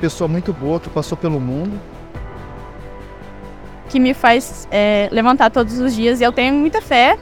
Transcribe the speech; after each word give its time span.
pessoa 0.00 0.28
muito 0.28 0.52
boa 0.52 0.80
que 0.80 0.88
passou 0.88 1.16
pelo 1.16 1.40
mundo. 1.40 1.78
Que 3.88 3.98
me 3.98 4.14
faz 4.14 4.68
é, 4.70 5.08
levantar 5.10 5.50
todos 5.50 5.78
os 5.78 5.94
dias 5.94 6.20
e 6.20 6.24
eu 6.24 6.32
tenho 6.32 6.54
muita 6.54 6.80
fé. 6.80 7.18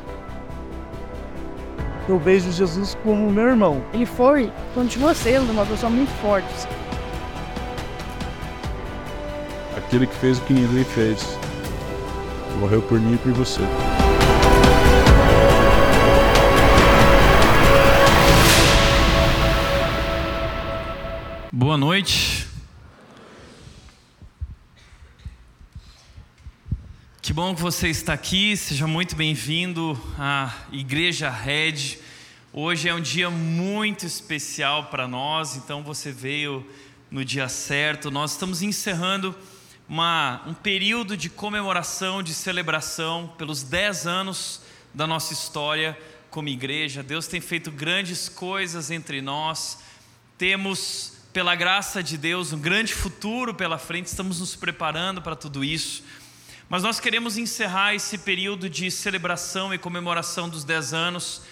Eu 2.08 2.18
vejo 2.18 2.52
Jesus 2.52 2.96
como 3.02 3.30
meu 3.30 3.48
irmão. 3.48 3.82
Ele 3.92 4.06
foi, 4.06 4.52
de 4.86 4.98
você, 4.98 5.38
uma 5.38 5.66
pessoa 5.66 5.90
muito 5.90 6.10
forte. 6.20 6.68
Aquele 9.76 10.06
que 10.06 10.14
fez 10.14 10.38
o 10.38 10.42
que 10.42 10.52
ninguém 10.52 10.84
fez. 10.84 11.38
Morreu 12.60 12.80
por 12.82 13.00
mim 13.00 13.14
e 13.14 13.18
por 13.18 13.32
você. 13.32 13.60
Boa 21.52 21.76
noite. 21.76 22.35
Que 27.26 27.32
bom 27.32 27.56
que 27.56 27.60
você 27.60 27.88
está 27.88 28.12
aqui, 28.12 28.56
seja 28.56 28.86
muito 28.86 29.16
bem-vindo 29.16 30.00
à 30.16 30.54
Igreja 30.70 31.28
Red. 31.28 31.98
Hoje 32.52 32.88
é 32.88 32.94
um 32.94 33.00
dia 33.00 33.28
muito 33.28 34.06
especial 34.06 34.84
para 34.84 35.08
nós, 35.08 35.56
então 35.56 35.82
você 35.82 36.12
veio 36.12 36.64
no 37.10 37.24
dia 37.24 37.48
certo. 37.48 38.12
Nós 38.12 38.30
estamos 38.30 38.62
encerrando 38.62 39.34
uma, 39.88 40.40
um 40.46 40.54
período 40.54 41.16
de 41.16 41.28
comemoração, 41.28 42.22
de 42.22 42.32
celebração 42.32 43.34
pelos 43.36 43.64
10 43.64 44.06
anos 44.06 44.60
da 44.94 45.04
nossa 45.04 45.32
história 45.32 45.98
como 46.30 46.48
igreja. 46.48 47.02
Deus 47.02 47.26
tem 47.26 47.40
feito 47.40 47.72
grandes 47.72 48.28
coisas 48.28 48.88
entre 48.88 49.20
nós, 49.20 49.80
temos 50.38 51.14
pela 51.32 51.56
graça 51.56 52.04
de 52.04 52.16
Deus, 52.16 52.52
um 52.52 52.60
grande 52.60 52.94
futuro 52.94 53.52
pela 53.52 53.78
frente, 53.78 54.06
estamos 54.06 54.38
nos 54.38 54.54
preparando 54.54 55.20
para 55.20 55.34
tudo 55.34 55.64
isso. 55.64 56.04
Mas 56.68 56.82
nós 56.82 56.98
queremos 56.98 57.38
encerrar 57.38 57.94
esse 57.94 58.18
período 58.18 58.68
de 58.68 58.90
celebração 58.90 59.72
e 59.72 59.78
comemoração 59.78 60.48
dos 60.48 60.64
10 60.64 60.94
anos, 60.94 61.42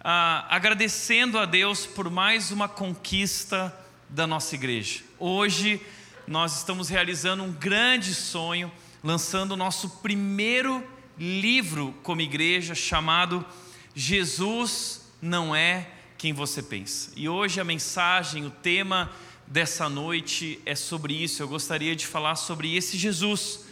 ah, 0.00 0.44
agradecendo 0.50 1.38
a 1.38 1.46
Deus 1.46 1.86
por 1.86 2.10
mais 2.10 2.50
uma 2.50 2.68
conquista 2.68 3.72
da 4.08 4.26
nossa 4.26 4.56
igreja. 4.56 5.04
Hoje 5.20 5.80
nós 6.26 6.56
estamos 6.56 6.88
realizando 6.88 7.44
um 7.44 7.52
grande 7.52 8.12
sonho, 8.12 8.72
lançando 9.04 9.52
o 9.52 9.56
nosso 9.56 9.88
primeiro 10.00 10.84
livro 11.16 11.94
como 12.02 12.20
igreja, 12.20 12.74
chamado 12.74 13.46
Jesus 13.94 15.08
Não 15.22 15.54
É 15.54 15.88
Quem 16.18 16.32
Você 16.32 16.60
Pensa. 16.60 17.12
E 17.14 17.28
hoje 17.28 17.60
a 17.60 17.64
mensagem, 17.64 18.44
o 18.44 18.50
tema 18.50 19.12
dessa 19.46 19.88
noite 19.88 20.60
é 20.66 20.74
sobre 20.74 21.14
isso. 21.14 21.40
Eu 21.40 21.46
gostaria 21.46 21.94
de 21.94 22.04
falar 22.04 22.34
sobre 22.34 22.74
esse 22.74 22.98
Jesus, 22.98 23.65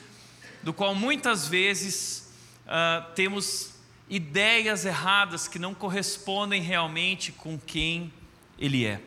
do 0.65 0.73
qual 0.73 0.95
muitas 0.95 1.47
vezes 1.47 2.33
uh, 2.65 3.13
temos 3.15 3.75
ideias 4.09 4.87
erradas 4.87 5.47
que 5.47 5.59
não 5.59 5.75
correspondem 5.75 6.63
realmente 6.63 7.31
com 7.33 7.59
quem 7.59 8.11
Ele 8.59 8.87
é. 8.87 9.01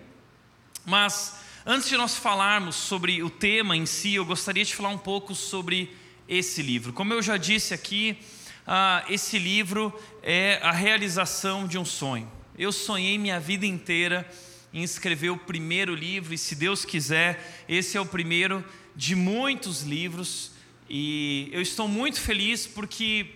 Mas, 0.85 1.39
antes 1.65 1.89
de 1.89 1.97
nós 1.97 2.15
falarmos 2.15 2.75
sobre 2.75 3.23
o 3.23 3.29
tema 3.29 3.75
em 3.75 3.87
si, 3.87 4.13
eu 4.13 4.23
gostaria 4.23 4.63
de 4.63 4.75
falar 4.75 4.89
um 4.89 4.99
pouco 4.99 5.33
sobre 5.33 5.95
esse 6.29 6.61
livro. 6.61 6.93
Como 6.93 7.11
eu 7.11 7.23
já 7.23 7.37
disse 7.37 7.73
aqui, 7.73 8.19
uh, 8.67 9.11
esse 9.11 9.39
livro 9.39 9.91
é 10.21 10.59
a 10.61 10.71
realização 10.71 11.67
de 11.67 11.79
um 11.79 11.85
sonho. 11.85 12.31
Eu 12.55 12.71
sonhei 12.71 13.17
minha 13.17 13.39
vida 13.39 13.65
inteira 13.65 14.29
em 14.71 14.83
escrever 14.83 15.31
o 15.31 15.37
primeiro 15.37 15.95
livro, 15.95 16.35
e 16.35 16.37
se 16.37 16.53
Deus 16.53 16.85
quiser, 16.85 17.63
esse 17.67 17.97
é 17.97 18.01
o 18.01 18.05
primeiro 18.05 18.63
de 18.95 19.15
muitos 19.15 19.81
livros, 19.81 20.51
e 20.89 21.49
eu 21.51 21.61
estou 21.61 21.87
muito 21.87 22.19
feliz 22.19 22.65
porque 22.65 23.27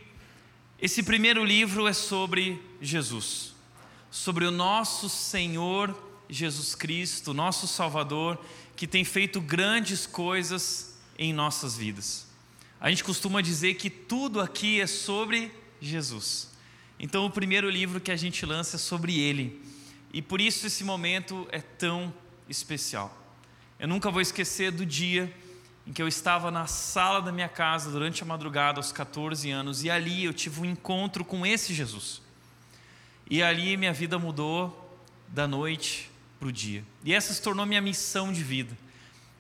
esse 0.80 1.04
primeiro 1.04 1.44
livro 1.44 1.88
é 1.88 1.94
sobre 1.94 2.62
Jesus, 2.82 3.54
sobre 4.10 4.46
o 4.46 4.52
nosso 4.52 5.10
Senhor 5.10 5.96
Jesus 6.30 6.76
Cristo, 6.76 7.34
nosso 7.34 7.68
Salvador, 7.68 8.40
que 8.76 8.88
tem 8.88 9.04
feito 9.04 9.42
grandes 9.42 10.06
coisas 10.06 10.98
em 11.18 11.34
nossas 11.34 11.76
vidas. 11.76 12.26
A 12.80 12.90
gente 12.90 13.04
costuma 13.04 13.42
dizer 13.42 13.76
que 13.76 13.90
tudo 13.90 14.40
aqui 14.40 14.80
é 14.80 14.88
sobre 14.88 15.52
Jesus. 15.80 16.50
Então, 16.98 17.26
o 17.26 17.30
primeiro 17.30 17.70
livro 17.70 18.00
que 18.00 18.12
a 18.12 18.16
gente 18.16 18.46
lança 18.46 18.78
é 18.78 18.80
sobre 18.80 19.20
Ele. 19.20 19.62
E 20.14 20.22
por 20.22 20.40
isso 20.40 20.66
esse 20.66 20.84
momento 20.84 21.48
é 21.52 21.60
tão 21.60 22.14
especial. 22.48 23.16
Eu 23.78 23.88
nunca 23.88 24.10
vou 24.10 24.22
esquecer 24.22 24.72
do 24.72 24.86
dia 24.86 25.32
em 25.86 25.94
que 25.94 26.02
eu 26.02 26.08
estava 26.08 26.52
na 26.52 26.68
sala 26.68 27.22
da 27.22 27.32
minha 27.32 27.50
casa 27.50 27.90
durante 27.90 28.22
a 28.24 28.26
madrugada, 28.26 28.80
aos 28.80 28.92
14 28.92 29.50
anos, 29.50 29.84
e 29.84 29.90
ali 29.90 30.26
eu 30.26 30.34
tive 30.34 30.62
um 30.62 30.66
encontro 30.66 31.26
com 31.26 31.46
esse 31.46 31.74
Jesus. 31.74 32.22
E 33.30 33.42
ali 33.42 33.78
minha 33.78 33.94
vida 33.94 34.20
mudou 34.20 35.00
da 35.28 35.48
noite 35.48 36.12
para 36.40 36.48
o 36.48 36.52
dia. 36.52 36.84
E 37.04 37.14
essa 37.14 37.34
se 37.34 37.42
tornou 37.42 37.66
minha 37.66 37.82
missão 37.82 38.32
de 38.32 38.44
vida. 38.44 38.78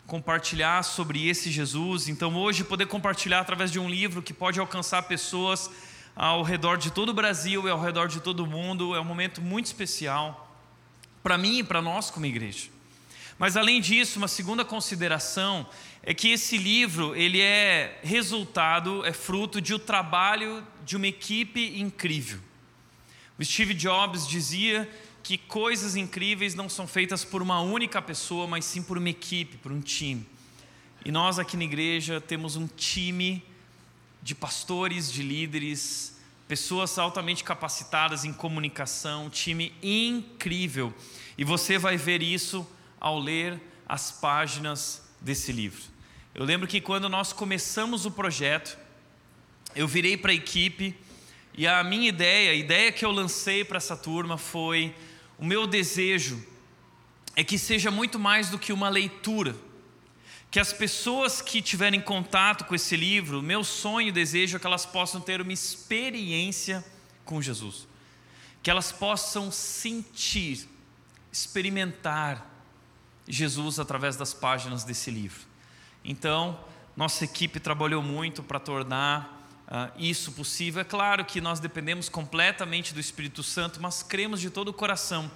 Compartilhar 0.07 0.84
sobre 0.84 1.28
esse 1.28 1.52
Jesus. 1.52 2.07
Então, 2.07 2.35
hoje, 2.35 2.63
poder 2.63 2.85
compartilhar 2.85 3.40
através 3.40 3.72
de 3.72 3.79
um 3.79 3.90
livro 3.90 4.22
que 4.22 4.34
pode 4.34 4.59
alcançar 4.59 5.03
pessoas 5.03 5.69
ao 6.16 6.44
redor 6.44 6.78
de 6.78 6.91
todo 6.91 7.09
o 7.09 7.13
Brasil 7.13 7.68
e 7.68 7.72
ao 7.72 7.79
redor 7.79 8.08
de 8.08 8.19
todo 8.19 8.41
o 8.41 8.47
mundo 8.47 8.96
é 8.96 9.00
um 9.00 9.06
momento 9.06 9.41
muito 9.41 9.68
especial 9.68 10.50
para 11.23 11.38
mim 11.38 11.59
e 11.59 11.63
para 11.63 11.81
nós 11.81 12.09
como 12.09 12.25
igreja. 12.25 12.69
Mas 13.38 13.58
além 13.58 13.81
disso, 13.81 14.19
uma 14.19 14.28
segunda 14.28 14.63
consideração 14.63 15.66
é 16.03 16.13
que 16.13 16.29
esse 16.29 16.57
livro 16.57 17.16
ele 17.16 17.39
é 17.39 18.00
resultado, 18.03 19.06
é 19.06 19.13
fruto 19.13 19.62
de 19.62 19.73
um 19.73 19.79
trabalho 19.79 20.66
de 20.84 20.95
uma 20.95 21.07
equipe 21.07 21.79
incrível. 21.79 22.39
O 23.38 23.45
Steve 23.45 23.73
Jobs 23.73 24.28
dizia 24.28 24.90
que 25.23 25.38
coisas 25.38 25.95
incríveis 25.95 26.56
não 26.56 26.67
são 26.67 26.88
feitas 26.88 27.23
por 27.23 27.41
uma 27.41 27.61
única 27.61 28.01
pessoa, 28.01 28.47
mas 28.47 28.66
sim 28.66 28.81
por 28.81 28.97
uma 28.97 29.09
equipe, 29.09 29.57
por 29.57 29.72
um 29.72 29.79
time. 29.79 30.25
E 31.06 31.11
nós 31.11 31.40
aqui 31.40 31.56
na 31.56 31.63
igreja 31.63 32.19
temos 32.19 32.56
um 32.56 32.67
time 32.67 33.44
de 34.22 34.35
pastores, 34.35 35.11
de 35.11 35.23
líderes, 35.23 36.19
pessoas 36.47 36.97
altamente 36.97 37.44
capacitadas 37.44 38.25
em 38.25 38.34
comunicação, 38.34 39.25
um 39.25 39.29
time 39.29 39.73
incrível. 39.81 40.94
E 41.38 41.44
você 41.44 41.78
vai 41.78 41.97
ver 41.97 42.22
isso 42.22 42.67
ao 43.00 43.19
ler 43.19 43.59
as 43.88 44.11
páginas 44.11 45.01
desse 45.19 45.51
livro. 45.51 45.91
Eu 46.34 46.46
lembro 46.46 46.68
que 46.68 46.80
quando 46.80 47.09
nós 47.09 47.34
começamos 47.34 48.06
o 48.06 48.12
projeto, 48.12 48.78
eu 49.75 49.88
virei 49.88 50.16
para 50.16 50.31
a 50.31 50.36
equipe 50.36 50.96
e 51.53 51.68
a 51.68 51.84
minha 51.84 52.08
ideia, 52.08 52.52
a 52.52 52.56
ideia 52.56 52.92
que 52.92 53.03
eu 53.03 53.12
lancei 53.12 53.64
para 53.64 53.78
essa 53.78 53.97
turma 53.97 54.38
foi: 54.38 54.96
o 55.38 55.46
meu 55.46 55.68
desejo 55.68 56.41
é 57.36 57.44
que 57.44 57.58
seja 57.58 57.91
muito 57.91 58.18
mais 58.18 58.50
do 58.50 58.58
que 58.58 58.72
uma 58.72 58.90
leitura 58.90 59.56
que 60.52 60.59
as 60.59 60.74
pessoas 60.74 61.41
que 61.41 61.62
tiverem 61.62 62.02
contato 62.02 62.66
com 62.66 62.75
esse 62.75 62.97
livro, 62.97 63.41
meu 63.41 63.64
sonho 63.64 64.09
e 64.09 64.12
desejo 64.12 64.58
é 64.58 64.59
que 64.59 64.68
elas 64.68 64.86
possam 64.86 65.22
ter 65.22 65.40
uma 65.40 65.53
experiência 65.53 66.84
com 67.24 67.41
Jesus, 67.41 67.88
que 68.62 68.70
elas 68.70 68.91
possam 68.91 69.50
sentir, 69.50 70.68
experimentar 71.31 72.46
Jesus 73.25 73.80
através 73.80 74.18
das 74.18 74.34
páginas 74.34 74.84
desse 74.84 75.09
livro. 75.09 75.50
Então, 76.03 76.59
nossa 76.96 77.24
equipe 77.24 77.59
trabalhou 77.59 78.02
muito 78.02 78.44
para 78.44 78.59
tornar 78.59 79.48
uh, 79.68 79.92
isso 79.98 80.32
possível. 80.32 80.82
É 80.82 80.84
claro 80.84 81.24
que 81.24 81.40
nós 81.40 81.59
dependemos 81.59 82.09
completamente 82.09 82.94
do 82.94 83.00
Espírito 83.00 83.44
Santo, 83.44 83.82
mas 83.82 84.03
cremos 84.03 84.42
de 84.42 84.50
todo 84.50 84.70
o 84.70 84.74
coração 84.74 85.32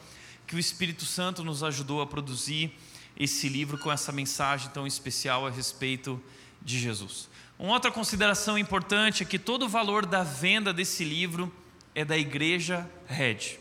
que 0.45 0.55
o 0.55 0.59
Espírito 0.59 1.05
Santo 1.05 1.43
nos 1.43 1.63
ajudou 1.63 2.01
a 2.01 2.07
produzir 2.07 2.71
esse 3.17 3.47
livro 3.47 3.77
com 3.77 3.91
essa 3.91 4.11
mensagem 4.11 4.69
tão 4.71 4.85
especial 4.85 5.47
a 5.47 5.49
respeito 5.49 6.21
de 6.61 6.79
Jesus. 6.79 7.29
Uma 7.57 7.73
outra 7.73 7.91
consideração 7.91 8.57
importante 8.57 9.23
é 9.23 9.25
que 9.25 9.39
todo 9.39 9.65
o 9.65 9.69
valor 9.69 10.05
da 10.05 10.23
venda 10.23 10.73
desse 10.73 11.03
livro 11.03 11.51
é 11.93 12.03
da 12.03 12.17
igreja 12.17 12.89
Red. 13.07 13.57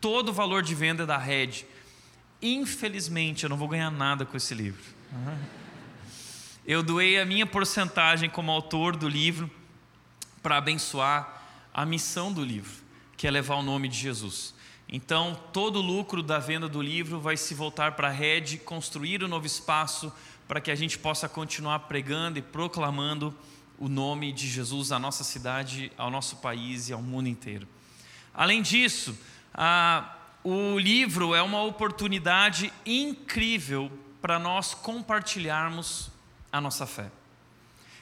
Todo 0.00 0.28
o 0.28 0.32
valor 0.32 0.62
de 0.62 0.74
venda 0.74 1.04
é 1.04 1.06
da 1.06 1.16
Red. 1.16 1.64
Infelizmente, 2.42 3.44
eu 3.44 3.50
não 3.50 3.56
vou 3.56 3.68
ganhar 3.68 3.90
nada 3.90 4.26
com 4.26 4.36
esse 4.36 4.54
livro. 4.54 4.82
Eu 6.64 6.80
doei 6.80 7.18
a 7.18 7.24
minha 7.24 7.44
porcentagem 7.44 8.30
como 8.30 8.52
autor 8.52 8.94
do 8.94 9.08
livro 9.08 9.50
para 10.40 10.58
abençoar 10.58 11.42
a 11.74 11.84
missão 11.84 12.32
do 12.32 12.44
livro, 12.44 12.84
que 13.16 13.26
é 13.26 13.30
levar 13.32 13.56
o 13.56 13.64
nome 13.64 13.88
de 13.88 13.98
Jesus. 13.98 14.54
Então, 14.88 15.36
todo 15.52 15.80
o 15.80 15.82
lucro 15.82 16.22
da 16.22 16.38
venda 16.38 16.68
do 16.68 16.80
livro 16.80 17.18
vai 17.18 17.36
se 17.36 17.52
voltar 17.52 17.92
para 17.92 18.08
a 18.08 18.12
rede, 18.12 18.58
construir 18.58 19.24
um 19.24 19.28
novo 19.28 19.44
espaço 19.44 20.12
para 20.46 20.60
que 20.60 20.70
a 20.70 20.76
gente 20.76 20.96
possa 20.96 21.28
continuar 21.28 21.80
pregando 21.80 22.38
e 22.38 22.42
proclamando 22.42 23.36
o 23.76 23.88
nome 23.88 24.30
de 24.30 24.48
Jesus 24.48 24.92
à 24.92 25.00
nossa 25.00 25.24
cidade, 25.24 25.90
ao 25.98 26.12
nosso 26.12 26.36
país 26.36 26.88
e 26.88 26.92
ao 26.92 27.02
mundo 27.02 27.28
inteiro. 27.28 27.66
Além 28.32 28.62
disso, 28.62 29.18
a, 29.52 30.14
o 30.44 30.78
livro 30.78 31.34
é 31.34 31.42
uma 31.42 31.64
oportunidade 31.64 32.72
incrível 32.86 33.90
para 34.20 34.38
nós 34.38 34.74
compartilharmos 34.74 36.11
a 36.52 36.60
nossa 36.60 36.86
fé. 36.86 37.10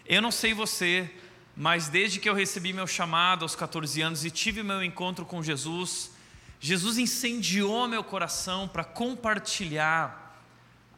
Eu 0.04 0.20
não 0.20 0.32
sei 0.32 0.52
você, 0.52 1.08
mas 1.56 1.88
desde 1.88 2.18
que 2.18 2.28
eu 2.28 2.34
recebi 2.34 2.72
meu 2.72 2.86
chamado 2.86 3.44
aos 3.44 3.54
14 3.54 4.02
anos 4.02 4.24
e 4.24 4.30
tive 4.30 4.62
meu 4.62 4.82
encontro 4.82 5.24
com 5.24 5.40
Jesus, 5.40 6.10
Jesus 6.58 6.98
incendiou 6.98 7.86
meu 7.86 8.02
coração 8.02 8.66
para 8.66 8.82
compartilhar 8.82 10.42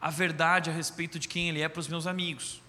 a 0.01 0.09
verdade 0.09 0.69
a 0.69 0.73
respeito 0.73 1.19
de 1.19 1.27
quem 1.27 1.47
Ele 1.47 1.61
é 1.61 1.69
para 1.69 1.79
os 1.79 1.87
meus 1.87 2.07
amigos. 2.07 2.61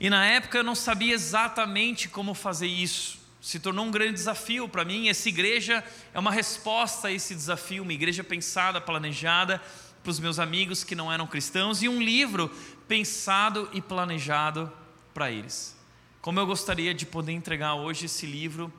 E 0.00 0.08
na 0.08 0.24
época 0.24 0.58
eu 0.58 0.64
não 0.64 0.74
sabia 0.74 1.12
exatamente 1.12 2.08
como 2.08 2.34
fazer 2.34 2.66
isso. 2.66 3.18
Se 3.40 3.58
tornou 3.58 3.84
um 3.84 3.90
grande 3.90 4.14
desafio 4.14 4.68
para 4.68 4.84
mim. 4.84 5.08
Essa 5.08 5.28
igreja 5.28 5.84
é 6.14 6.18
uma 6.18 6.32
resposta 6.32 7.08
a 7.08 7.12
esse 7.12 7.34
desafio, 7.34 7.82
uma 7.82 7.92
igreja 7.92 8.24
pensada, 8.24 8.80
planejada 8.80 9.60
para 10.02 10.10
os 10.10 10.20
meus 10.20 10.38
amigos 10.38 10.84
que 10.84 10.94
não 10.94 11.12
eram 11.12 11.26
cristãos 11.26 11.82
e 11.82 11.88
um 11.88 12.00
livro 12.00 12.50
pensado 12.86 13.68
e 13.72 13.80
planejado 13.80 14.72
para 15.12 15.30
eles. 15.30 15.76
Como 16.20 16.40
eu 16.40 16.46
gostaria 16.46 16.94
de 16.94 17.06
poder 17.06 17.32
entregar 17.32 17.74
hoje 17.74 18.06
esse 18.06 18.26
livro 18.26 18.72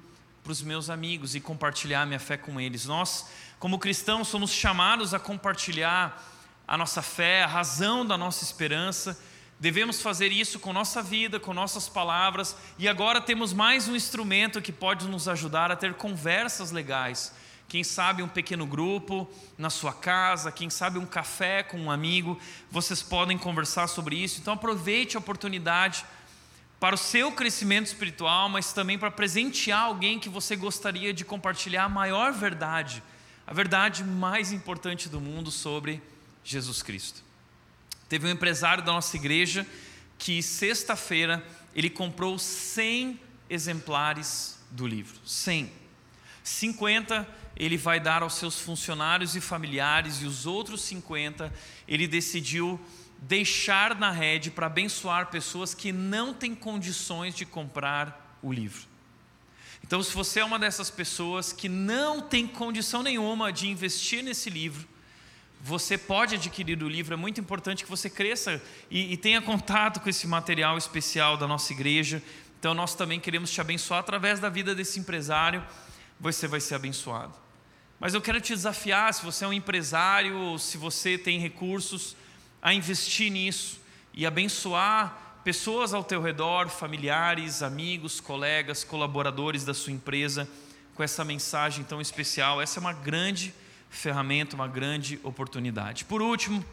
para 0.43 0.51
os 0.51 0.61
meus 0.61 0.91
amigos 0.91 1.33
e 1.33 1.39
compartilhar 1.39 2.05
minha 2.05 2.19
fé 2.19 2.37
com 2.37 2.61
eles. 2.61 2.85
Nós, 2.85 3.27
como 3.57 3.79
cristãos, 3.79 4.27
somos 4.27 4.51
chamados 4.51 5.11
a 5.11 5.19
compartilhar 5.19 6.23
a 6.67 6.77
nossa 6.77 7.01
fé, 7.01 7.43
a 7.43 7.47
razão 7.47 8.05
da 8.05 8.15
nossa 8.15 8.43
esperança. 8.43 9.19
Devemos 9.59 10.01
fazer 10.01 10.31
isso 10.31 10.59
com 10.59 10.71
nossa 10.71 11.01
vida, 11.01 11.39
com 11.39 11.51
nossas 11.51 11.89
palavras, 11.89 12.55
e 12.77 12.87
agora 12.87 13.19
temos 13.19 13.53
mais 13.53 13.87
um 13.87 13.95
instrumento 13.95 14.61
que 14.61 14.71
pode 14.71 15.07
nos 15.07 15.27
ajudar 15.27 15.71
a 15.71 15.75
ter 15.75 15.95
conversas 15.95 16.71
legais. 16.71 17.33
Quem 17.67 17.83
sabe 17.83 18.21
um 18.21 18.27
pequeno 18.27 18.65
grupo 18.65 19.27
na 19.57 19.69
sua 19.69 19.91
casa, 19.91 20.51
quem 20.51 20.69
sabe 20.69 20.99
um 20.99 21.05
café 21.05 21.63
com 21.63 21.77
um 21.77 21.91
amigo, 21.91 22.39
vocês 22.69 23.01
podem 23.01 23.37
conversar 23.37 23.87
sobre 23.87 24.15
isso. 24.15 24.39
Então 24.39 24.53
aproveite 24.53 25.17
a 25.17 25.19
oportunidade 25.19 26.05
para 26.79 26.95
o 26.95 26.97
seu 26.97 27.31
crescimento 27.31 27.87
espiritual, 27.87 28.47
mas 28.49 28.71
também 28.71 28.99
para 28.99 29.09
presentear 29.09 29.81
alguém 29.81 30.19
que 30.19 30.29
você 30.29 30.55
gostaria 30.55 31.13
de 31.13 31.25
compartilhar 31.25 31.85
a 31.85 31.89
maior 31.89 32.31
verdade, 32.31 33.01
a 33.47 33.53
verdade 33.53 34.03
mais 34.03 34.51
importante 34.51 35.09
do 35.09 35.19
mundo 35.19 35.49
sobre 35.49 36.01
Jesus 36.43 36.83
Cristo. 36.83 37.23
Teve 38.07 38.27
um 38.27 38.31
empresário 38.31 38.83
da 38.83 38.91
nossa 38.91 39.15
igreja 39.15 39.65
que 40.17 40.43
sexta-feira 40.43 41.43
ele 41.73 41.89
comprou 41.89 42.37
100 42.37 43.19
exemplares 43.49 44.59
do 44.69 44.85
livro, 44.85 45.19
100. 45.25 45.84
50 46.45 47.27
ele 47.57 47.75
vai 47.75 47.99
dar 47.99 48.21
aos 48.21 48.35
seus 48.35 48.59
funcionários 48.59 49.35
e 49.35 49.41
familiares 49.41 50.21
e 50.21 50.25
os 50.25 50.45
outros 50.45 50.81
50 50.81 51.51
ele 51.87 52.07
decidiu 52.07 52.79
deixar 53.19 53.95
na 53.95 54.11
rede 54.11 54.51
para 54.51 54.67
abençoar 54.67 55.31
pessoas 55.31 55.73
que 55.73 55.91
não 55.91 56.35
têm 56.35 56.53
condições 56.53 57.33
de 57.33 57.45
comprar 57.45 58.37
o 58.43 58.53
livro. 58.53 58.83
Então, 59.83 60.03
se 60.03 60.13
você 60.13 60.39
é 60.39 60.45
uma 60.45 60.59
dessas 60.59 60.91
pessoas 60.91 61.51
que 61.51 61.67
não 61.67 62.21
tem 62.21 62.45
condição 62.45 63.01
nenhuma 63.01 63.51
de 63.51 63.67
investir 63.67 64.23
nesse 64.23 64.49
livro, 64.49 64.87
você 65.59 65.97
pode 65.97 66.35
adquirir 66.35 66.83
o 66.83 66.87
livro. 66.87 67.15
É 67.15 67.17
muito 67.17 67.41
importante 67.41 67.83
que 67.83 67.89
você 67.89 68.07
cresça 68.07 68.61
e, 68.91 69.13
e 69.13 69.17
tenha 69.17 69.41
contato 69.41 69.99
com 69.99 70.09
esse 70.09 70.27
material 70.27 70.77
especial 70.77 71.37
da 71.37 71.47
nossa 71.47 71.73
igreja. 71.73 72.21
Então, 72.59 72.75
nós 72.75 72.93
também 72.93 73.19
queremos 73.19 73.49
te 73.49 73.59
abençoar 73.59 74.01
através 74.01 74.39
da 74.39 74.49
vida 74.49 74.75
desse 74.75 74.99
empresário. 74.99 75.63
Você 76.19 76.47
vai 76.47 76.59
ser 76.59 76.75
abençoado. 76.75 77.33
Mas 77.99 78.13
eu 78.13 78.21
quero 78.21 78.41
te 78.41 78.53
desafiar, 78.53 79.13
se 79.13 79.23
você 79.23 79.45
é 79.45 79.47
um 79.47 79.53
empresário, 79.53 80.57
se 80.59 80.77
você 80.77 81.17
tem 81.17 81.39
recursos, 81.39 82.15
a 82.61 82.73
investir 82.73 83.31
nisso 83.31 83.79
e 84.13 84.25
abençoar 84.25 85.39
pessoas 85.43 85.93
ao 85.93 86.03
teu 86.03 86.21
redor, 86.21 86.69
familiares, 86.69 87.61
amigos, 87.61 88.19
colegas, 88.19 88.83
colaboradores 88.83 89.63
da 89.63 89.73
sua 89.73 89.93
empresa 89.93 90.49
com 90.95 91.03
essa 91.03 91.23
mensagem 91.23 91.83
tão 91.83 92.01
especial. 92.01 92.61
Essa 92.61 92.79
é 92.79 92.81
uma 92.81 92.93
grande 92.93 93.53
ferramenta, 93.89 94.55
uma 94.55 94.67
grande 94.67 95.19
oportunidade. 95.23 96.05
Por 96.05 96.21
último, 96.21 96.65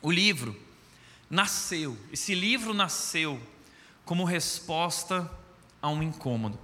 o 0.00 0.10
livro 0.10 0.56
nasceu. 1.28 1.96
Esse 2.12 2.34
livro 2.34 2.72
nasceu 2.72 3.40
como 4.04 4.24
resposta 4.24 5.30
a 5.82 5.88
um 5.88 6.02
incômodo. 6.02 6.58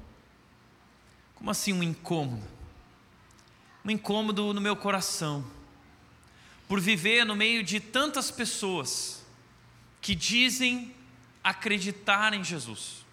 Como 1.44 1.50
assim 1.50 1.75
um 1.75 1.82
incômodo? 1.82 2.43
Um 3.85 3.91
incômodo 3.91 4.55
no 4.55 4.62
meu 4.62 4.75
coração 4.75 5.44
por 6.67 6.81
viver 6.81 7.26
no 7.26 7.37
meio 7.37 7.62
de 7.62 7.81
tantas 7.81 8.31
pessoas 8.31 9.23
que 10.00 10.14
dizem 10.14 10.94
acreditar 11.43 12.32
em 12.32 12.43
Jesus, 12.43 13.05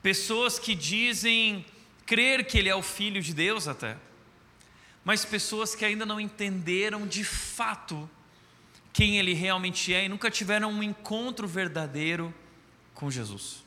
pessoas 0.00 0.60
que 0.60 0.76
dizem 0.76 1.66
crer 2.06 2.46
que 2.46 2.56
Ele 2.56 2.68
é 2.68 2.74
o 2.76 2.82
Filho 2.82 3.20
de 3.20 3.34
Deus 3.34 3.66
até, 3.66 3.96
mas 5.04 5.24
pessoas 5.24 5.74
que 5.74 5.84
ainda 5.84 6.06
não 6.06 6.20
entenderam 6.20 7.04
de 7.04 7.24
fato 7.24 8.08
quem 8.92 9.18
Ele 9.18 9.34
realmente 9.34 9.92
é 9.92 10.04
e 10.04 10.08
nunca 10.08 10.30
tiveram 10.30 10.70
um 10.70 10.84
encontro 10.84 11.48
verdadeiro 11.48 12.32
com 12.94 13.10
Jesus. 13.10 13.63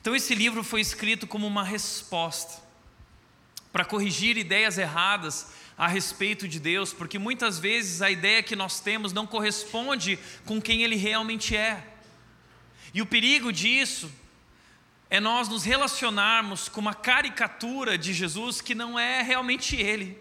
Então, 0.00 0.14
esse 0.14 0.34
livro 0.34 0.62
foi 0.62 0.80
escrito 0.80 1.26
como 1.26 1.46
uma 1.46 1.64
resposta 1.64 2.62
para 3.72 3.84
corrigir 3.84 4.36
ideias 4.36 4.78
erradas 4.78 5.52
a 5.76 5.86
respeito 5.86 6.48
de 6.48 6.58
Deus, 6.58 6.92
porque 6.92 7.18
muitas 7.18 7.58
vezes 7.58 8.02
a 8.02 8.10
ideia 8.10 8.42
que 8.42 8.56
nós 8.56 8.80
temos 8.80 9.12
não 9.12 9.26
corresponde 9.26 10.18
com 10.44 10.60
quem 10.60 10.82
Ele 10.82 10.96
realmente 10.96 11.56
é. 11.56 11.86
E 12.92 13.00
o 13.00 13.06
perigo 13.06 13.52
disso 13.52 14.10
é 15.10 15.20
nós 15.20 15.48
nos 15.48 15.64
relacionarmos 15.64 16.68
com 16.68 16.80
uma 16.80 16.94
caricatura 16.94 17.96
de 17.96 18.12
Jesus 18.12 18.60
que 18.60 18.74
não 18.74 18.98
é 18.98 19.22
realmente 19.22 19.76
Ele. 19.76 20.20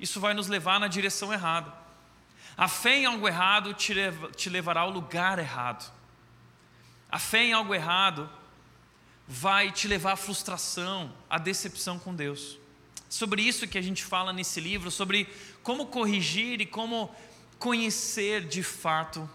Isso 0.00 0.20
vai 0.20 0.34
nos 0.34 0.48
levar 0.48 0.80
na 0.80 0.88
direção 0.88 1.32
errada. 1.32 1.72
A 2.56 2.68
fé 2.68 2.98
em 2.98 3.06
algo 3.06 3.26
errado 3.28 3.74
te, 3.74 3.92
leva, 3.92 4.30
te 4.30 4.48
levará 4.48 4.80
ao 4.80 4.90
lugar 4.90 5.38
errado. 5.38 5.92
A 7.10 7.18
fé 7.18 7.44
em 7.44 7.52
algo 7.52 7.74
errado 7.74 8.30
vai 9.26 9.72
te 9.72 9.88
levar 9.88 10.12
à 10.12 10.16
frustração, 10.16 11.12
à 11.28 11.38
decepção 11.38 11.98
com 11.98 12.14
Deus 12.14 12.58
sobre 13.14 13.42
isso 13.42 13.68
que 13.68 13.78
a 13.78 13.82
gente 13.82 14.02
fala 14.02 14.32
nesse 14.32 14.60
livro, 14.60 14.90
sobre 14.90 15.28
como 15.62 15.86
corrigir 15.86 16.60
e 16.60 16.66
como 16.66 17.14
conhecer 17.60 18.44
de 18.44 18.62
fato 18.62 19.28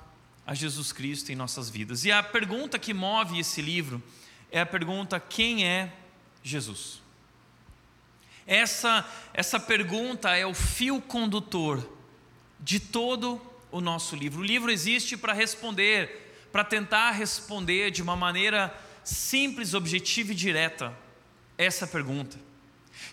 a 0.46 0.53
Jesus 0.53 0.91
Cristo 0.91 1.31
em 1.31 1.36
nossas 1.36 1.69
vidas. 1.69 2.03
E 2.03 2.12
a 2.12 2.22
pergunta 2.22 2.77
que 2.77 2.93
move 2.93 3.39
esse 3.39 3.62
livro 3.62 4.03
é 4.51 4.60
a 4.60 4.65
pergunta: 4.65 5.17
quem 5.17 5.65
é 5.65 5.93
Jesus? 6.43 7.01
Essa, 8.46 9.08
essa 9.34 9.60
pergunta 9.60 10.36
é 10.36 10.46
o 10.46 10.53
fio 10.53 11.01
condutor 11.01 11.88
de 12.60 12.79
todo 12.79 13.39
o 13.72 13.79
nosso 13.79 14.15
livro. 14.15 14.41
O 14.41 14.46
livro 14.46 14.72
existe 14.72 15.15
para 15.15 15.31
responder, 15.31 16.36
para 16.51 16.65
tentar 16.65 17.12
responder 17.12 17.91
de 17.91 18.01
uma 18.01 18.15
maneira 18.15 18.75
simples, 19.03 19.74
objetiva 19.74 20.32
e 20.32 20.36
direta 20.36 20.98
essa 21.58 21.86
pergunta 21.86 22.50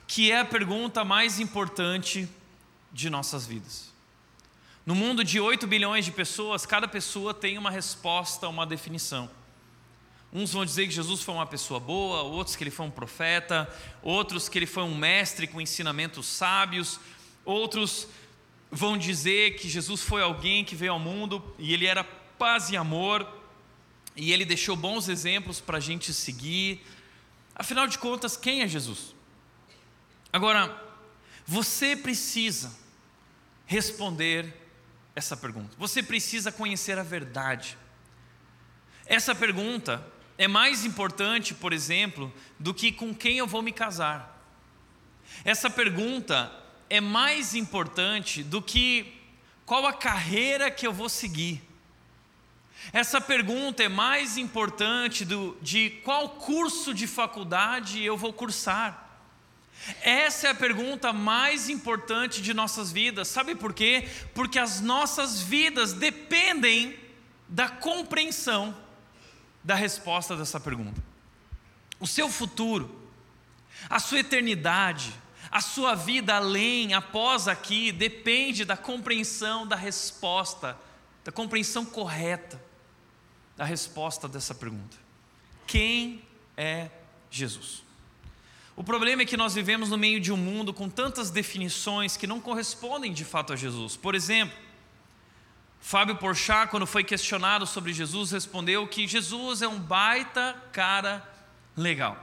que 0.07 0.31
é 0.31 0.41
a 0.41 0.45
pergunta 0.45 1.05
mais 1.05 1.41
importante 1.41 2.29
de 2.93 3.11
nossas 3.11 3.47
vidas. 3.47 3.93
No 4.85 4.95
mundo 4.95 5.25
de 5.25 5.41
8 5.41 5.67
bilhões 5.67 6.05
de 6.05 6.13
pessoas, 6.13 6.65
cada 6.65 6.87
pessoa 6.87 7.35
tem 7.35 7.59
uma 7.59 7.71
resposta, 7.71 8.49
uma 8.49 8.65
definição. 8.65 9.29
Uns 10.33 10.53
vão 10.53 10.65
dizer 10.65 10.87
que 10.87 10.93
Jesus 10.93 11.23
foi 11.23 11.35
uma 11.35 11.47
pessoa 11.47 11.81
boa, 11.81 12.23
outros 12.23 12.55
que 12.55 12.63
ele 12.63 12.71
foi 12.71 12.87
um 12.87 12.91
profeta, 12.91 13.69
outros 14.03 14.49
que 14.49 14.59
ele 14.59 14.67
foi 14.67 14.85
um 14.85 14.95
mestre 14.95 15.47
com 15.47 15.61
ensinamentos 15.61 16.27
sábios, 16.27 17.01
outros 17.45 18.07
vão 18.71 18.97
dizer 18.97 19.57
que 19.57 19.69
Jesus 19.69 20.03
foi 20.03 20.23
alguém 20.23 20.65
que 20.65 20.77
veio 20.77 20.93
ao 20.93 20.99
mundo 20.99 21.43
e 21.59 21.73
ele 21.73 21.87
era 21.87 22.05
paz 22.05 22.71
e 22.71 22.77
amor, 22.77 23.27
e 24.17 24.33
ele 24.33 24.45
deixou 24.45 24.75
bons 24.75 25.09
exemplos 25.09 25.61
para 25.61 25.77
a 25.77 25.81
gente 25.81 26.13
seguir. 26.13 26.85
Afinal 27.55 27.87
de 27.87 27.99
contas, 27.99 28.37
quem 28.37 28.63
é 28.63 28.69
Jesus? 28.69 29.15
Agora, 30.33 30.83
você 31.47 31.95
precisa 31.95 32.75
responder 33.67 34.53
essa 35.15 35.37
pergunta. 35.37 35.75
Você 35.79 36.03
precisa 36.03 36.51
conhecer 36.51 36.99
a 36.99 37.03
verdade. 37.03 37.77
Essa 39.05 39.35
pergunta 39.35 40.05
é 40.39 40.49
mais 40.49 40.85
importante, 40.85 41.55
por 41.55 41.73
exemplo, 41.73 42.33
do 42.59 42.75
que 42.75 42.93
com 42.93 43.15
quem 43.15 43.39
eu 43.39 43.47
vou 43.47 43.63
me 43.63 43.73
casar. 43.73 44.35
Essa 45.45 45.71
pergunta 45.71 46.53
é 46.89 47.01
mais 47.01 47.55
importante 47.55 48.43
do 48.43 48.61
que 48.63 49.13
qual 49.65 49.87
a 49.87 49.93
carreira 49.93 50.71
que 50.71 50.87
eu 50.87 50.93
vou 50.93 51.09
seguir. 51.09 51.63
Essa 52.93 53.21
pergunta 53.21 53.83
é 53.83 53.89
mais 53.89 54.37
importante 54.37 55.25
do, 55.25 55.57
de 55.61 55.91
qual 56.05 56.29
curso 56.31 56.95
de 56.95 57.07
faculdade 57.07 58.03
eu 58.03 58.17
vou 58.17 58.33
cursar. 58.33 59.05
Essa 60.03 60.49
é 60.49 60.51
a 60.51 60.55
pergunta 60.55 61.13
mais 61.13 61.69
importante 61.69 62.41
de 62.41 62.55
nossas 62.55 62.91
vidas. 62.91 63.29
Sabe 63.29 63.55
por 63.55 63.75
quê? 63.75 64.09
Porque 64.35 64.59
as 64.59 64.81
nossas 64.81 65.41
vidas 65.41 65.93
dependem 65.93 66.99
da 67.49 67.69
compreensão 67.69 68.75
da 69.63 69.75
resposta 69.75 70.37
dessa 70.37 70.59
pergunta. 70.59 71.03
O 71.99 72.07
seu 72.07 72.29
futuro, 72.29 73.11
a 73.91 73.99
sua 73.99 74.21
eternidade, 74.21 75.13
a 75.51 75.61
sua 75.61 75.95
vida 75.95 76.37
além, 76.37 76.95
após 76.95 77.47
aqui, 77.49 77.93
depende 77.93 78.65
da 78.65 78.77
compreensão 78.77 79.67
da 79.67 79.77
resposta, 79.77 80.77
da 81.25 81.33
compreensão 81.33 81.85
correta 81.85 82.66
da 83.57 83.65
resposta 83.65 84.29
dessa 84.29 84.55
pergunta. 84.55 84.97
Quem 85.67 86.23
é 86.57 86.91
Jesus? 87.31 87.83
O 88.77 88.85
problema 88.85 89.23
é 89.23 89.25
que 89.25 89.37
nós 89.37 89.55
vivemos 89.55 89.89
no 89.89 89.97
meio 89.97 90.21
de 90.21 90.31
um 90.31 90.37
mundo 90.37 90.75
com 90.75 90.89
tantas 90.89 91.31
definições 91.31 92.17
que 92.17 92.27
não 92.27 92.41
correspondem 92.41 93.13
de 93.13 93.25
fato 93.25 93.55
a 93.55 93.57
Jesus. 93.57 93.97
Por 93.97 94.15
exemplo, 94.15 94.57
Fábio 95.81 96.17
Porchat, 96.17 96.71
quando 96.71 96.87
foi 96.87 97.03
questionado 97.03 97.67
sobre 97.67 97.93
Jesus, 97.93 98.33
respondeu 98.33 98.87
que 98.87 99.07
Jesus 99.07 99.63
é 99.63 99.69
um 99.69 99.79
baita 99.79 100.55
cara 100.73 101.27
legal. 101.75 102.19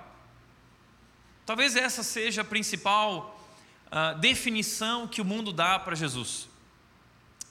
Talvez 1.46 1.76
essa 1.76 2.04
seja 2.04 2.42
a 2.42 2.46
principal 2.46 3.40
uh, 3.88 4.20
definição 4.20 5.08
que 5.08 5.22
o 5.22 5.26
mundo 5.26 5.52
dá 5.52 5.80
para 5.80 5.96
Jesus. 5.96 6.48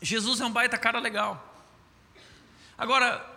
Jesus 0.00 0.40
é 0.40 0.46
um 0.46 0.52
baita 0.52 0.78
cara 0.78 1.00
legal. 1.00 1.52
Agora, 2.76 3.31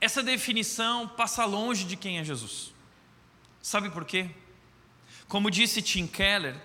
essa 0.00 0.22
definição 0.22 1.06
passa 1.06 1.44
longe 1.44 1.84
de 1.84 1.96
quem 1.96 2.18
é 2.18 2.24
Jesus. 2.24 2.72
Sabe 3.60 3.90
por 3.90 4.04
quê? 4.04 4.30
Como 5.28 5.50
disse 5.50 5.82
Tim 5.82 6.06
Keller, 6.06 6.56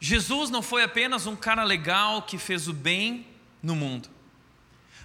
Jesus 0.00 0.48
não 0.48 0.62
foi 0.62 0.82
apenas 0.82 1.26
um 1.26 1.36
cara 1.36 1.62
legal 1.62 2.22
que 2.22 2.38
fez 2.38 2.66
o 2.66 2.72
bem 2.72 3.26
no 3.62 3.76
mundo. 3.76 4.08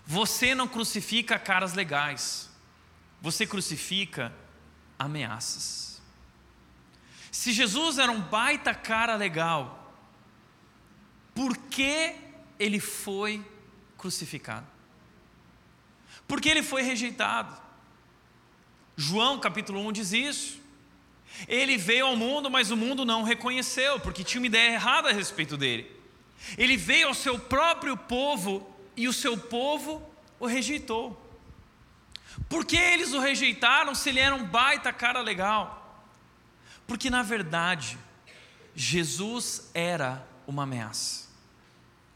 Você 0.05 0.55
não 0.55 0.67
crucifica 0.67 1.37
caras 1.37 1.73
legais, 1.73 2.49
você 3.21 3.45
crucifica 3.45 4.33
ameaças. 4.97 6.01
Se 7.31 7.51
Jesus 7.51 7.97
era 7.97 8.11
um 8.11 8.21
baita 8.21 8.75
cara 8.75 9.15
legal, 9.15 9.93
por 11.33 11.57
que 11.57 12.15
ele 12.59 12.79
foi 12.79 13.43
crucificado? 13.97 14.72
Porque 16.27 16.49
ele 16.49 16.63
foi 16.63 16.81
rejeitado. 16.81 17.55
João 18.95 19.39
capítulo 19.39 19.79
1 19.87 19.91
diz 19.91 20.13
isso. 20.13 20.61
Ele 21.47 21.77
veio 21.77 22.07
ao 22.07 22.15
mundo, 22.15 22.49
mas 22.49 22.71
o 22.71 22.77
mundo 22.77 23.03
não 23.05 23.21
o 23.21 23.25
reconheceu, 23.25 23.99
porque 23.99 24.23
tinha 24.23 24.39
uma 24.39 24.47
ideia 24.47 24.73
errada 24.73 25.09
a 25.09 25.13
respeito 25.13 25.57
dele. 25.57 25.89
Ele 26.57 26.77
veio 26.77 27.07
ao 27.07 27.13
seu 27.13 27.39
próprio 27.39 27.97
povo 27.97 28.69
e 28.95 29.07
o 29.07 29.13
seu 29.13 29.37
povo 29.37 30.07
o 30.39 30.45
rejeitou. 30.45 31.19
Por 32.49 32.65
que 32.65 32.77
eles 32.77 33.13
o 33.13 33.19
rejeitaram 33.19 33.95
se 33.95 34.09
ele 34.09 34.19
era 34.19 34.35
um 34.35 34.43
baita 34.43 34.91
cara 34.93 35.21
legal? 35.21 36.03
Porque 36.85 37.09
na 37.09 37.23
verdade, 37.23 37.97
Jesus 38.75 39.69
era 39.73 40.25
uma 40.45 40.63
ameaça. 40.63 41.29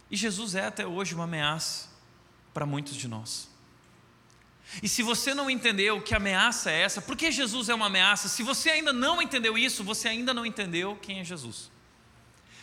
E 0.10 0.16
Jesus 0.16 0.56
é 0.56 0.66
até 0.66 0.86
hoje 0.86 1.14
uma 1.14 1.26
ameaça 1.26 1.90
para 2.54 2.66
muitos 2.66 2.96
de 2.96 3.08
nós. 3.08 3.47
E 4.82 4.90
se 4.90 5.02
você 5.02 5.34
não 5.34 5.50
entendeu 5.50 6.02
que 6.02 6.14
ameaça 6.14 6.70
é 6.70 6.82
essa, 6.82 7.02
por 7.02 7.16
que 7.16 7.32
Jesus 7.32 7.70
é 7.70 7.74
uma 7.74 7.88
ameaça? 7.88 8.28
Se 8.28 8.44
você 8.44 8.70
ainda 8.70 8.92
não 8.92 9.22
entendeu 9.22 9.58
isso, 9.58 9.84
você 9.84 10.08
ainda 10.08 10.34
não 10.34 10.46
entendeu 10.46 10.98
quem 11.02 11.20
é 11.20 11.24
Jesus. 11.24 11.72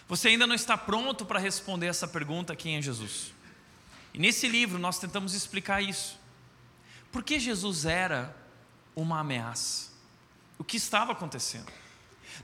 Você 0.07 0.29
ainda 0.29 0.47
não 0.47 0.55
está 0.55 0.77
pronto 0.77 1.25
para 1.25 1.39
responder 1.39 1.87
essa 1.87 2.07
pergunta: 2.07 2.55
quem 2.55 2.77
é 2.77 2.83
Jesus? 2.83 3.33
E 4.13 4.19
nesse 4.19 4.47
livro 4.47 4.79
nós 4.79 4.99
tentamos 4.99 5.35
explicar 5.35 5.83
isso. 5.83 6.19
Por 7.11 7.23
que 7.23 7.39
Jesus 7.39 7.85
era 7.85 8.37
uma 8.95 9.21
ameaça? 9.21 9.93
O 10.59 10.65
que 10.65 10.77
estava 10.77 11.13
acontecendo? 11.13 11.73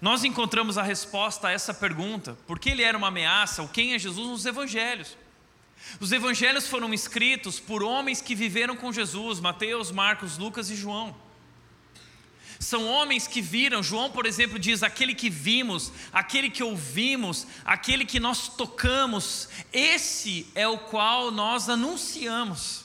Nós 0.01 0.25
encontramos 0.25 0.79
a 0.79 0.83
resposta 0.83 1.49
a 1.49 1.51
essa 1.53 1.75
pergunta, 1.75 2.37
por 2.47 2.59
que 2.59 2.71
ele 2.71 2.83
era 2.83 2.97
uma 2.97 3.09
ameaça, 3.09 3.63
ou 3.63 3.69
quem 3.69 3.95
é 3.95 3.99
Jesus, 3.99 4.27
nos 4.27 4.47
evangelhos. 4.47 5.17
Os 5.99 6.13
evangelhos 6.13 6.67
foram 6.69 6.95
escritos 6.95 7.59
por 7.59 7.83
homens 7.83 8.21
que 8.21 8.35
viveram 8.35 8.77
com 8.77 8.93
Jesus, 8.93 9.41
Mateus, 9.41 9.91
Marcos, 9.91 10.39
Lucas 10.39 10.71
e 10.71 10.77
João. 10.77 11.17
São 12.61 12.87
homens 12.87 13.27
que 13.27 13.41
viram, 13.41 13.83
João, 13.83 14.11
por 14.11 14.27
exemplo, 14.27 14.59
diz: 14.59 14.83
aquele 14.83 15.15
que 15.15 15.31
vimos, 15.31 15.91
aquele 16.13 16.51
que 16.51 16.63
ouvimos, 16.63 17.47
aquele 17.65 18.05
que 18.05 18.21
nós 18.21 18.49
tocamos, 18.49 19.49
esse 19.73 20.47
é 20.55 20.69
o 20.69 20.77
qual 20.77 21.31
nós 21.31 21.71
anunciamos. 21.71 22.85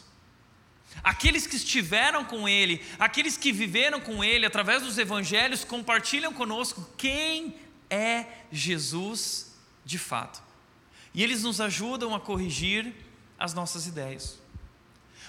Aqueles 1.03 1.45
que 1.45 1.57
estiveram 1.57 2.23
com 2.23 2.47
Ele, 2.47 2.81
aqueles 2.97 3.35
que 3.35 3.51
viveram 3.51 3.99
com 3.99 4.23
Ele 4.23 4.45
através 4.45 4.81
dos 4.81 4.97
evangelhos, 4.97 5.65
compartilham 5.65 6.31
conosco 6.31 6.89
quem 6.97 7.53
é 7.89 8.25
Jesus 8.51 9.53
de 9.83 9.99
fato. 9.99 10.44
E 11.15 11.23
eles 11.23 11.43
nos 11.43 11.61
ajudam 11.61 12.13
a 12.13 12.19
corrigir 12.19 12.93
as 13.39 13.53
nossas 13.53 13.87
ideias. 13.87 14.37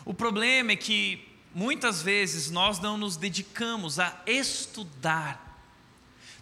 O 0.05 0.13
problema 0.13 0.73
é 0.73 0.77
que 0.77 1.25
muitas 1.55 2.03
vezes 2.03 2.51
nós 2.51 2.81
não 2.81 2.99
nos 2.99 3.17
dedicamos 3.17 4.01
a 4.01 4.21
estudar. 4.27 5.63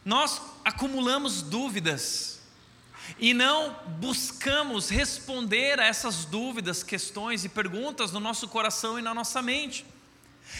Nós 0.03 0.41
acumulamos 0.65 1.43
dúvidas 1.43 2.41
e 3.19 3.35
não 3.35 3.77
buscamos 4.01 4.89
responder 4.89 5.79
a 5.79 5.85
essas 5.85 6.25
dúvidas, 6.25 6.83
questões 6.83 7.45
e 7.45 7.49
perguntas 7.51 8.13
no 8.13 8.21
nosso 8.21 8.49
coração 8.49 8.99
e 8.99 9.03
na 9.03 9.13
nossa 9.13 9.43
mente. 9.43 9.85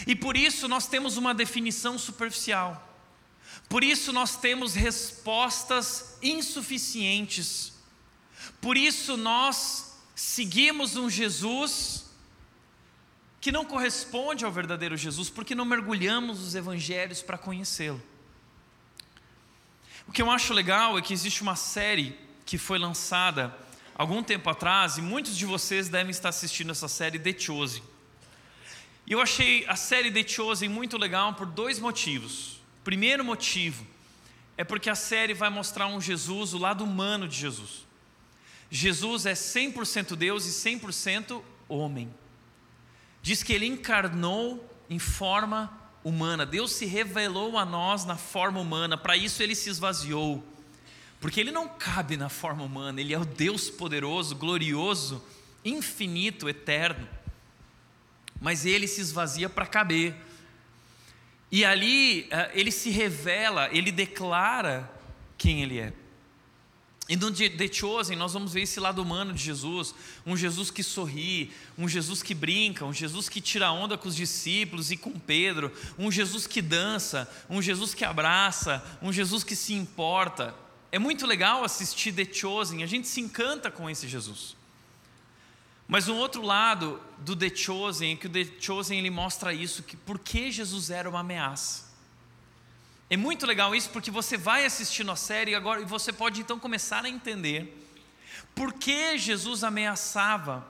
E 0.07 0.15
por 0.15 0.37
isso 0.37 0.69
nós 0.69 0.87
temos 0.87 1.17
uma 1.17 1.33
definição 1.33 1.99
superficial. 1.99 2.87
Por 3.67 3.83
isso 3.83 4.13
nós 4.13 4.37
temos 4.37 4.75
respostas 4.75 6.19
insuficientes 6.23 7.74
por 8.65 8.79
isso 8.79 9.19
nós 9.19 9.95
seguimos 10.15 10.97
um 10.97 11.11
Jesus 11.11 12.07
que 13.39 13.53
não 13.53 13.63
corresponde 13.63 14.43
ao 14.43 14.51
verdadeiro 14.51 14.97
Jesus, 14.97 15.29
porque 15.29 15.55
não 15.55 15.67
mergulhamos 15.67 16.41
nos 16.41 16.55
evangelhos 16.55 17.21
para 17.21 17.37
conhecê-lo. 17.37 18.03
O 20.09 20.13
que 20.13 20.23
eu 20.23 20.31
acho 20.31 20.55
legal 20.55 20.97
é 20.97 21.03
que 21.03 21.13
existe 21.13 21.43
uma 21.43 21.57
série 21.57 22.19
que 22.47 22.57
foi 22.57 22.79
lançada 22.79 23.55
algum 23.95 24.23
tempo 24.23 24.49
atrás, 24.49 24.97
e 24.97 25.03
muitos 25.03 25.37
de 25.37 25.45
vocês 25.45 25.91
devem 25.91 26.11
estar 26.11 26.31
assistindo 26.31 26.71
essa 26.71 26.89
série 26.89 27.19
The 27.19 27.39
Chosen. 27.39 27.83
E 29.07 29.13
eu 29.13 29.21
achei 29.21 29.67
a 29.69 29.77
série 29.77 30.11
The 30.11 30.27
Chosen 30.27 30.71
muito 30.71 30.97
legal 30.97 31.35
por 31.35 31.45
dois 31.45 31.79
motivos. 31.79 32.63
Primeiro 32.83 33.23
motivo 33.23 33.87
é 34.57 34.65
porque 34.65 34.89
a 34.89 34.95
série 34.95 35.35
vai 35.35 35.51
mostrar 35.51 35.87
um 35.87 36.01
Jesus, 36.01 36.55
o 36.55 36.59
lado 36.59 36.83
humano 36.83 37.29
de 37.29 37.37
Jesus. 37.37 37.84
Jesus 38.77 39.25
é 39.25 39.35
100% 39.35 40.17
Deus 40.17 40.47
e 40.47 40.51
100% 40.51 41.41
homem. 41.69 42.13
Diz 43.23 43.41
que 43.41 43.53
ele 43.53 43.67
encarnou 43.67 44.69
em 44.91 44.99
forma 44.99 45.73
humana. 46.03 46.45
Deus 46.45 46.73
se 46.73 46.85
revelou 46.85 47.57
a 47.57 47.65
nós 47.65 48.05
na 48.05 48.17
forma 48.17 48.59
humana. 48.59 48.99
Para 48.99 49.17
isso 49.17 49.41
ele 49.45 49.55
se 49.55 49.71
esvaziou. 49.71 50.45
Porque 51.21 51.39
ele 51.39 51.53
não 51.53 51.69
cabe 51.69 52.17
na 52.17 52.29
forma 52.29 52.65
humana, 52.65 53.01
ele 53.01 53.15
é 53.15 53.19
o 53.19 53.25
Deus 53.25 53.71
poderoso, 53.71 54.35
glorioso, 54.35 55.25
infinito, 55.65 56.49
eterno. 56.49 57.09
Mas 58.41 58.67
ele 58.67 58.89
se 58.89 59.01
esvazia 59.01 59.49
para 59.49 59.67
caber. 59.67 60.17
E 61.49 61.65
ali 61.65 62.27
eh, 62.29 62.51
ele 62.55 62.73
se 62.73 62.91
revela, 62.91 63.69
ele 63.71 63.93
declara 63.93 64.91
quem 65.39 65.63
ele 65.63 65.79
é. 65.79 65.93
E 67.07 67.17
no 67.17 67.31
The 67.31 67.71
Chosen 67.71 68.17
nós 68.17 68.33
vamos 68.33 68.55
ver 68.55 68.63
esse 68.63 68.81
lado 68.81 69.03
humano 69.03 69.35
de 69.35 69.43
Jesus, 69.43 69.95
um 70.25 70.35
Jesus 70.35 70.71
que 70.71 70.83
sorri, 70.83 71.53
um 71.77 71.87
Jesus 71.87 72.23
que 72.23 72.35
brinca, 72.35 72.87
um 72.87 72.95
Jesus 72.95 73.29
que 73.29 73.43
tira 73.43 73.71
onda 73.71 73.99
com 73.99 74.09
os 74.09 74.17
discípulos 74.17 74.91
e 74.91 74.97
com 74.97 75.11
Pedro, 75.13 75.71
um 75.99 76.11
Jesus 76.11 76.47
que 76.47 76.63
dança, 76.63 77.31
um 77.49 77.61
Jesus 77.61 77.93
que 77.93 78.07
abraça, 78.07 78.83
um 79.03 79.13
Jesus 79.13 79.45
que 79.45 79.55
se 79.55 79.75
importa. 79.75 80.55
É 80.91 80.99
muito 80.99 81.27
legal 81.27 81.63
assistir 81.63 82.13
The 82.13 82.33
Chosen, 82.33 82.83
a 82.83 82.87
gente 82.87 83.07
se 83.07 83.21
encanta 83.21 83.71
com 83.71 83.91
esse 83.91 84.09
Jesus. 84.09 84.57
Mas 85.87 86.09
um 86.09 86.17
outro 86.17 86.41
lado 86.41 86.99
do 87.19 87.37
The 87.37 87.55
Chosen 87.55 88.13
é 88.13 88.17
que 88.17 88.27
o 88.27 88.31
The 88.31 88.47
Chosen 88.59 88.99
ele 88.99 89.11
mostra 89.11 89.53
isso, 89.53 89.83
que 89.83 89.97
por 89.97 90.19
que 90.19 90.51
Jesus 90.51 90.89
era 90.89 91.11
uma 91.11 91.21
ameaça. 91.21 91.94
É 93.09 93.17
muito 93.17 93.47
legal 93.47 93.75
isso 93.75 93.91
porque 93.91 94.11
você 94.11 94.37
vai 94.37 94.65
assistindo 94.65 95.11
a 95.11 95.17
série 95.17 95.55
agora 95.55 95.81
e 95.81 95.85
você 95.85 96.13
pode 96.13 96.41
então 96.41 96.59
começar 96.59 97.05
a 97.05 97.09
entender 97.09 97.81
por 98.55 98.73
que 98.73 99.19
Jesus 99.19 99.63
ameaçava 99.65 100.67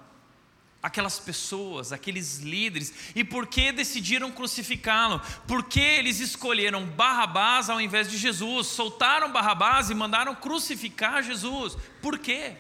aquelas 0.83 1.19
pessoas, 1.19 1.93
aqueles 1.93 2.41
líderes, 2.41 2.93
e 3.15 3.25
por 3.25 3.47
que 3.47 3.73
decidiram 3.73 4.31
crucificá-lo? 4.31 5.19
Por 5.47 5.65
que 5.65 5.81
eles 5.81 6.21
escolheram 6.21 6.85
Barrabás 6.85 7.71
ao 7.71 7.81
invés 7.81 8.11
de 8.11 8.19
Jesus? 8.19 8.67
Soltaram 8.67 9.33
Barrabás 9.33 9.89
e 9.89 9.95
mandaram 9.95 10.35
crucificar 10.35 11.23
Jesus. 11.23 11.75
Por 12.03 12.19
quê? 12.19 12.57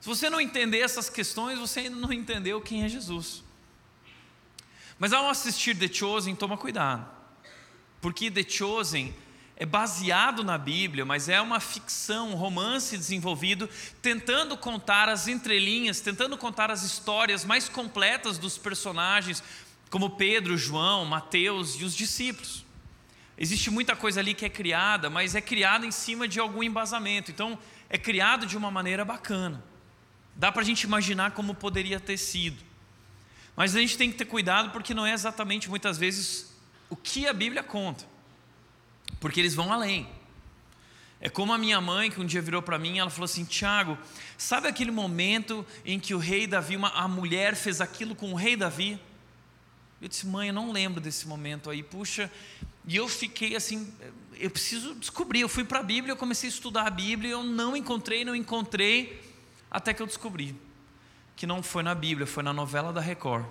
Se 0.00 0.08
você 0.08 0.28
não 0.28 0.40
entender 0.40 0.80
essas 0.80 1.08
questões, 1.08 1.56
você 1.56 1.80
ainda 1.80 1.94
não 1.94 2.12
entendeu 2.12 2.60
quem 2.60 2.82
é 2.82 2.88
Jesus. 2.88 3.44
Mas 4.98 5.12
ao 5.12 5.28
assistir 5.30 5.78
The 5.78 5.86
Chosen, 5.86 6.34
toma 6.34 6.56
cuidado, 6.56 7.08
porque 8.00 8.30
The 8.30 8.44
Chosen 8.48 9.14
é 9.56 9.66
baseado 9.66 10.42
na 10.42 10.56
Bíblia, 10.56 11.04
mas 11.04 11.28
é 11.28 11.38
uma 11.38 11.60
ficção, 11.60 12.30
um 12.30 12.34
romance 12.34 12.96
desenvolvido, 12.96 13.68
tentando 14.00 14.56
contar 14.56 15.06
as 15.08 15.28
entrelinhas, 15.28 16.00
tentando 16.00 16.38
contar 16.38 16.70
as 16.70 16.82
histórias 16.82 17.44
mais 17.44 17.68
completas 17.68 18.38
dos 18.38 18.56
personagens, 18.56 19.42
como 19.90 20.10
Pedro, 20.10 20.56
João, 20.56 21.04
Mateus 21.04 21.78
e 21.78 21.84
os 21.84 21.94
discípulos. 21.94 22.64
Existe 23.36 23.70
muita 23.70 23.94
coisa 23.94 24.20
ali 24.20 24.32
que 24.32 24.46
é 24.46 24.48
criada, 24.48 25.10
mas 25.10 25.34
é 25.34 25.42
criada 25.42 25.84
em 25.84 25.90
cima 25.90 26.26
de 26.26 26.40
algum 26.40 26.62
embasamento, 26.62 27.30
então 27.30 27.58
é 27.90 27.98
criado 27.98 28.46
de 28.46 28.56
uma 28.56 28.70
maneira 28.70 29.04
bacana. 29.04 29.62
Dá 30.34 30.50
para 30.50 30.62
a 30.62 30.64
gente 30.64 30.84
imaginar 30.84 31.32
como 31.32 31.54
poderia 31.54 32.00
ter 32.00 32.16
sido. 32.16 32.62
Mas 33.54 33.76
a 33.76 33.80
gente 33.80 33.98
tem 33.98 34.10
que 34.10 34.16
ter 34.16 34.24
cuidado 34.24 34.70
porque 34.70 34.94
não 34.94 35.04
é 35.04 35.12
exatamente 35.12 35.68
muitas 35.68 35.98
vezes 35.98 36.49
o 36.90 36.96
que 36.96 37.26
a 37.26 37.32
Bíblia 37.32 37.62
conta 37.62 38.10
porque 39.20 39.38
eles 39.38 39.54
vão 39.54 39.72
além. 39.72 40.08
É 41.20 41.28
como 41.28 41.52
a 41.52 41.58
minha 41.58 41.80
mãe, 41.80 42.10
que 42.10 42.18
um 42.18 42.24
dia 42.24 42.40
virou 42.40 42.62
para 42.62 42.78
mim, 42.78 42.98
ela 42.98 43.10
falou 43.10 43.26
assim: 43.26 43.44
Tiago, 43.44 43.96
sabe 44.38 44.66
aquele 44.66 44.90
momento 44.90 45.64
em 45.84 46.00
que 46.00 46.14
o 46.14 46.18
rei 46.18 46.46
Davi, 46.46 46.76
uma, 46.76 46.88
a 46.88 47.06
mulher 47.06 47.54
fez 47.54 47.80
aquilo 47.80 48.14
com 48.14 48.32
o 48.32 48.34
rei 48.34 48.56
Davi? 48.56 48.98
Eu 50.00 50.08
disse, 50.08 50.26
mãe, 50.26 50.48
eu 50.48 50.54
não 50.54 50.72
lembro 50.72 50.98
desse 50.98 51.28
momento 51.28 51.68
aí, 51.68 51.82
puxa. 51.82 52.32
E 52.86 52.96
eu 52.96 53.06
fiquei 53.06 53.54
assim, 53.54 53.92
eu 54.38 54.50
preciso 54.50 54.94
descobrir. 54.94 55.42
Eu 55.42 55.48
fui 55.48 55.62
para 55.62 55.80
a 55.80 55.82
Bíblia, 55.82 56.12
eu 56.12 56.16
comecei 56.16 56.48
a 56.48 56.52
estudar 56.52 56.86
a 56.86 56.90
Bíblia, 56.90 57.32
eu 57.32 57.44
não 57.44 57.76
encontrei, 57.76 58.24
não 58.24 58.34
encontrei, 58.34 59.22
até 59.70 59.92
que 59.92 60.00
eu 60.00 60.06
descobri 60.06 60.56
que 61.36 61.46
não 61.46 61.62
foi 61.62 61.82
na 61.82 61.94
Bíblia, 61.94 62.26
foi 62.26 62.42
na 62.42 62.52
novela 62.52 62.92
da 62.92 63.00
Record. 63.00 63.46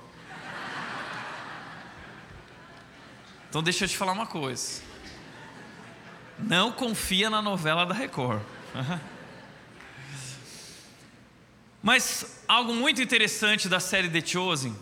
Então 3.49 3.63
deixa 3.63 3.85
eu 3.85 3.89
te 3.89 3.97
falar 3.97 4.11
uma 4.11 4.27
coisa. 4.27 4.81
Não 6.37 6.71
confia 6.71 7.29
na 7.29 7.41
novela 7.41 7.85
da 7.85 7.93
Record. 7.93 8.41
Mas 11.81 12.43
algo 12.47 12.73
muito 12.73 13.01
interessante 13.01 13.67
da 13.67 13.79
série 13.79 14.09
The 14.09 14.25
Chosen 14.25 14.75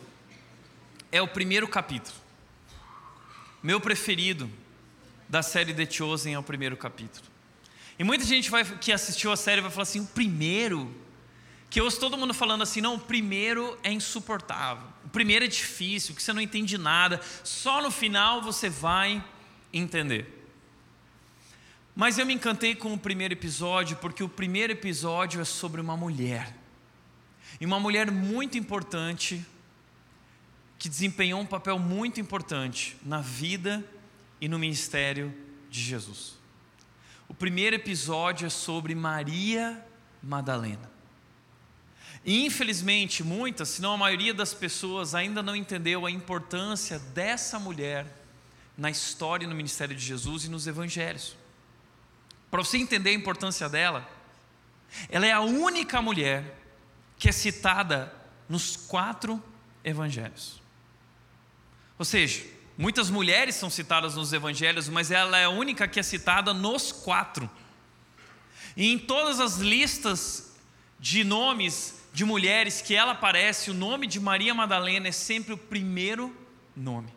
é 1.11 1.21
o 1.21 1.27
primeiro 1.27 1.67
capítulo. 1.67 2.15
Meu 3.63 3.79
preferido 3.79 4.51
da 5.29 5.41
série 5.41 5.73
The 5.73 5.89
Chosen 5.89 6.33
é 6.33 6.39
o 6.39 6.43
primeiro 6.43 6.75
capítulo. 6.75 7.25
E 7.97 8.03
muita 8.03 8.25
gente 8.25 8.51
vai, 8.51 8.65
que 8.65 8.91
assistiu 8.91 9.31
a 9.31 9.37
série 9.37 9.61
vai 9.61 9.71
falar 9.71 9.83
assim: 9.83 10.01
o 10.01 10.07
primeiro? 10.07 10.93
Que 11.69 11.79
eu 11.79 11.85
ouço 11.85 11.99
todo 11.99 12.17
mundo 12.17 12.33
falando 12.33 12.61
assim: 12.63 12.81
não, 12.81 12.95
o 12.95 12.99
primeiro 12.99 13.77
é 13.83 13.91
insuportável, 13.91 14.87
o 15.05 15.09
primeiro 15.09 15.45
é 15.45 15.47
difícil, 15.47 16.15
que 16.15 16.23
você 16.23 16.33
não 16.33 16.41
entende 16.41 16.77
nada, 16.77 17.21
só 17.43 17.81
no 17.81 17.91
final 17.91 18.41
você 18.41 18.69
vai 18.69 19.23
entender. 19.73 20.33
Mas 21.95 22.19
eu 22.19 22.25
me 22.25 22.33
encantei 22.33 22.75
com 22.75 22.93
o 22.93 22.97
primeiro 22.97 23.33
episódio, 23.33 23.97
porque 23.97 24.23
o 24.23 24.29
primeiro 24.29 24.71
episódio 24.71 25.41
é 25.41 25.43
sobre 25.43 25.81
uma 25.81 25.97
mulher. 25.97 26.55
E 27.59 27.65
uma 27.65 27.79
mulher 27.79 28.11
muito 28.11 28.55
importante, 28.55 29.43
que 30.77 30.87
desempenhou 30.87 31.41
um 31.41 31.45
papel 31.45 31.79
muito 31.79 32.21
importante 32.21 32.95
na 33.03 33.19
vida 33.19 33.83
e 34.39 34.47
no 34.47 34.59
ministério 34.59 35.33
de 35.71 35.81
Jesus. 35.81 36.37
O 37.27 37.33
primeiro 37.33 37.75
episódio 37.75 38.45
é 38.45 38.49
sobre 38.49 38.93
Maria 38.93 39.83
Madalena. 40.21 40.96
E 42.27 42.45
infelizmente, 42.45 43.23
muitas, 43.23 43.69
se 43.69 43.81
não 43.81 43.93
a 43.93 43.97
maioria 43.97 44.33
das 44.33 44.53
pessoas 44.53 45.15
ainda 45.15 45.41
não 45.41 45.55
entendeu 45.55 46.05
a 46.05 46.11
importância 46.11 46.99
dessa 46.99 47.57
mulher 47.57 48.05
na 48.77 48.91
história 48.91 49.45
e 49.45 49.47
no 49.47 49.55
ministério 49.55 49.95
de 49.95 50.05
Jesus 50.05 50.43
e 50.43 50.49
nos 50.49 50.67
evangelhos. 50.67 51.37
Para 52.51 52.61
você 52.61 52.77
entender 52.77 53.11
a 53.11 53.13
importância 53.13 53.69
dela, 53.69 54.05
ela 55.07 55.25
é 55.25 55.31
a 55.31 55.39
única 55.39 56.01
mulher 56.01 56.59
que 57.17 57.29
é 57.29 57.31
citada 57.31 58.13
nos 58.49 58.75
quatro 58.75 59.41
evangelhos. 59.81 60.61
Ou 61.97 62.03
seja, 62.03 62.45
muitas 62.77 63.09
mulheres 63.09 63.55
são 63.55 63.69
citadas 63.69 64.15
nos 64.15 64.33
evangelhos, 64.33 64.89
mas 64.89 65.11
ela 65.11 65.37
é 65.37 65.45
a 65.45 65.49
única 65.49 65.87
que 65.87 65.97
é 65.97 66.03
citada 66.03 66.53
nos 66.53 66.91
quatro. 66.91 67.49
E 68.75 68.91
em 68.91 68.99
todas 68.99 69.39
as 69.39 69.59
listas 69.59 70.57
de 70.99 71.23
nomes 71.23 71.96
de 72.17 72.25
mulheres 72.25 72.81
que 72.81 72.95
ela 72.95 73.11
aparece, 73.11 73.69
o 73.69 73.75
nome 73.75 74.07
de 74.07 74.19
Maria 74.19 74.51
Madalena 74.51 75.07
é 75.07 75.11
sempre 75.11 75.53
o 75.53 75.57
primeiro 75.57 76.35
nome. 76.75 77.13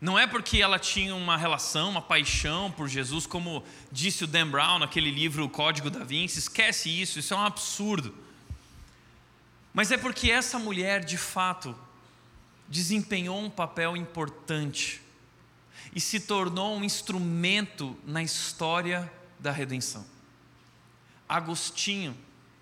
Não 0.00 0.16
é 0.16 0.28
porque 0.28 0.62
ela 0.62 0.78
tinha 0.78 1.12
uma 1.12 1.36
relação, 1.36 1.90
uma 1.90 2.00
paixão 2.00 2.70
por 2.70 2.86
Jesus, 2.86 3.26
como 3.26 3.64
disse 3.90 4.22
o 4.22 4.28
Dan 4.28 4.48
Brown 4.48 4.78
naquele 4.78 5.10
livro 5.10 5.44
O 5.44 5.50
Código 5.50 5.90
da 5.90 6.04
Vinci, 6.04 6.38
esquece 6.38 6.88
isso, 6.88 7.18
isso 7.18 7.34
é 7.34 7.36
um 7.36 7.42
absurdo. 7.42 8.14
Mas 9.74 9.90
é 9.90 9.98
porque 9.98 10.30
essa 10.30 10.56
mulher, 10.56 11.04
de 11.04 11.18
fato, 11.18 11.76
desempenhou 12.68 13.40
um 13.40 13.50
papel 13.50 13.96
importante 13.96 15.02
e 15.92 16.00
se 16.00 16.20
tornou 16.20 16.76
um 16.76 16.84
instrumento 16.84 17.96
na 18.06 18.22
história 18.22 19.12
da 19.40 19.50
redenção. 19.50 20.06
Agostinho 21.28 22.16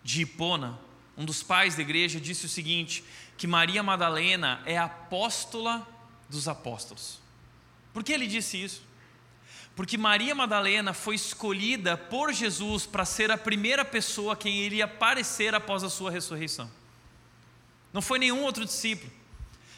de 0.05 0.21
Hipona, 0.23 0.79
um 1.17 1.25
dos 1.25 1.43
pais 1.43 1.75
da 1.75 1.83
igreja, 1.83 2.21
disse 2.21 2.45
o 2.45 2.49
seguinte: 2.49 3.03
que 3.37 3.47
Maria 3.47 3.83
Madalena 3.83 4.62
é 4.67 4.79
apóstola 4.79 5.88
dos 6.29 6.47
apóstolos. 6.47 7.19
Por 7.93 8.05
que 8.05 8.12
ele 8.12 8.27
disse 8.27 8.62
isso? 8.62 8.83
Porque 9.75 9.99
Maria 9.99 10.35
Madalena 10.35 10.93
foi 10.93 11.17
escolhida 11.17 11.97
por 11.97 12.33
Jesus 12.33 12.87
para 12.87 13.05
ser 13.05 13.31
a 13.31 13.38
primeira 13.38 13.85
pessoa 13.85 14.37
quem 14.37 14.59
ele 14.61 14.77
ia 14.77 14.85
aparecer 14.85 15.55
após 15.55 15.83
a 15.83 15.90
sua 15.90 16.11
ressurreição. 16.11 16.71
Não 17.93 18.03
foi 18.03 18.19
nenhum 18.19 18.43
outro 18.43 18.64
discípulo. 18.64 19.11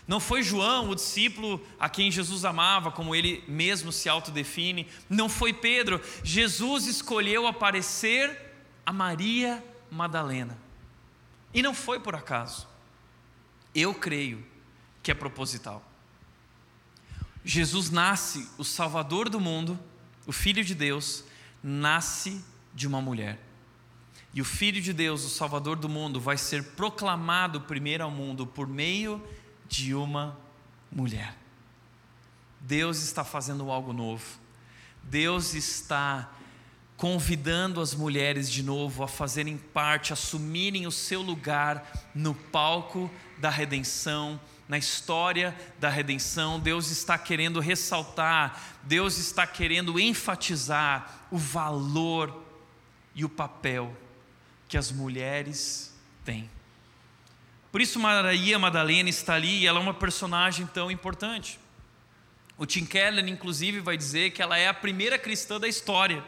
Não 0.07 0.21
foi 0.21 0.43
João, 0.43 0.91
o 0.91 0.95
discípulo 0.95 1.67
a 1.81 1.89
quem 1.89 2.11
Jesus 2.11 2.45
amava, 2.45 2.93
como 2.93 3.15
ele 3.15 3.43
mesmo 3.49 3.91
se 3.91 4.09
autodefine. 4.09 4.87
Não 5.09 5.29
foi 5.29 5.53
Pedro. 5.53 6.01
Jesus 6.23 6.87
escolheu 6.87 7.47
aparecer 7.47 8.55
a 8.85 8.93
Maria 8.93 9.55
Madalena. 9.55 9.76
E 11.53 11.63
não 11.63 11.75
foi 11.75 12.01
por 12.01 12.15
acaso. 12.15 12.67
Eu 13.75 13.95
creio 13.95 14.45
que 15.03 15.11
é 15.11 15.15
proposital. 15.15 15.83
Jesus 17.45 17.91
nasce, 17.91 18.51
o 18.59 18.65
Salvador 18.65 19.29
do 19.29 19.39
mundo, 19.39 19.79
o 20.27 20.33
Filho 20.33 20.65
de 20.65 20.75
Deus, 20.75 21.23
nasce 21.63 22.45
de 22.75 22.87
uma 22.87 23.01
mulher. 23.01 23.41
E 24.35 24.41
o 24.41 24.45
Filho 24.45 24.83
de 24.83 24.93
Deus, 24.93 25.25
o 25.25 25.31
Salvador 25.31 25.77
do 25.77 25.89
mundo, 25.89 26.21
vai 26.21 26.37
ser 26.37 26.63
proclamado 26.63 27.61
primeiro 27.63 28.05
ao 28.05 28.11
mundo 28.11 28.47
por 28.47 28.67
meio 28.67 29.25
de 29.69 29.95
uma 29.95 30.37
mulher. 30.91 31.37
Deus 32.61 33.03
está 33.03 33.25
fazendo 33.25 33.71
algo 33.71 33.93
novo. 33.93 34.25
Deus 35.03 35.55
está 35.55 36.33
convidando 36.97 37.81
as 37.81 37.95
mulheres 37.95 38.51
de 38.51 38.63
novo 38.63 39.03
a 39.03 39.09
fazerem 39.09 39.57
parte, 39.57 40.13
assumirem 40.13 40.87
o 40.87 40.93
seu 40.93 41.21
lugar 41.21 42.11
no 42.15 42.35
palco 42.35 43.11
da 43.39 43.51
redenção 43.51 44.41
na 44.69 44.79
história 44.79 45.57
da 45.79 45.89
redenção, 45.89 46.59
Deus 46.59 46.91
está 46.91 47.17
querendo 47.17 47.61
ressaltar, 47.61 48.79
Deus 48.83 49.17
está 49.17 49.47
querendo 49.47 49.99
enfatizar 49.99 51.27
o 51.31 51.39
valor 51.39 52.45
e 53.15 53.25
o 53.25 53.29
papel 53.29 53.97
que 54.69 54.77
as 54.77 54.91
mulheres 54.91 55.95
têm. 56.25 56.51
Por 57.71 57.81
isso, 57.81 58.01
Maria 58.01 58.59
Madalena 58.59 59.09
está 59.09 59.35
ali 59.35 59.61
e 59.61 59.67
ela 59.67 59.79
é 59.79 59.83
uma 59.83 59.95
personagem 59.95 60.67
tão 60.67 60.91
importante. 60.91 61.61
O 62.59 62.65
Tim 62.65 62.87
Keller, 62.87 63.29
inclusive, 63.29 63.81
vai 63.81 63.97
dizer 63.97 64.31
que 64.31 64.43
ela 64.43 64.57
é 64.57 64.67
a 64.67 64.75
primeira 64.75 65.19
cristã 65.19 65.61
da 65.61 65.69
história 65.69 66.25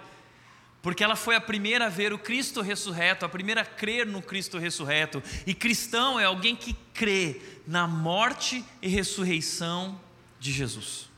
porque 0.81 1.03
ela 1.03 1.17
foi 1.17 1.35
a 1.35 1.41
primeira 1.41 1.87
a 1.87 1.89
ver 1.89 2.13
o 2.13 2.19
Cristo 2.19 2.61
ressurreto, 2.61 3.25
a 3.25 3.29
primeira 3.29 3.63
a 3.63 3.65
crer 3.65 4.07
no 4.07 4.23
Cristo 4.23 4.59
ressurreto. 4.59 5.23
E 5.47 5.53
cristão 5.53 6.21
é 6.21 6.25
alguém 6.25 6.55
que 6.55 6.75
crê 6.95 7.41
na 7.67 7.87
morte 7.87 8.65
e 8.81 8.89
ressurreição 8.89 10.01
de 10.39 10.53
Jesus. 10.53 11.09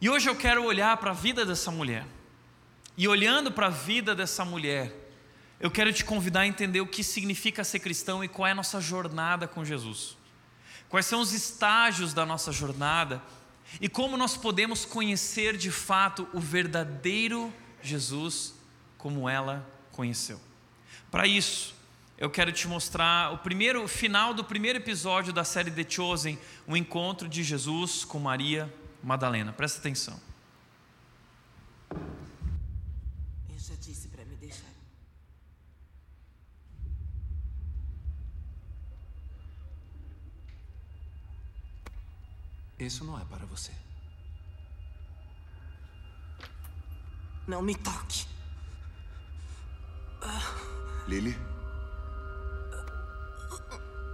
E 0.00 0.10
hoje 0.10 0.28
eu 0.28 0.36
quero 0.36 0.62
olhar 0.64 0.96
para 0.98 1.10
a 1.10 1.14
vida 1.14 1.44
dessa 1.44 1.70
mulher. 1.70 2.06
E 2.96 3.08
olhando 3.08 3.50
para 3.50 3.68
a 3.68 3.70
vida 3.70 4.14
dessa 4.14 4.44
mulher, 4.44 4.92
eu 5.58 5.70
quero 5.70 5.92
te 5.92 6.04
convidar 6.04 6.40
a 6.40 6.46
entender 6.46 6.80
o 6.80 6.86
que 6.86 7.02
significa 7.02 7.64
ser 7.64 7.78
cristão 7.78 8.22
e 8.22 8.28
qual 8.28 8.46
é 8.46 8.52
a 8.52 8.54
nossa 8.54 8.80
jornada 8.80 9.48
com 9.48 9.64
Jesus. 9.64 10.16
Quais 10.88 11.06
são 11.06 11.20
os 11.20 11.32
estágios 11.32 12.12
da 12.12 12.26
nossa 12.26 12.52
jornada 12.52 13.22
e 13.80 13.88
como 13.88 14.16
nós 14.16 14.36
podemos 14.36 14.84
conhecer 14.84 15.56
de 15.56 15.70
fato 15.70 16.28
o 16.32 16.40
verdadeiro 16.40 17.52
Jesus 17.82 18.54
como 18.96 19.28
ela 19.28 19.66
conheceu. 19.92 20.40
Para 21.10 21.26
isso, 21.26 21.74
eu 22.18 22.28
quero 22.28 22.52
te 22.52 22.66
mostrar 22.66 23.32
o 23.32 23.38
primeiro 23.38 23.84
o 23.84 23.88
final 23.88 24.34
do 24.34 24.44
primeiro 24.44 24.78
episódio 24.78 25.32
da 25.32 25.44
série 25.44 25.70
The 25.70 25.88
Chosen, 25.88 26.38
o 26.66 26.76
encontro 26.76 27.28
de 27.28 27.42
Jesus 27.42 28.04
com 28.04 28.18
Maria 28.18 28.72
Madalena. 29.02 29.52
Presta 29.52 29.78
atenção. 29.78 30.20
Eu 31.90 33.58
já 33.58 33.74
disse 33.76 34.08
para 34.08 34.24
me 34.24 34.34
deixar. 34.36 34.66
Isso 42.78 43.04
não 43.04 43.18
é 43.20 43.24
para 43.24 43.46
você. 43.46 43.72
Não 47.48 47.62
me 47.62 47.74
toque. 47.74 48.26
Lily? 51.06 51.34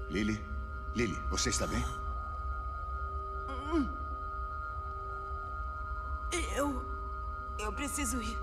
Lily? 0.08 0.40
Lily, 0.94 1.18
você 1.30 1.50
está 1.50 1.66
bem? 1.66 1.84
Eu. 6.54 6.80
Eu 7.58 7.72
preciso 7.72 8.22
ir. 8.22 8.38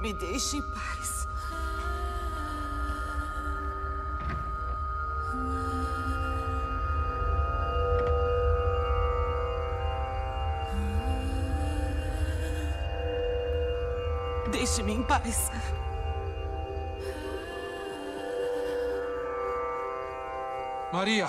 Me 0.00 0.12
deixe 0.12 0.56
em 0.56 0.62
paz. 0.62 1.27
Deixe-me 14.88 14.94
em 14.94 15.02
paz. 15.02 15.50
Maria! 20.92 21.28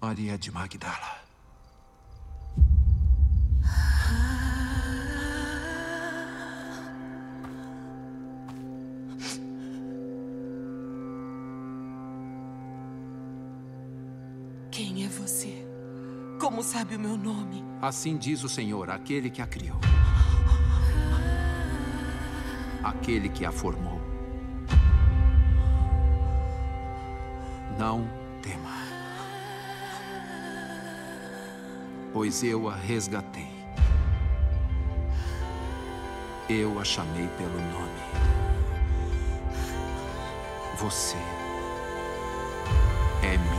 Maria 0.00 0.38
de 0.38 0.50
Magdala. 0.50 1.17
Sabe 16.68 16.96
o 16.96 17.00
meu 17.00 17.16
nome? 17.16 17.64
Assim 17.80 18.18
diz 18.18 18.44
o 18.44 18.48
Senhor, 18.48 18.90
aquele 18.90 19.30
que 19.30 19.40
a 19.40 19.46
criou. 19.46 19.78
Aquele 22.84 23.30
que 23.30 23.46
a 23.46 23.50
formou. 23.50 23.98
Não 27.78 28.06
tema. 28.42 28.76
Pois 32.12 32.42
eu 32.42 32.68
a 32.68 32.76
resgatei. 32.76 33.48
Eu 36.50 36.78
a 36.78 36.84
chamei 36.84 37.28
pelo 37.38 37.60
nome. 37.72 38.02
Você 40.76 41.16
é 43.22 43.38
minha. 43.38 43.57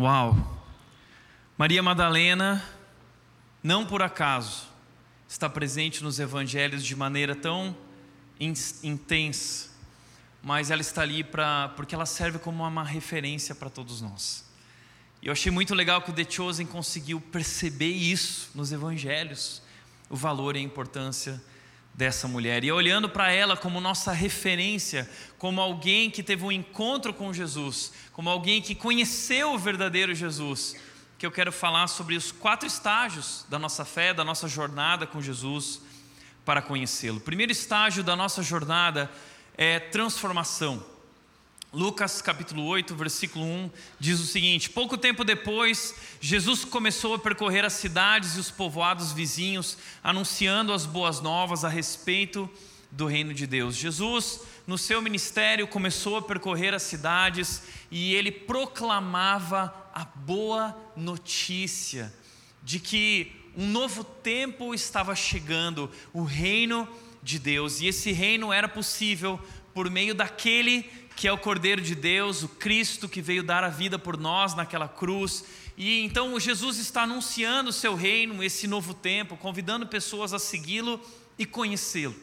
Uau! 0.00 0.34
Maria 1.58 1.82
Madalena, 1.82 2.64
não 3.62 3.84
por 3.84 4.00
acaso, 4.00 4.66
está 5.28 5.46
presente 5.46 6.02
nos 6.02 6.18
evangelhos 6.18 6.82
de 6.86 6.96
maneira 6.96 7.36
tão 7.36 7.76
in- 8.40 8.54
intensa, 8.82 9.68
mas 10.42 10.70
ela 10.70 10.80
está 10.80 11.02
ali 11.02 11.22
para 11.22 11.68
porque 11.76 11.94
ela 11.94 12.06
serve 12.06 12.38
como 12.38 12.66
uma 12.66 12.82
referência 12.82 13.54
para 13.54 13.68
todos 13.68 14.00
nós. 14.00 14.42
E 15.20 15.26
eu 15.26 15.32
achei 15.34 15.52
muito 15.52 15.74
legal 15.74 16.00
que 16.00 16.10
o 16.10 16.14
The 16.14 16.24
Chosen 16.30 16.64
conseguiu 16.64 17.20
perceber 17.20 17.90
isso 17.90 18.50
nos 18.54 18.72
evangelhos, 18.72 19.60
o 20.08 20.16
valor 20.16 20.56
e 20.56 20.60
a 20.60 20.62
importância 20.62 21.38
dessa 22.00 22.26
mulher. 22.26 22.64
E 22.64 22.72
olhando 22.72 23.10
para 23.10 23.30
ela 23.30 23.58
como 23.58 23.78
nossa 23.78 24.10
referência, 24.10 25.06
como 25.36 25.60
alguém 25.60 26.10
que 26.10 26.22
teve 26.22 26.42
um 26.42 26.50
encontro 26.50 27.12
com 27.12 27.30
Jesus, 27.30 27.92
como 28.14 28.30
alguém 28.30 28.62
que 28.62 28.74
conheceu 28.74 29.52
o 29.52 29.58
verdadeiro 29.58 30.14
Jesus, 30.14 30.74
que 31.18 31.26
eu 31.26 31.30
quero 31.30 31.52
falar 31.52 31.88
sobre 31.88 32.16
os 32.16 32.32
quatro 32.32 32.66
estágios 32.66 33.44
da 33.50 33.58
nossa 33.58 33.84
fé, 33.84 34.14
da 34.14 34.24
nossa 34.24 34.48
jornada 34.48 35.06
com 35.06 35.20
Jesus 35.20 35.82
para 36.42 36.62
conhecê-lo. 36.62 37.18
O 37.18 37.20
primeiro 37.20 37.52
estágio 37.52 38.02
da 38.02 38.16
nossa 38.16 38.42
jornada 38.42 39.10
é 39.54 39.78
transformação. 39.78 40.82
Lucas 41.72 42.20
capítulo 42.20 42.64
8, 42.64 42.96
versículo 42.96 43.44
1 43.44 43.70
diz 44.00 44.18
o 44.18 44.26
seguinte: 44.26 44.68
Pouco 44.68 44.98
tempo 44.98 45.22
depois, 45.22 45.94
Jesus 46.20 46.64
começou 46.64 47.14
a 47.14 47.18
percorrer 47.18 47.64
as 47.64 47.74
cidades 47.74 48.34
e 48.34 48.40
os 48.40 48.50
povoados 48.50 49.12
vizinhos, 49.12 49.78
anunciando 50.02 50.72
as 50.72 50.84
boas 50.84 51.20
novas 51.20 51.64
a 51.64 51.68
respeito 51.68 52.50
do 52.90 53.06
reino 53.06 53.32
de 53.32 53.46
Deus. 53.46 53.76
Jesus, 53.76 54.40
no 54.66 54.76
seu 54.76 55.00
ministério, 55.00 55.68
começou 55.68 56.16
a 56.16 56.22
percorrer 56.22 56.74
as 56.74 56.82
cidades 56.82 57.62
e 57.88 58.16
ele 58.16 58.32
proclamava 58.32 59.72
a 59.94 60.04
boa 60.04 60.76
notícia 60.96 62.12
de 62.64 62.80
que 62.80 63.30
um 63.56 63.68
novo 63.68 64.02
tempo 64.02 64.74
estava 64.74 65.14
chegando, 65.14 65.88
o 66.12 66.24
reino 66.24 66.88
de 67.22 67.38
Deus, 67.38 67.80
e 67.80 67.86
esse 67.86 68.10
reino 68.10 68.52
era 68.52 68.68
possível 68.68 69.38
por 69.72 69.88
meio 69.88 70.14
daquele 70.14 70.90
que 71.20 71.28
é 71.28 71.32
o 71.32 71.36
Cordeiro 71.36 71.82
de 71.82 71.94
Deus, 71.94 72.42
o 72.42 72.48
Cristo 72.48 73.06
que 73.06 73.20
veio 73.20 73.42
dar 73.42 73.62
a 73.62 73.68
vida 73.68 73.98
por 73.98 74.16
nós 74.16 74.54
naquela 74.54 74.88
cruz. 74.88 75.44
E 75.76 76.00
então 76.00 76.40
Jesus 76.40 76.78
está 76.78 77.02
anunciando 77.02 77.68
o 77.68 77.74
seu 77.74 77.94
reino, 77.94 78.42
esse 78.42 78.66
novo 78.66 78.94
tempo, 78.94 79.36
convidando 79.36 79.86
pessoas 79.86 80.32
a 80.32 80.38
segui-lo 80.38 80.98
e 81.38 81.44
conhecê-lo. 81.44 82.16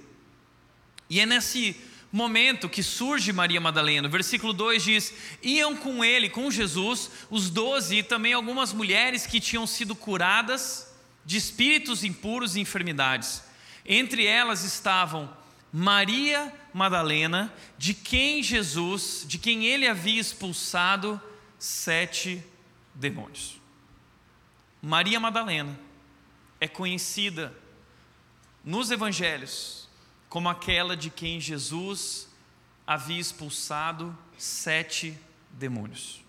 E 1.08 1.20
é 1.20 1.28
nesse 1.28 1.80
momento 2.12 2.68
que 2.68 2.82
surge 2.82 3.32
Maria 3.32 3.62
Madalena. 3.62 4.08
O 4.08 4.12
versículo 4.12 4.52
2 4.52 4.84
diz: 4.84 5.14
Iam 5.44 5.76
com 5.76 6.04
ele, 6.04 6.28
com 6.28 6.50
Jesus, 6.50 7.12
os 7.30 7.52
doze 7.52 7.98
e 7.98 8.04
também 8.04 8.34
algumas 8.34 8.74
mulheres 8.74 9.28
que 9.28 9.40
tinham 9.40 9.68
sido 9.68 9.96
curadas 9.96 10.92
de 11.24 11.38
espíritos 11.38 12.04
impuros 12.04 12.56
e 12.56 12.62
enfermidades. 12.62 13.44
Entre 13.86 14.26
elas 14.26 14.64
estavam 14.64 15.37
Maria 15.80 16.52
Madalena, 16.74 17.54
de 17.78 17.94
quem 17.94 18.42
Jesus, 18.42 19.24
de 19.28 19.38
quem 19.38 19.68
ele 19.68 19.88
havia 19.88 20.20
expulsado 20.20 21.22
sete 21.60 22.44
demônios. 22.96 23.62
Maria 24.82 25.20
Madalena 25.20 25.80
é 26.60 26.68
conhecida 26.68 27.56
nos 28.66 28.90
evangelhos 28.90 29.88
como 30.28 30.50
aquela 30.50 30.98
de 30.98 31.12
quem 31.12 31.40
Jesus 31.40 32.28
havia 32.88 33.22
expulsado 33.22 34.18
sete 34.36 35.16
demônios. 35.52 36.24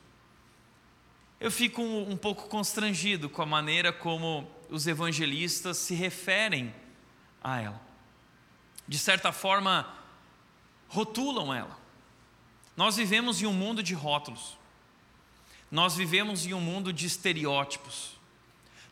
Eu 1.41 1.51
fico 1.51 1.81
um, 1.81 2.19
pouco 2.19 2.49
constrangido 2.49 3.31
com 3.31 3.41
a 3.41 3.47
maneira 3.47 3.95
como 3.95 4.47
os 4.69 4.87
evangelistas 4.87 5.79
se 5.79 5.95
referem 5.95 6.75
a 7.43 7.63
ela. 7.63 7.88
De 8.89 8.99
certa 8.99 9.31
forma, 9.31 9.87
rotulam 10.89 11.53
ela. 11.53 11.79
Nós 12.75 12.97
vivemos 12.97 13.43
em 13.43 13.47
um 13.47 13.53
mundo 13.53 13.83
de 13.83 13.93
rótulos. 13.93 14.57
Nós 15.71 15.95
vivemos 15.95 16.47
em 16.47 16.55
um 16.55 16.61
mundo 16.61 16.93
de 16.93 17.07
estereótipos. 17.07 18.13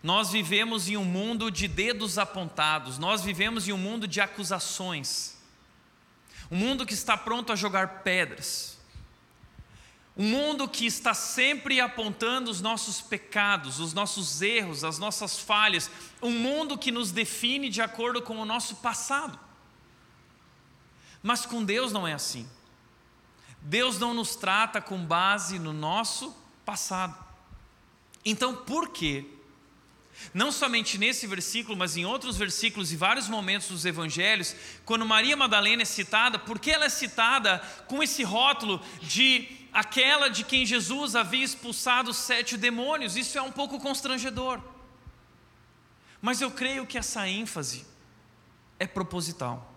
Nós 0.03 0.31
vivemos 0.31 0.89
em 0.89 0.97
um 0.97 1.05
mundo 1.05 1.51
de 1.51 1.67
dedos 1.67 2.19
apontados. 2.19 2.99
Nós 2.99 3.23
vivemos 3.23 3.67
em 3.67 3.73
um 3.73 3.79
mundo 3.79 4.07
de 4.07 4.21
acusações. 4.21 5.39
Um 6.51 6.57
mundo 6.57 6.85
que 6.85 6.93
está 6.93 7.17
pronto 7.17 7.53
a 7.53 7.57
jogar 7.57 8.03
pedras. 8.03 8.77
Um 10.17 10.25
mundo 10.25 10.69
que 10.69 10.87
está 10.87 11.15
sempre 11.15 11.81
apontando 11.81 12.51
os 12.51 12.61
nossos 12.61 13.01
pecados, 13.01 13.81
os 13.81 13.93
nossos 13.93 14.43
erros, 14.43 14.85
as 14.85 14.99
nossas 14.99 15.39
falhas. 15.39 15.91
Um 16.23 16.31
mundo 16.31 16.77
que 16.77 16.91
nos 16.91 17.11
define 17.11 17.69
de 17.71 17.81
acordo 17.81 18.21
com 18.21 18.37
o 18.39 18.45
nosso 18.45 18.77
passado. 18.77 19.46
Mas 21.27 21.45
com 21.45 21.65
Deus 21.65 21.91
não 21.93 22.07
é 22.07 22.13
assim. 22.13 22.49
Deus 23.61 23.99
não 23.99 24.15
nos 24.15 24.37
trata 24.37 24.81
com 24.81 25.05
base 25.05 25.59
no 25.59 25.73
nosso 25.73 26.33
passado. 26.65 27.19
Então, 28.25 28.55
por 28.55 28.91
quê? 28.91 29.27
Não 30.33 30.53
somente 30.53 30.97
nesse 30.97 31.27
versículo, 31.27 31.77
mas 31.77 31.97
em 31.97 32.07
outros 32.07 32.37
versículos 32.37 32.93
e 32.93 32.97
vários 32.97 33.29
momentos 33.29 33.67
dos 33.71 33.85
evangelhos, 33.85 34.55
quando 34.85 35.05
Maria 35.05 35.37
Madalena 35.37 35.83
é 35.83 35.85
citada, 35.85 36.39
por 36.39 36.61
que 36.61 36.71
ela 36.71 36.85
é 36.85 36.89
citada 36.89 37.59
com 37.89 38.01
esse 38.01 38.23
rótulo 38.23 38.81
de 39.03 39.49
aquela 39.73 40.29
de 40.29 40.45
quem 40.45 40.65
Jesus 40.65 41.17
havia 41.17 41.45
expulsado 41.45 42.15
sete 42.15 42.57
demônios? 42.57 43.17
Isso 43.17 43.37
é 43.37 43.43
um 43.43 43.51
pouco 43.51 43.81
constrangedor. 43.81 44.61
Mas 46.23 46.41
eu 46.41 46.53
creio 46.53 46.87
que 46.87 46.97
essa 46.97 47.29
ênfase 47.29 47.85
é 48.79 48.87
proposital. 48.87 49.76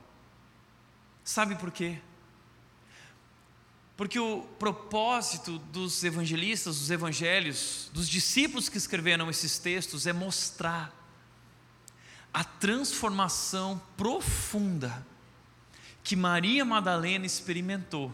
Sabe 1.30 1.54
por 1.54 1.70
quê? 1.70 2.00
Porque 3.96 4.20
o 4.20 4.42
propósito 4.58 5.60
dos 5.60 6.04
evangelistas, 6.04 6.80
dos 6.80 6.90
evangelhos, 6.90 7.88
dos 7.94 8.10
discípulos 8.10 8.68
que 8.68 8.80
escreveram 8.80 9.30
esses 9.30 9.60
textos 9.60 10.08
é 10.08 10.12
mostrar 10.12 10.92
a 12.34 12.44
transformação 12.44 13.80
profunda 13.96 15.06
que 16.04 16.16
Maria 16.16 16.66
Madalena 16.66 17.28
experimentou 17.28 18.12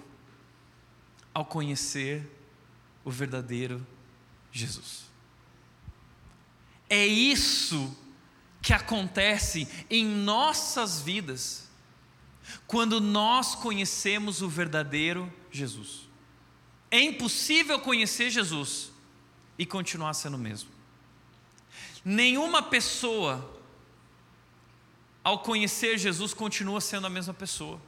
ao 1.34 1.46
conhecer 1.46 2.30
o 3.06 3.10
verdadeiro 3.10 3.88
Jesus. 4.52 5.06
É 6.90 7.08
isso 7.08 7.98
que 8.62 8.74
acontece 8.74 9.70
em 9.90 10.06
nossas 10.06 11.00
vidas 11.00 11.65
quando 12.76 13.00
nós 13.00 13.56
conhecemos 13.56 14.42
o 14.42 14.50
verdadeiro 14.50 15.32
Jesus. 15.50 16.10
É 16.92 17.00
impossível 17.00 17.80
conhecer 17.80 18.30
Jesus 18.30 18.92
e 19.58 19.66
continuar 19.66 20.14
sendo 20.14 20.34
o 20.34 20.38
mesmo. 20.38 20.70
Nenhuma 22.04 22.62
pessoa, 22.62 23.50
ao 25.24 25.40
conhecer 25.40 25.98
Jesus, 25.98 26.34
continua 26.34 26.82
sendo 26.82 27.08
a 27.08 27.10
mesma 27.10 27.34
pessoa. 27.34 27.80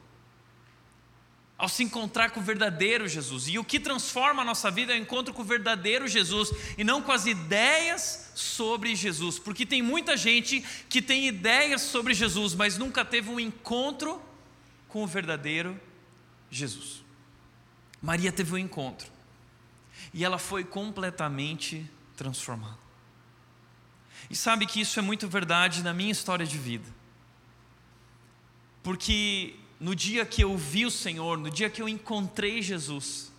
Ao 1.57 1.67
se 1.67 1.83
encontrar 1.83 2.31
com 2.31 2.39
o 2.39 2.43
verdadeiro 2.43 3.09
Jesus. 3.09 3.49
E 3.49 3.59
o 3.59 3.65
que 3.65 3.81
transforma 3.81 4.41
a 4.41 4.45
nossa 4.45 4.71
vida 4.71 4.93
é 4.93 4.97
o 4.97 5.01
encontro 5.01 5.33
com 5.33 5.41
o 5.41 5.45
verdadeiro 5.45 6.07
Jesus 6.07 6.49
e 6.77 6.85
não 6.85 7.01
com 7.01 7.11
as 7.11 7.25
ideias 7.25 8.31
sobre 8.35 8.95
Jesus. 8.95 9.37
Porque 9.37 9.65
tem 9.65 9.81
muita 9.81 10.15
gente 10.15 10.63
que 10.87 11.01
tem 11.01 11.27
ideias 11.27 11.81
sobre 11.81 12.13
Jesus, 12.13 12.55
mas 12.55 12.77
nunca 12.77 13.03
teve 13.03 13.29
um 13.29 13.37
encontro 13.37 14.25
com 14.87 15.03
o 15.03 15.07
verdadeiro 15.07 15.79
Jesus. 16.49 17.03
Maria 18.01 18.31
teve 18.31 18.53
um 18.53 18.57
encontro 18.57 19.11
e 20.13 20.23
ela 20.23 20.37
foi 20.37 20.63
completamente 20.63 21.89
transformada. 22.15 22.77
E 24.29 24.35
sabe 24.35 24.65
que 24.65 24.81
isso 24.81 24.99
é 24.99 25.01
muito 25.01 25.27
verdade 25.27 25.83
na 25.83 25.93
minha 25.93 26.11
história 26.11 26.45
de 26.45 26.57
vida. 26.57 26.85
Porque 28.83 29.55
no 29.79 29.95
dia 29.95 30.25
que 30.25 30.43
eu 30.43 30.57
vi 30.57 30.85
o 30.85 30.91
Senhor, 30.91 31.37
no 31.37 31.49
dia 31.49 31.69
que 31.69 31.81
eu 31.81 31.89
encontrei 31.89 32.61
Jesus, 32.61 33.31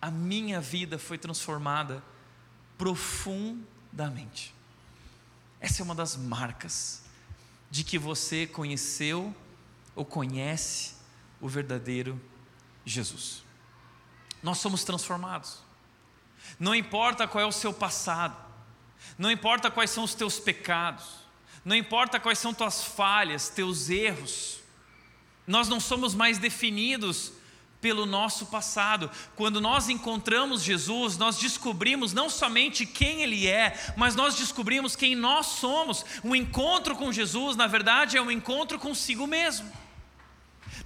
a 0.00 0.10
minha 0.10 0.60
vida 0.60 0.98
foi 0.98 1.16
transformada 1.16 2.02
profundamente. 2.76 4.54
Essa 5.60 5.80
é 5.80 5.84
uma 5.84 5.94
das 5.94 6.16
marcas 6.16 7.02
de 7.70 7.82
que 7.82 7.98
você 7.98 8.46
conheceu 8.46 9.34
ou 9.94 10.04
conhece 10.04 10.94
o 11.40 11.48
verdadeiro 11.48 12.20
Jesus. 12.84 13.42
Nós 14.42 14.58
somos 14.58 14.84
transformados. 14.84 15.58
Não 16.58 16.74
importa 16.74 17.26
qual 17.26 17.42
é 17.42 17.46
o 17.46 17.52
seu 17.52 17.72
passado, 17.72 18.36
não 19.18 19.30
importa 19.30 19.70
quais 19.70 19.90
são 19.90 20.04
os 20.04 20.14
teus 20.14 20.38
pecados, 20.38 21.04
não 21.64 21.74
importa 21.74 22.20
quais 22.20 22.38
são 22.38 22.52
tuas 22.52 22.84
falhas, 22.84 23.48
teus 23.48 23.88
erros, 23.88 24.60
nós 25.46 25.68
não 25.68 25.80
somos 25.80 26.14
mais 26.14 26.38
definidos 26.38 27.32
pelo 27.80 28.06
nosso 28.06 28.46
passado. 28.46 29.10
Quando 29.36 29.60
nós 29.60 29.90
encontramos 29.90 30.62
Jesus, 30.62 31.18
nós 31.18 31.36
descobrimos 31.36 32.14
não 32.14 32.30
somente 32.30 32.86
quem 32.86 33.22
Ele 33.22 33.46
é, 33.46 33.78
mas 33.94 34.16
nós 34.16 34.36
descobrimos 34.36 34.96
quem 34.96 35.14
nós 35.14 35.46
somos. 35.46 36.04
Um 36.24 36.34
encontro 36.34 36.96
com 36.96 37.12
Jesus, 37.12 37.56
na 37.56 37.66
verdade, 37.66 38.16
é 38.16 38.22
um 38.22 38.30
encontro 38.30 38.78
consigo 38.78 39.26
mesmo. 39.26 39.70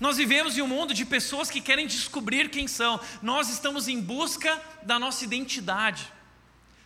Nós 0.01 0.17
vivemos 0.17 0.57
em 0.57 0.63
um 0.63 0.69
mundo 0.69 0.95
de 0.95 1.05
pessoas 1.05 1.51
que 1.51 1.61
querem 1.61 1.87
descobrir 1.87 2.51
quem 2.51 2.69
são. 2.69 3.01
Nós 3.21 3.49
estamos 3.49 3.89
em 3.89 4.01
busca 4.01 4.61
da 4.83 4.99
nossa 4.99 5.25
identidade. 5.25 6.13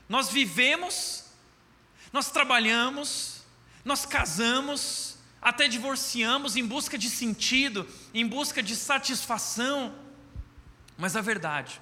Nós 0.08 0.30
vivemos, 0.30 1.24
nós 2.12 2.30
trabalhamos, 2.30 3.42
nós 3.84 4.06
casamos, 4.06 5.16
até 5.40 5.68
divorciamos 5.68 6.56
em 6.56 6.64
busca 6.64 6.96
de 6.96 7.10
sentido, 7.10 7.86
em 8.14 8.26
busca 8.26 8.62
de 8.62 8.74
satisfação. 8.74 9.94
Mas 10.96 11.16
a 11.16 11.20
verdade 11.20 11.80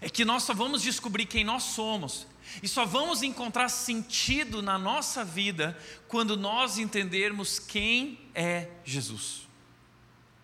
é 0.00 0.08
que 0.08 0.24
nós 0.24 0.42
só 0.42 0.54
vamos 0.54 0.82
descobrir 0.82 1.26
quem 1.26 1.44
nós 1.44 1.62
somos 1.62 2.26
e 2.62 2.66
só 2.66 2.84
vamos 2.84 3.22
encontrar 3.22 3.68
sentido 3.68 4.62
na 4.62 4.78
nossa 4.78 5.24
vida 5.24 5.78
quando 6.08 6.36
nós 6.36 6.78
entendermos 6.78 7.58
quem 7.58 8.18
é 8.34 8.68
Jesus. 8.84 9.49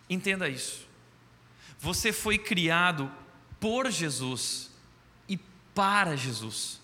Entenda 0.09 0.49
isso. 0.49 0.87
Você 1.79 2.13
foi 2.13 2.39
criado 2.39 3.11
por 3.61 3.91
Jesus 3.91 4.71
e 5.29 5.37
para 5.75 6.17
Jesus. 6.17 6.81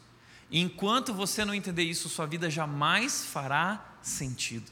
E 0.51 0.61
enquanto 0.61 1.15
você 1.15 1.45
não 1.45 1.55
entender 1.55 1.83
isso, 1.83 2.09
sua 2.09 2.27
vida 2.27 2.51
jamais 2.51 3.25
fará 3.25 3.97
sentido. 4.03 4.71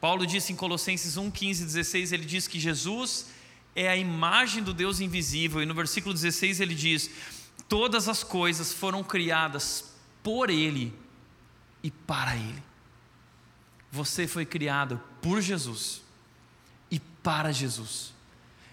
Paulo 0.00 0.26
disse 0.26 0.52
em 0.52 0.56
Colossenses 0.56 1.16
1, 1.16 1.30
15 1.30 1.64
16: 1.64 2.12
ele 2.12 2.24
diz 2.24 2.46
que 2.46 2.60
Jesus 2.60 3.26
é 3.74 3.88
a 3.88 3.96
imagem 3.96 4.62
do 4.62 4.72
Deus 4.72 5.00
invisível, 5.00 5.62
e 5.62 5.66
no 5.66 5.74
versículo 5.74 6.14
16 6.14 6.60
ele 6.60 6.74
diz: 6.74 7.10
Todas 7.68 8.08
as 8.08 8.22
coisas 8.22 8.72
foram 8.72 9.02
criadas 9.02 9.92
por 10.22 10.48
Ele 10.48 10.96
e 11.82 11.90
para 11.90 12.36
Ele. 12.36 12.62
Você 13.90 14.26
foi 14.26 14.46
criado 14.46 15.00
por 15.20 15.40
Jesus 15.40 16.03
para 17.24 17.50
Jesus. 17.50 18.12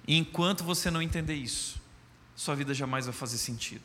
E 0.07 0.15
enquanto 0.15 0.63
você 0.63 0.91
não 0.91 1.01
entender 1.01 1.33
isso, 1.33 1.81
sua 2.35 2.55
vida 2.55 2.73
jamais 2.73 3.05
vai 3.05 3.13
fazer 3.13 3.37
sentido. 3.39 3.83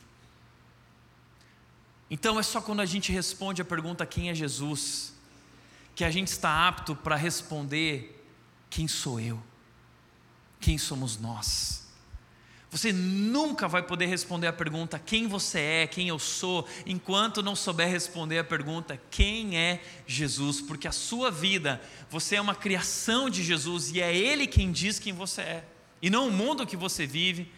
Então 2.11 2.39
é 2.39 2.43
só 2.43 2.61
quando 2.61 2.81
a 2.81 2.87
gente 2.87 3.11
responde 3.13 3.63
a 3.63 3.65
pergunta 3.65 4.05
quem 4.05 4.29
é 4.29 4.35
Jesus, 4.35 5.15
que 5.95 6.05
a 6.05 6.11
gente 6.11 6.29
está 6.29 6.69
apto 6.69 6.95
para 6.95 7.17
responder 7.17 8.25
quem 8.69 8.87
sou 8.87 9.19
eu, 9.21 9.43
quem 10.61 10.77
somos 10.77 11.19
nós. 11.19 11.86
Você 12.71 12.93
nunca 12.93 13.69
vai 13.69 13.83
poder 13.83 14.07
responder 14.07 14.49
a 14.49 14.53
pergunta 14.53 14.99
quem 14.99 15.29
você 15.29 15.61
é, 15.61 15.87
quem 15.87 16.09
eu 16.09 16.19
sou, 16.19 16.67
enquanto 16.85 17.43
não 17.43 17.55
souber 17.55 17.89
responder 17.89 18.39
a 18.39 18.45
pergunta 18.45 19.01
quem 19.11 19.57
é 19.57 19.81
Jesus, 20.07 20.61
porque 20.61 20.89
a 20.89 20.93
sua 20.93 21.31
vida, 21.31 21.81
você 22.11 22.37
é 22.37 22.41
uma 22.41 22.55
criação 22.55 23.31
de 23.31 23.43
Jesus 23.45 23.91
e 23.93 24.01
é 24.01 24.15
Ele 24.15 24.47
quem 24.47 24.73
diz 24.73 24.99
quem 24.99 25.13
você 25.13 25.43
é, 25.43 25.65
e 26.03 26.11
não 26.11 26.29
o 26.29 26.33
mundo 26.33 26.67
que 26.67 26.77
você 26.77 27.07
vive, 27.07 27.51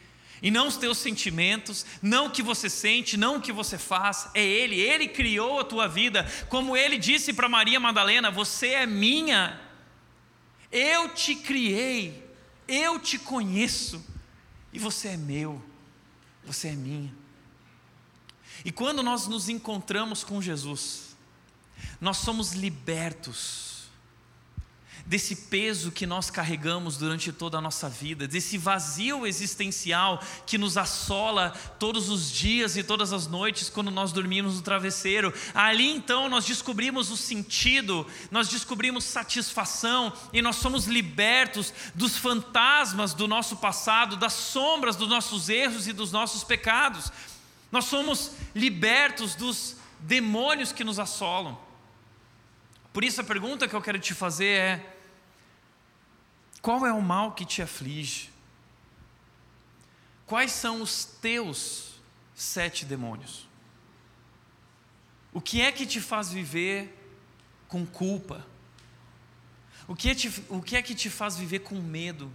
e 0.43 0.51
não 0.51 0.69
os 0.69 0.77
teus 0.77 0.99
sentimentos, 0.99 1.85
não 2.03 2.27
o 2.27 2.31
que 2.31 2.43
você 2.43 2.71
sente, 2.71 3.17
não 3.17 3.37
o 3.37 3.41
que 3.41 3.51
você 3.51 3.79
faz, 3.79 4.29
é 4.35 4.45
Ele, 4.45 4.79
Ele 4.79 5.09
criou 5.09 5.59
a 5.59 5.65
tua 5.65 5.89
vida, 5.89 6.31
como 6.49 6.77
Ele 6.77 6.99
disse 6.99 7.33
para 7.33 7.49
Maria 7.49 7.81
Madalena: 7.81 8.31
Você 8.31 8.69
é 8.69 8.87
minha, 8.87 9.59
eu 10.71 11.09
te 11.09 11.35
criei, 11.35 12.25
eu 12.69 13.01
te 13.01 13.19
conheço. 13.19 14.18
E 14.79 14.81
você 14.81 15.09
é 15.09 15.17
meu, 15.17 15.61
você 16.45 16.69
é 16.69 16.73
minha. 16.73 17.13
E 18.65 18.71
quando 18.71 19.03
nós 19.03 19.27
nos 19.27 19.49
encontramos 19.49 20.23
com 20.23 20.41
Jesus, 20.41 21.17
nós 22.01 22.19
somos 22.19 22.53
libertos 22.53 23.68
desse 25.09 25.35
peso 25.35 25.91
que 25.91 26.07
nós 26.07 26.29
carregamos 26.29 26.99
durante 26.99 27.33
toda 27.33 27.57
a 27.57 27.63
nossa 27.63 27.89
vida, 27.89 28.29
desse 28.29 28.59
vazio 28.59 29.27
existencial 29.27 30.23
que 30.47 30.59
nos 30.59 30.77
assola 30.77 31.55
todos 31.79 32.11
os 32.11 32.31
dias 32.31 32.77
e 32.77 32.85
todas 32.85 33.11
as 33.11 33.27
noites 33.27 33.71
quando 33.71 33.91
nós 33.91 34.13
dormimos 34.13 34.57
no 34.57 34.63
travesseiro. 34.63 35.33
Ali 35.55 35.89
então 35.89 36.29
nós 36.29 36.45
descobrimos 36.45 37.11
o 37.11 37.17
sentido, 37.17 38.07
nós 38.31 38.51
descobrimos 38.51 39.05
satisfação 39.05 40.13
e 40.31 40.43
nós 40.43 40.57
somos 40.57 40.85
libertos 40.85 41.73
dos 41.95 42.19
fantasmas 42.19 43.15
do 43.15 43.27
nosso 43.27 43.57
passado, 43.57 44.15
das 44.15 44.35
sombras 44.35 44.95
dos 44.95 45.09
nossos 45.09 45.49
erros 45.49 45.89
e 45.89 45.95
dos 45.95 46.13
nossos 46.13 46.45
pecados. 46.45 47.11
Nós 47.73 47.87
somos 47.87 48.33
libertos 48.55 49.35
dos 49.35 49.75
demônios 50.01 50.71
que 50.71 50.85
nos 50.85 50.99
assolam. 50.99 51.59
Por 52.93 53.05
isso 53.05 53.23
a 53.23 53.25
pergunta 53.25 53.67
que 53.67 53.75
eu 53.75 53.81
quero 53.81 53.99
te 53.99 54.13
fazer 54.13 54.47
é: 54.47 54.98
qual 56.61 56.87
é 56.87 56.93
o 56.93 57.01
mal 57.01 57.33
que 57.33 57.45
te 57.45 57.63
aflige? 57.63 58.31
Quais 60.27 60.53
são 60.53 60.83
os 60.83 61.05
teus 61.05 61.95
sete 62.35 62.85
demônios? 62.85 63.49
O 65.33 65.41
que 65.41 65.61
é 65.61 65.71
que 65.73 65.87
te 65.87 66.01
faz 66.01 66.31
viver 66.31 66.95
com 67.69 67.87
culpa? 67.87 68.47
O 69.87 69.97
que, 69.97 70.11
é 70.11 70.15
te, 70.15 70.45
o 70.49 70.61
que 70.61 70.77
é 70.77 70.83
que 70.83 70.95
te 70.95 71.09
faz 71.09 71.37
viver 71.37 71.61
com 71.61 71.81
medo? 71.81 72.31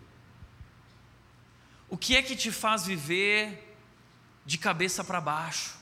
O 1.87 1.97
que 1.97 2.15
é 2.15 2.21
que 2.21 2.35
te 2.35 2.51
faz 2.51 2.85
viver 2.85 3.77
de 4.45 4.57
cabeça 4.57 5.03
para 5.03 5.21
baixo? 5.21 5.77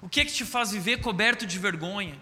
O 0.00 0.08
que 0.08 0.20
é 0.20 0.24
que 0.24 0.32
te 0.32 0.44
faz 0.44 0.70
viver 0.70 1.00
coberto 1.00 1.46
de 1.46 1.58
vergonha? 1.58 2.18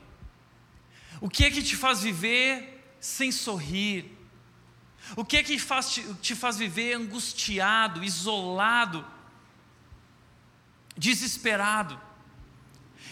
O 1.20 1.30
que 1.30 1.44
é 1.44 1.50
que 1.50 1.62
te 1.62 1.76
faz 1.76 2.02
viver 2.02 2.96
sem 3.00 3.30
sorrir? 3.30 4.23
O 5.16 5.24
que 5.24 5.36
é 5.36 5.42
que 5.42 5.58
faz, 5.58 5.90
te, 5.92 6.14
te 6.14 6.34
faz 6.34 6.56
viver 6.56 6.94
angustiado, 6.94 8.02
isolado, 8.02 9.04
desesperado? 10.96 12.00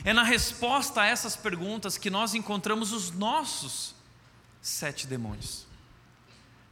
É 0.04 0.12
na 0.12 0.22
resposta 0.22 1.02
a 1.02 1.06
essas 1.06 1.36
perguntas 1.36 1.98
que 1.98 2.10
nós 2.10 2.34
encontramos 2.34 2.92
os 2.92 3.10
nossos 3.10 3.94
sete 4.60 5.06
demônios, 5.06 5.66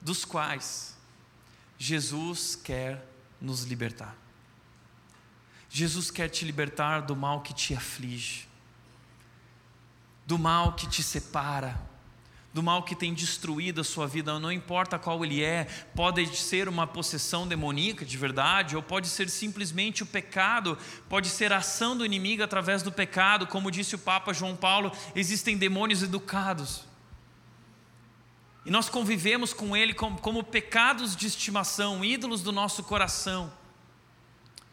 dos 0.00 0.24
quais 0.24 0.96
Jesus 1.78 2.56
quer 2.56 3.04
nos 3.40 3.64
libertar. 3.64 4.16
Jesus 5.68 6.11
quer 6.11 6.28
te 6.28 6.44
libertar 6.44 7.00
do 7.00 7.14
mal 7.14 7.42
que 7.42 7.54
te 7.54 7.74
aflige, 7.74 8.48
do 10.26 10.38
mal 10.38 10.74
que 10.74 10.88
te 10.88 11.02
separa, 11.02 11.80
do 12.52 12.62
mal 12.62 12.82
que 12.82 12.96
tem 12.96 13.14
destruído 13.14 13.80
a 13.80 13.84
sua 13.84 14.08
vida, 14.08 14.38
não 14.40 14.50
importa 14.50 14.98
qual 14.98 15.24
ele 15.24 15.42
é, 15.42 15.64
pode 15.94 16.36
ser 16.36 16.68
uma 16.68 16.86
possessão 16.86 17.46
demoníaca 17.46 18.04
de 18.04 18.16
verdade, 18.16 18.74
ou 18.74 18.82
pode 18.82 19.06
ser 19.06 19.30
simplesmente 19.30 20.02
o 20.02 20.06
pecado, 20.06 20.76
pode 21.08 21.28
ser 21.28 21.52
a 21.52 21.58
ação 21.58 21.96
do 21.96 22.04
inimigo 22.04 22.42
através 22.42 22.82
do 22.82 22.90
pecado, 22.90 23.46
como 23.46 23.70
disse 23.70 23.94
o 23.94 23.98
Papa 23.98 24.32
João 24.32 24.56
Paulo, 24.56 24.90
existem 25.14 25.56
demônios 25.56 26.02
educados. 26.02 26.84
E 28.66 28.70
nós 28.70 28.88
convivemos 28.88 29.52
com 29.52 29.76
ele 29.76 29.94
como, 29.94 30.18
como 30.18 30.42
pecados 30.42 31.14
de 31.14 31.26
estimação, 31.26 32.04
ídolos 32.04 32.42
do 32.42 32.52
nosso 32.52 32.82
coração 32.82 33.52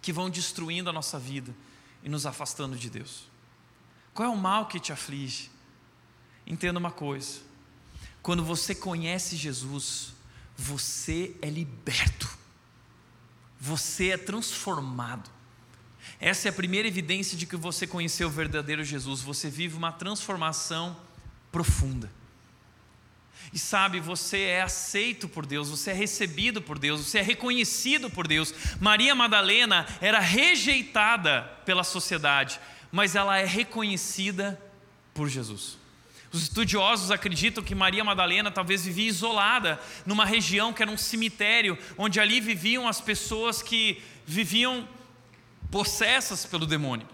que 0.01 0.11
vão 0.11 0.29
destruindo 0.29 0.89
a 0.89 0.93
nossa 0.93 1.19
vida 1.19 1.55
e 2.03 2.09
nos 2.09 2.25
afastando 2.25 2.75
de 2.75 2.89
Deus. 2.89 3.29
Qual 4.13 4.27
é 4.27 4.31
o 4.31 4.35
mal 4.35 4.65
que 4.65 4.79
te 4.79 4.91
aflige? 4.91 5.51
Entenda 6.45 6.79
uma 6.79 6.91
coisa: 6.91 7.46
quando 8.27 8.43
você 8.43 8.75
conhece 8.75 9.37
Jesus, 9.37 10.11
você 10.57 11.33
é 11.41 11.49
liberto, 11.49 12.27
você 13.57 14.09
é 14.09 14.17
transformado. 14.17 15.29
Essa 16.19 16.49
é 16.49 16.51
a 16.51 16.53
primeira 16.53 16.89
evidência 16.89 17.37
de 17.37 17.45
que 17.45 17.55
você 17.55 17.87
conheceu 17.87 18.27
o 18.27 18.29
verdadeiro 18.29 18.83
Jesus. 18.83 19.21
Você 19.21 19.49
vive 19.49 19.77
uma 19.77 19.93
transformação 19.93 20.97
profunda. 21.53 22.11
E 23.53 23.57
sabe, 23.57 24.01
você 24.01 24.39
é 24.39 24.61
aceito 24.61 25.29
por 25.29 25.45
Deus, 25.45 25.69
você 25.69 25.91
é 25.91 25.93
recebido 25.93 26.61
por 26.61 26.77
Deus, 26.77 27.07
você 27.07 27.19
é 27.19 27.23
reconhecido 27.23 28.09
por 28.09 28.27
Deus. 28.27 28.53
Maria 28.77 29.15
Madalena 29.15 29.87
era 30.01 30.19
rejeitada 30.19 31.43
pela 31.65 31.85
sociedade, 31.85 32.59
mas 32.91 33.15
ela 33.15 33.37
é 33.37 33.45
reconhecida 33.45 34.61
por 35.13 35.29
Jesus. 35.29 35.86
Os 36.31 36.43
estudiosos 36.43 37.09
acreditam 37.09 37.63
que 37.63 37.73
Maria 37.73 38.03
Madalena 38.03 38.51
talvez 38.51 38.83
vivia 38.83 39.07
isolada 39.07 39.79
numa 40.05 40.25
região 40.25 40.73
que 40.73 40.81
era 40.81 40.91
um 40.91 40.97
cemitério, 40.97 41.77
onde 41.97 42.19
ali 42.19 42.41
viviam 42.41 42.87
as 42.87 42.99
pessoas 42.99 43.61
que 43.61 44.01
viviam 44.25 44.87
possessas 45.71 46.45
pelo 46.45 46.65
demônio. 46.65 47.07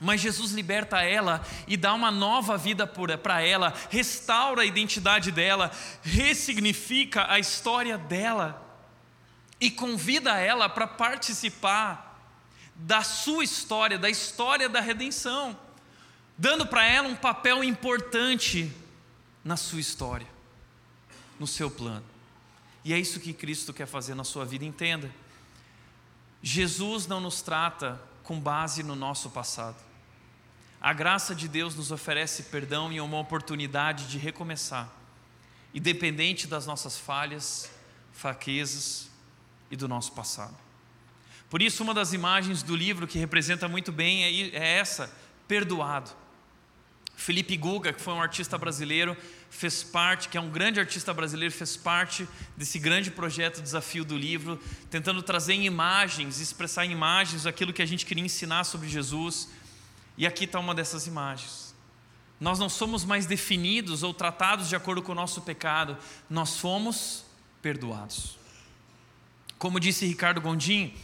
Mas 0.00 0.20
Jesus 0.20 0.52
liberta 0.52 1.00
ela 1.02 1.42
e 1.66 1.76
dá 1.76 1.94
uma 1.94 2.10
nova 2.10 2.58
vida 2.58 2.86
para 2.86 3.40
ela, 3.40 3.72
restaura 3.88 4.62
a 4.62 4.66
identidade 4.66 5.30
dela, 5.30 5.70
ressignifica 6.02 7.30
a 7.30 7.38
história 7.38 7.96
dela 7.96 8.62
e 9.58 9.70
convida 9.70 10.36
ela 10.38 10.68
para 10.68 10.86
participar 10.86 12.20
da 12.74 13.02
sua 13.02 13.42
história, 13.42 13.98
da 13.98 14.10
história 14.10 14.68
da 14.68 14.80
redenção, 14.80 15.58
dando 16.38 16.66
para 16.66 16.84
ela 16.84 17.08
um 17.08 17.16
papel 17.16 17.64
importante 17.64 18.72
na 19.44 19.56
sua 19.56 19.80
história, 19.80 20.26
no 21.38 21.46
seu 21.46 21.70
plano. 21.70 22.04
E 22.84 22.92
é 22.92 22.98
isso 22.98 23.20
que 23.20 23.32
Cristo 23.32 23.72
quer 23.72 23.86
fazer 23.86 24.14
na 24.14 24.24
sua 24.24 24.44
vida, 24.44 24.64
entenda. 24.64 25.10
Jesus 26.42 27.06
não 27.06 27.20
nos 27.20 27.42
trata 27.42 28.00
com 28.22 28.38
base 28.38 28.82
no 28.82 28.94
nosso 28.94 29.30
passado. 29.30 29.76
A 30.80 30.92
graça 30.92 31.34
de 31.34 31.48
Deus 31.48 31.74
nos 31.74 31.90
oferece 31.90 32.44
perdão 32.44 32.92
e 32.92 33.00
uma 33.00 33.18
oportunidade 33.18 34.06
de 34.06 34.18
recomeçar, 34.18 34.88
independente 35.74 36.46
das 36.46 36.66
nossas 36.66 36.98
falhas, 36.98 37.70
fraquezas 38.12 39.10
e 39.70 39.76
do 39.76 39.88
nosso 39.88 40.12
passado. 40.12 40.56
Por 41.50 41.62
isso, 41.62 41.82
uma 41.82 41.94
das 41.94 42.12
imagens 42.12 42.62
do 42.62 42.76
livro 42.76 43.06
que 43.06 43.18
representa 43.18 43.68
muito 43.68 43.90
bem 43.90 44.24
é, 44.24 44.56
é 44.56 44.78
essa: 44.78 45.12
perdoado. 45.48 46.10
Felipe 47.16 47.56
Guga, 47.56 47.94
que 47.94 48.00
foi 48.00 48.12
um 48.12 48.20
artista 48.20 48.58
brasileiro, 48.58 49.16
fez 49.48 49.82
parte, 49.82 50.28
que 50.28 50.36
é 50.36 50.40
um 50.40 50.50
grande 50.50 50.78
artista 50.78 51.14
brasileiro, 51.14 51.52
fez 51.52 51.74
parte 51.74 52.28
desse 52.56 52.78
grande 52.78 53.10
projeto 53.10 53.62
Desafio 53.62 54.04
do 54.04 54.16
Livro, 54.16 54.60
tentando 54.90 55.22
trazer 55.22 55.54
em 55.54 55.64
imagens, 55.64 56.40
expressar 56.40 56.84
em 56.84 56.92
imagens 56.92 57.46
aquilo 57.46 57.72
que 57.72 57.80
a 57.80 57.86
gente 57.86 58.04
queria 58.04 58.22
ensinar 58.22 58.64
sobre 58.64 58.86
Jesus. 58.86 59.48
E 60.18 60.26
aqui 60.26 60.44
está 60.44 60.60
uma 60.60 60.74
dessas 60.74 61.06
imagens. 61.06 61.74
Nós 62.38 62.58
não 62.58 62.68
somos 62.68 63.02
mais 63.02 63.24
definidos 63.24 64.02
ou 64.02 64.12
tratados 64.12 64.68
de 64.68 64.76
acordo 64.76 65.00
com 65.00 65.12
o 65.12 65.14
nosso 65.14 65.40
pecado, 65.40 65.96
nós 66.28 66.58
fomos 66.58 67.24
perdoados. 67.62 68.38
Como 69.58 69.80
disse 69.80 70.04
Ricardo 70.04 70.40
Gondim, 70.40 70.94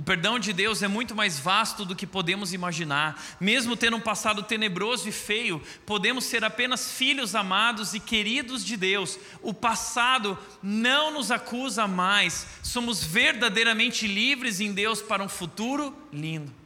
o 0.00 0.02
perdão 0.02 0.38
de 0.38 0.52
Deus 0.54 0.82
é 0.82 0.88
muito 0.88 1.14
mais 1.14 1.38
vasto 1.38 1.84
do 1.84 1.94
que 1.94 2.06
podemos 2.06 2.54
imaginar. 2.54 3.22
Mesmo 3.38 3.76
tendo 3.76 3.98
um 3.98 4.00
passado 4.00 4.42
tenebroso 4.42 5.06
e 5.06 5.12
feio, 5.12 5.62
podemos 5.84 6.24
ser 6.24 6.42
apenas 6.42 6.92
filhos 6.92 7.34
amados 7.34 7.92
e 7.92 8.00
queridos 8.00 8.64
de 8.64 8.76
Deus. 8.78 9.18
O 9.42 9.52
passado 9.52 10.38
não 10.62 11.12
nos 11.12 11.30
acusa 11.30 11.86
mais. 11.86 12.46
Somos 12.62 13.04
verdadeiramente 13.04 14.06
livres 14.06 14.60
em 14.60 14.72
Deus 14.72 15.02
para 15.02 15.22
um 15.22 15.28
futuro 15.28 15.94
lindo 16.12 16.60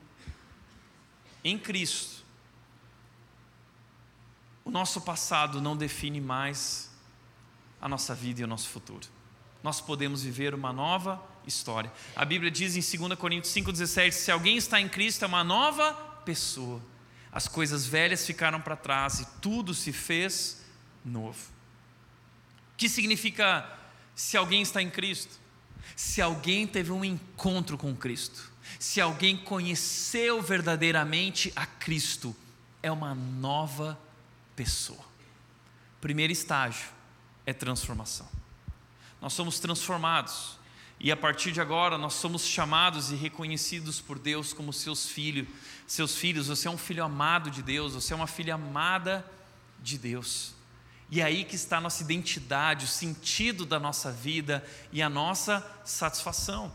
em 1.44 1.59
Cristo, 1.59 2.25
o 4.64 4.70
nosso 4.70 5.03
passado 5.03 5.61
não 5.61 5.77
define 5.77 6.18
mais 6.18 6.90
a 7.79 7.87
nossa 7.87 8.14
vida 8.14 8.40
e 8.40 8.44
o 8.44 8.47
nosso 8.47 8.70
futuro. 8.70 9.07
Nós 9.62 9.79
podemos 9.79 10.23
viver 10.23 10.55
uma 10.55 10.73
nova 10.73 11.23
história. 11.46 11.92
A 12.14 12.24
Bíblia 12.24 12.50
diz 12.50 12.76
em 12.76 12.98
2 12.98 13.18
Coríntios 13.18 13.52
5,17: 13.54 14.12
se 14.12 14.30
alguém 14.30 14.57
está 14.57 14.80
em 14.80 14.88
Cristo, 14.88 15.24
é 15.24 15.28
uma 15.28 15.45
nova 15.45 15.92
pessoa. 16.24 16.80
As 17.32 17.49
coisas 17.49 17.86
velhas 17.86 18.24
ficaram 18.24 18.61
para 18.61 18.76
trás 18.76 19.20
e 19.20 19.26
tudo 19.40 19.74
se 19.74 19.92
fez 19.92 20.62
novo. 21.05 21.53
O 22.72 22.76
que 22.76 22.88
significa 22.88 23.68
se 24.14 24.36
alguém 24.36 24.62
está 24.62 24.80
em 24.80 24.90
Cristo? 24.90 25.38
Se 25.97 26.22
alguém 26.22 26.66
teve 26.66 26.92
um 26.92 27.05
encontro 27.05 27.76
com 27.76 27.95
Cristo 27.95 28.55
se 28.78 29.01
alguém 29.01 29.36
conheceu 29.36 30.42
verdadeiramente 30.42 31.53
a 31.55 31.66
Cristo, 31.66 32.34
é 32.82 32.90
uma 32.90 33.14
nova 33.14 33.99
pessoa. 34.55 35.05
Primeiro 36.01 36.32
estágio 36.32 36.88
é 37.47 37.53
transformação. 37.53 38.28
Nós 39.20 39.32
somos 39.32 39.59
transformados 39.59 40.59
e 41.01 41.11
a 41.12 41.16
partir 41.16 41.53
de 41.53 41.61
agora 41.61 41.99
nós 41.99 42.14
somos 42.14 42.47
chamados 42.47 43.11
e 43.11 43.14
reconhecidos 43.14 44.01
por 44.01 44.18
Deus 44.18 44.53
como 44.53 44.72
seus 44.72 45.07
filhos. 45.07 45.49
Seus 45.86 46.16
filhos, 46.16 46.47
você 46.47 46.66
é 46.66 46.70
um 46.70 46.78
filho 46.78 47.05
amado 47.05 47.51
de 47.51 47.62
Deus, 47.62 47.92
você 47.95 48.12
é 48.12 48.16
uma 48.16 48.26
filha 48.26 48.55
amada 48.55 49.24
de 49.82 49.99
Deus. 49.99 50.55
E 51.11 51.20
é 51.20 51.24
aí 51.24 51.45
que 51.45 51.57
está 51.57 51.76
a 51.76 51.80
nossa 51.80 52.03
identidade, 52.03 52.86
o 52.86 52.88
sentido 52.88 53.66
da 53.66 53.78
nossa 53.78 54.11
vida 54.11 54.64
e 54.92 55.03
a 55.03 55.11
nossa 55.11 55.64
satisfação. 55.84 56.74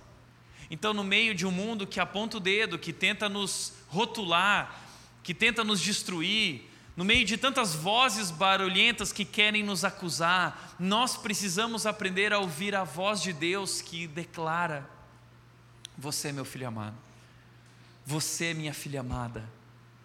Então, 0.69 0.93
no 0.93 1.03
meio 1.03 1.33
de 1.33 1.47
um 1.47 1.51
mundo 1.51 1.87
que 1.87 1.99
aponta 1.99 2.37
o 2.37 2.39
dedo, 2.39 2.77
que 2.77 2.93
tenta 2.93 3.27
nos 3.27 3.73
rotular, 3.87 4.79
que 5.23 5.33
tenta 5.33 5.63
nos 5.63 5.81
destruir, 5.81 6.68
no 6.99 7.05
meio 7.05 7.23
de 7.23 7.37
tantas 7.37 7.73
vozes 7.73 8.29
barulhentas 8.29 9.13
que 9.13 9.23
querem 9.23 9.63
nos 9.63 9.85
acusar, 9.85 10.75
nós 10.77 11.15
precisamos 11.15 11.85
aprender 11.85 12.33
a 12.33 12.39
ouvir 12.39 12.75
a 12.75 12.83
voz 12.83 13.21
de 13.21 13.31
Deus 13.31 13.81
que 13.81 14.05
declara: 14.05 14.85
Você 15.97 16.27
é 16.27 16.31
meu 16.33 16.43
filho 16.43 16.67
amado, 16.67 16.97
você 18.05 18.47
é 18.47 18.53
minha 18.53 18.73
filha 18.73 18.99
amada. 18.99 19.49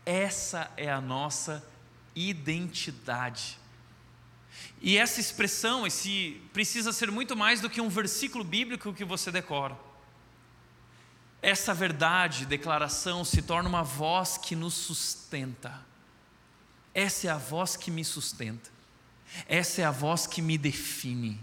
Essa 0.07 0.71
é 0.77 0.89
a 0.89 1.01
nossa 1.01 1.69
identidade. 2.15 3.59
E 4.81 4.97
essa 4.97 5.19
expressão, 5.19 5.85
esse 5.85 6.41
precisa 6.53 6.93
ser 6.93 7.11
muito 7.11 7.35
mais 7.35 7.61
do 7.61 7.69
que 7.69 7.81
um 7.81 7.89
versículo 7.89 8.45
bíblico 8.45 8.95
que 8.95 9.05
você 9.05 9.33
decora. 9.33 9.77
Essa 11.43 11.75
verdade, 11.75 12.47
declaração, 12.47 13.25
se 13.25 13.43
torna 13.43 13.69
uma 13.69 13.83
voz 13.83 14.39
que 14.39 14.55
nos 14.55 14.75
sustenta. 14.75 15.93
Essa 16.95 17.27
é 17.27 17.31
a 17.31 17.37
voz 17.37 17.77
que 17.77 17.91
me 17.91 18.05
sustenta. 18.05 18.71
Essa 19.49 19.83
é 19.83 19.85
a 19.85 19.91
voz 19.91 20.27
que 20.27 20.41
me 20.41 20.57
define. 20.57 21.41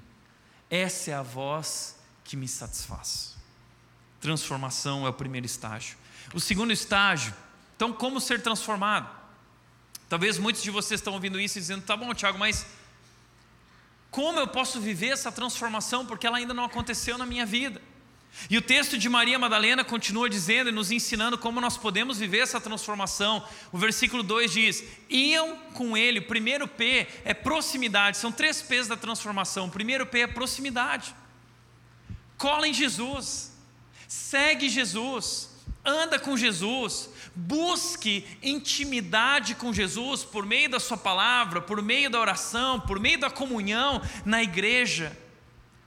Essa 0.70 1.12
é 1.12 1.14
a 1.14 1.22
voz 1.22 1.97
que 2.24 2.38
me 2.38 2.47
satisfaz. 2.47 3.36
Transformação 4.22 5.06
é 5.06 5.10
o 5.10 5.14
primeiro 5.14 5.45
estágio. 5.45 5.97
O 6.34 6.39
segundo 6.39 6.72
estágio, 6.72 7.34
então, 7.76 7.91
como 7.91 8.22
ser 8.22 8.41
transformado? 8.41 9.10
Talvez 10.08 10.38
muitos 10.38 10.62
de 10.62 10.70
vocês 10.70 10.99
estão 10.99 11.14
ouvindo 11.14 11.39
isso 11.39 11.58
e 11.58 11.62
dizendo: 11.62 11.84
tá 11.84 11.97
bom, 11.97 12.14
Tiago, 12.14 12.38
mas 12.38 12.66
como 14.10 14.39
eu 14.39 14.47
posso 14.47 14.80
viver 14.80 15.08
essa 15.08 15.32
transformação 15.32 16.06
porque 16.06 16.28
ela 16.28 16.38
ainda 16.38 16.54
não 16.54 16.64
aconteceu 16.64 17.18
na 17.18 17.26
minha 17.26 17.45
vida? 17.45 17.82
E 18.49 18.57
o 18.57 18.61
texto 18.61 18.97
de 18.97 19.09
Maria 19.09 19.38
Madalena 19.38 19.84
continua 19.84 20.29
dizendo 20.29 20.69
e 20.69 20.73
nos 20.73 20.91
ensinando 20.91 21.38
como 21.38 21.61
nós 21.61 21.77
podemos 21.77 22.17
viver 22.17 22.39
essa 22.39 22.59
transformação. 22.59 23.45
O 23.71 23.77
versículo 23.77 24.23
2 24.23 24.51
diz: 24.51 24.84
Iam 25.09 25.57
com 25.73 25.95
ele. 25.95 26.19
O 26.19 26.27
primeiro 26.27 26.67
P 26.67 27.07
é 27.23 27.34
proximidade. 27.34 28.17
São 28.17 28.32
três 28.32 28.61
P's 28.61 28.88
da 28.88 28.97
transformação. 28.97 29.67
O 29.67 29.71
primeiro 29.71 30.05
P 30.05 30.19
é 30.21 30.27
proximidade. 30.27 31.13
Cola 32.38 32.67
em 32.67 32.73
Jesus. 32.73 33.51
Segue 34.07 34.69
Jesus. 34.69 35.49
Anda 35.84 36.17
com 36.17 36.36
Jesus. 36.38 37.09
Busque 37.36 38.25
intimidade 38.41 39.55
com 39.55 39.73
Jesus 39.73 40.23
por 40.23 40.45
meio 40.45 40.69
da 40.69 40.79
Sua 40.79 40.97
palavra, 40.97 41.61
por 41.61 41.82
meio 41.82 42.09
da 42.09 42.19
oração, 42.19 42.79
por 42.79 42.99
meio 42.99 43.19
da 43.19 43.29
comunhão 43.29 44.01
na 44.25 44.41
igreja. 44.41 45.17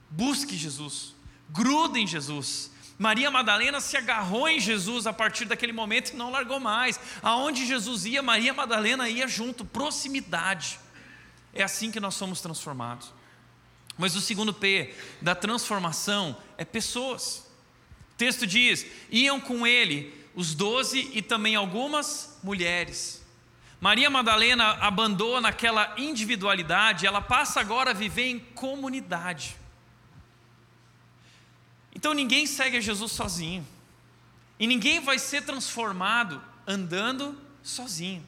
Busque 0.09 0.55
Jesus 0.55 1.14
gruda 1.55 1.97
em 1.97 2.05
Jesus. 2.05 2.71
Maria 2.97 3.31
Madalena 3.31 3.81
se 3.81 3.97
agarrou 3.97 4.47
em 4.47 4.59
Jesus 4.59 5.07
a 5.07 5.13
partir 5.13 5.45
daquele 5.45 5.73
momento 5.73 6.11
e 6.11 6.15
não 6.15 6.31
largou 6.31 6.59
mais. 6.59 6.99
Aonde 7.21 7.65
Jesus 7.65 8.05
ia, 8.05 8.21
Maria 8.21 8.53
Madalena 8.53 9.09
ia 9.09 9.27
junto, 9.27 9.65
proximidade. 9.65 10.79
É 11.53 11.63
assim 11.63 11.91
que 11.91 11.99
nós 11.99 12.15
somos 12.15 12.41
transformados. 12.41 13.13
Mas 13.97 14.15
o 14.15 14.21
segundo 14.21 14.53
P 14.53 14.93
da 15.21 15.33
transformação 15.33 16.37
é 16.57 16.65
pessoas. 16.65 17.45
O 18.13 18.17
texto 18.17 18.45
diz: 18.45 18.85
iam 19.09 19.39
com 19.39 19.65
ele 19.65 20.13
os 20.35 20.53
doze 20.53 21.09
e 21.13 21.21
também 21.21 21.55
algumas 21.55 22.37
mulheres. 22.43 23.23
Maria 23.79 24.09
Madalena 24.09 24.71
abandona 24.81 25.49
aquela 25.49 25.93
individualidade, 25.97 27.05
ela 27.05 27.21
passa 27.21 27.59
agora 27.59 27.91
a 27.91 27.93
viver 27.93 28.27
em 28.27 28.39
comunidade. 28.39 29.55
Então 31.95 32.13
ninguém 32.13 32.45
segue 32.45 32.77
a 32.77 32.81
Jesus 32.81 33.13
sozinho. 33.13 33.65
E 34.59 34.67
ninguém 34.67 34.99
vai 34.99 35.17
ser 35.17 35.43
transformado 35.43 36.41
andando 36.67 37.39
sozinho. 37.63 38.25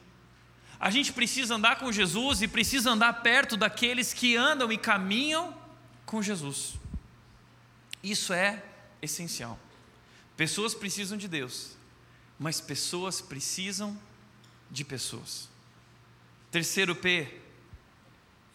A 0.80 0.90
gente 0.90 1.12
precisa 1.12 1.54
andar 1.54 1.78
com 1.78 1.92
Jesus 1.92 2.40
e 2.40 2.48
precisa 2.48 2.90
andar 2.90 3.22
perto 3.22 3.56
daqueles 3.56 4.14
que 4.14 4.36
andam 4.36 4.72
e 4.72 4.78
caminham 4.78 5.54
com 6.06 6.22
Jesus. 6.22 6.74
Isso 8.02 8.32
é 8.32 8.62
essencial. 9.02 9.58
Pessoas 10.36 10.74
precisam 10.74 11.18
de 11.18 11.26
Deus, 11.26 11.76
mas 12.38 12.60
pessoas 12.60 13.20
precisam 13.20 13.98
de 14.70 14.84
pessoas. 14.84 15.48
Terceiro 16.50 16.94
P, 16.94 17.40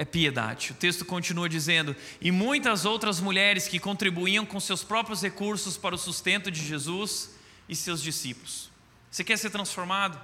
é 0.04 0.06
piedade. 0.06 0.72
O 0.72 0.76
texto 0.76 1.04
continua 1.04 1.50
dizendo: 1.50 1.96
e 2.22 2.30
muitas 2.30 2.86
outras 2.86 3.20
mulheres 3.20 3.68
que 3.68 3.80
contribuíam 3.80 4.46
com 4.46 4.60
seus 4.60 4.84
próprios 4.84 5.22
recursos 5.22 5.76
para 5.78 5.96
o 5.96 5.98
sustento 5.98 6.52
de 6.52 6.64
Jesus 6.64 7.32
e 7.68 7.76
seus 7.76 8.02
discípulos. 8.02 8.70
Você 9.10 9.24
quer 9.24 9.38
ser 9.38 9.50
transformado? 9.50 10.20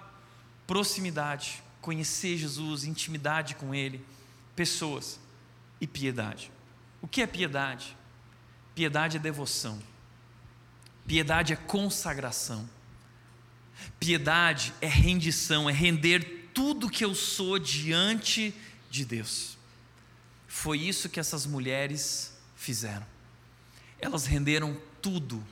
Proximidade, 0.68 1.64
conhecer 1.82 2.38
Jesus, 2.38 2.84
intimidade 2.84 3.56
com 3.56 3.74
Ele, 3.74 4.06
pessoas 4.56 5.20
e 5.82 5.88
piedade. 5.88 6.52
O 7.02 7.08
que 7.08 7.22
é 7.22 7.28
piedade? 7.28 7.98
Piedade 8.76 9.18
é 9.18 9.20
devoção, 9.20 9.82
piedade 11.06 11.52
é 11.54 11.56
consagração, 11.56 12.70
piedade 14.00 14.74
é 14.80 14.88
rendição, 14.88 15.70
é 15.70 15.74
render 15.74 16.50
tudo 16.54 16.90
que 16.90 17.04
eu 17.04 17.14
sou 17.14 17.60
diante 17.60 18.54
de 18.90 19.04
Deus. 19.04 19.59
Foi 20.50 20.80
isso 20.80 21.08
que 21.08 21.20
essas 21.20 21.46
mulheres 21.46 22.36
fizeram. 22.56 23.06
Elas 24.02 24.26
renderam 24.26 24.76
tudo, 25.00 25.46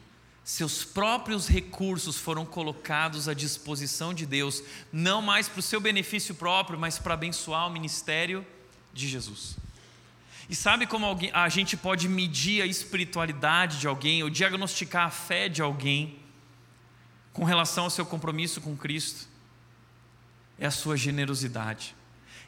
seus 0.44 0.84
próprios 0.84 1.48
recursos 1.48 2.18
foram 2.18 2.46
colocados 2.46 3.30
à 3.30 3.34
disposição 3.34 4.14
de 4.14 4.26
Deus, 4.26 4.64
não 4.92 5.22
mais 5.22 5.48
para 5.48 5.60
o 5.60 5.64
seu 5.64 5.80
benefício 5.80 6.34
próprio, 6.34 6.80
mas 6.80 6.98
para 6.98 7.14
abençoar 7.14 7.68
o 7.68 7.70
ministério 7.72 8.46
de 8.92 9.08
Jesus. 9.08 9.56
E 10.50 10.56
sabe 10.56 10.88
como 10.88 11.06
alguém, 11.06 11.30
a 11.32 11.48
gente 11.48 11.78
pode 11.78 12.10
medir 12.10 12.64
a 12.64 12.66
espiritualidade 12.66 13.80
de 13.80 13.88
alguém, 13.88 14.24
ou 14.24 14.30
diagnosticar 14.30 15.06
a 15.06 15.12
fé 15.12 15.48
de 15.48 15.62
alguém, 15.62 16.18
com 17.32 17.44
relação 17.44 17.84
ao 17.84 17.90
seu 17.90 18.06
compromisso 18.06 18.62
com 18.62 18.76
Cristo? 18.76 19.28
É 20.58 20.66
a 20.66 20.72
sua 20.72 20.98
generosidade 20.98 21.97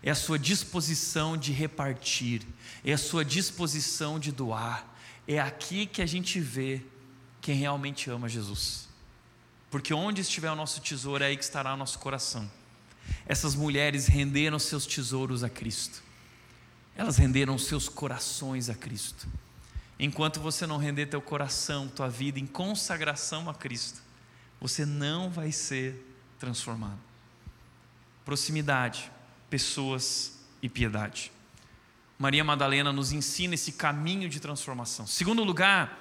é 0.01 0.11
a 0.11 0.15
sua 0.15 0.39
disposição 0.39 1.35
de 1.35 1.51
repartir, 1.51 2.41
é 2.83 2.93
a 2.93 2.97
sua 2.97 3.25
disposição 3.25 4.19
de 4.19 4.31
doar. 4.31 4.85
É 5.27 5.39
aqui 5.39 5.85
que 5.85 6.01
a 6.01 6.05
gente 6.05 6.39
vê 6.39 6.81
quem 7.41 7.55
realmente 7.55 8.09
ama 8.09 8.29
Jesus. 8.29 8.87
Porque 9.69 9.93
onde 9.93 10.21
estiver 10.21 10.49
o 10.49 10.55
nosso 10.55 10.81
tesouro, 10.81 11.23
é 11.23 11.27
aí 11.27 11.37
que 11.37 11.43
estará 11.43 11.73
o 11.73 11.77
nosso 11.77 11.99
coração. 11.99 12.49
Essas 13.25 13.55
mulheres 13.55 14.07
renderam 14.07 14.57
seus 14.57 14.85
tesouros 14.85 15.43
a 15.43 15.49
Cristo, 15.49 16.01
elas 16.95 17.17
renderam 17.17 17.57
seus 17.57 17.87
corações 17.87 18.69
a 18.69 18.75
Cristo. 18.75 19.27
Enquanto 19.99 20.39
você 20.39 20.65
não 20.65 20.77
render 20.77 21.07
teu 21.07 21.21
coração, 21.21 21.87
tua 21.87 22.09
vida 22.09 22.39
em 22.39 22.47
consagração 22.47 23.49
a 23.49 23.53
Cristo, 23.53 24.01
você 24.59 24.85
não 24.85 25.29
vai 25.29 25.51
ser 25.51 26.05
transformado. 26.39 26.99
Proximidade 28.23 29.11
pessoas 29.49 30.39
e 30.61 30.69
piedade. 30.69 31.31
Maria 32.17 32.43
Madalena 32.43 32.91
nos 32.91 33.11
ensina 33.11 33.55
esse 33.55 33.71
caminho 33.71 34.27
de 34.27 34.39
transformação. 34.39 35.07
Segundo 35.07 35.43
lugar, 35.43 35.97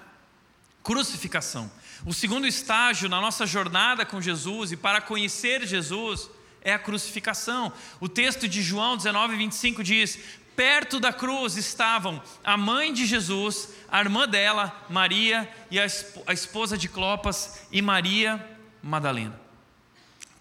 crucificação. 0.83 1.71
O 2.05 2.13
segundo 2.13 2.47
estágio 2.47 3.09
na 3.09 3.21
nossa 3.21 3.47
jornada 3.47 4.05
com 4.05 4.21
Jesus 4.21 4.73
e 4.73 4.77
para 4.77 5.01
conhecer 5.01 5.67
Jesus 5.67 6.29
é 6.61 6.73
a 6.73 6.79
crucificação. 6.79 7.73
O 8.01 8.09
texto 8.09 8.49
de 8.49 8.63
João 8.63 8.97
19, 8.97 9.37
25 9.37 9.85
diz: 9.85 10.19
Perto 10.57 10.99
da 10.99 11.13
cruz 11.13 11.57
estavam 11.57 12.21
a 12.43 12.57
mãe 12.57 12.93
de 12.93 13.07
Jesus, 13.07 13.69
a 13.89 14.01
irmã 14.01 14.29
dela, 14.29 14.87
Maria, 14.91 15.49
e 15.71 15.79
a 15.79 15.87
esposa 16.33 16.77
de 16.77 16.89
Clopas, 16.89 17.67
e 17.71 17.81
Maria 17.81 18.45
Madalena. 18.83 19.48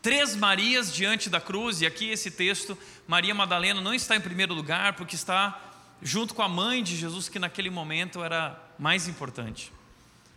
Três 0.08 0.38
Marias 0.38 0.94
diante 0.94 1.30
da 1.30 1.42
cruz, 1.42 1.82
e 1.82 1.86
aqui 1.86 2.10
esse 2.10 2.32
texto, 2.32 2.78
Maria 3.06 3.36
Madalena 3.36 3.82
não 3.82 3.94
está 3.94 4.16
em 4.16 4.22
primeiro 4.22 4.54
lugar, 4.54 4.94
porque 4.94 5.16
está 5.16 5.62
junto 6.02 6.34
com 6.34 6.42
a 6.42 6.48
mãe 6.48 6.82
de 6.82 6.96
Jesus, 6.96 7.28
que 7.28 7.38
naquele 7.38 7.70
momento 7.70 8.24
era 8.24 8.58
mais 8.80 9.10
importante. 9.10 9.70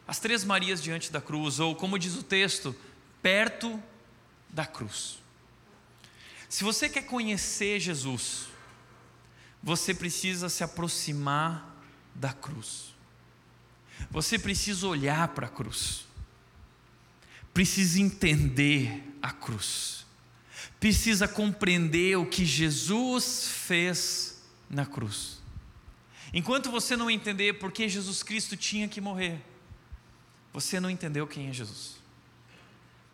As 0.09 0.19
três 0.19 0.43
Marias 0.43 0.83
diante 0.83 1.13
da 1.13 1.21
cruz, 1.21 1.61
ou 1.61 1.77
como 1.77 2.01
diz 2.01 2.17
o 2.17 2.25
texto, 2.25 2.75
perto 3.23 3.81
da 4.49 4.67
cruz. 4.67 5.21
Se 6.49 6.65
você 6.65 6.89
quer 6.89 7.03
conhecer 7.03 7.79
Jesus, 7.79 8.49
você 9.63 9.95
precisa 9.95 10.49
se 10.49 10.65
aproximar 10.65 11.65
da 12.13 12.33
cruz. 12.33 12.93
Você 14.11 14.37
precisa 14.37 14.89
olhar 14.89 15.29
para 15.29 15.47
a 15.47 15.49
cruz 15.49 16.10
precisa 17.53 18.01
entender 18.01 19.03
a 19.21 19.31
cruz, 19.31 20.07
precisa 20.79 21.29
compreender 21.29 22.17
o 22.17 22.27
que 22.27 22.45
Jesus 22.45 23.49
fez 23.49 24.43
na 24.69 24.87
cruz. 24.87 25.41
Enquanto 26.33 26.71
você 26.71 26.97
não 26.97 27.11
entender 27.11 27.55
por 27.55 27.73
que 27.73 27.89
Jesus 27.89 28.23
Cristo 28.23 28.57
tinha 28.57 28.89
que 28.89 29.01
morrer, 29.01 29.41
você 30.53 30.79
não 30.79 30.89
entendeu 30.91 31.27
quem 31.27 31.49
é 31.49 31.53
Jesus. 31.53 32.01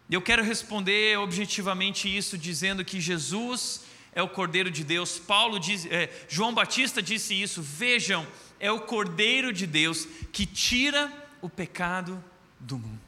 Eu 0.09 0.23
quero 0.23 0.43
responder 0.45 1.19
objetivamente 1.19 2.15
isso 2.15 2.39
dizendo 2.39 2.85
que 2.85 3.01
Jesus 3.01 3.85
é 4.13 4.23
o 4.23 4.29
Cordeiro 4.29 4.71
de 4.71 4.85
Deus. 4.85 5.19
Paulo 5.19 5.59
diz, 5.59 5.85
é, 5.87 6.11
João 6.29 6.55
Batista 6.55 7.03
disse 7.03 7.35
isso. 7.35 7.61
Vejam, 7.61 8.27
é 8.61 8.71
o 8.71 8.81
Cordeiro 8.81 9.53
de 9.53 9.67
Deus 9.67 10.07
que 10.33 10.47
tira 10.47 11.13
o 11.43 11.49
pecado 11.49 12.23
do 12.61 12.79
mundo. 12.79 13.06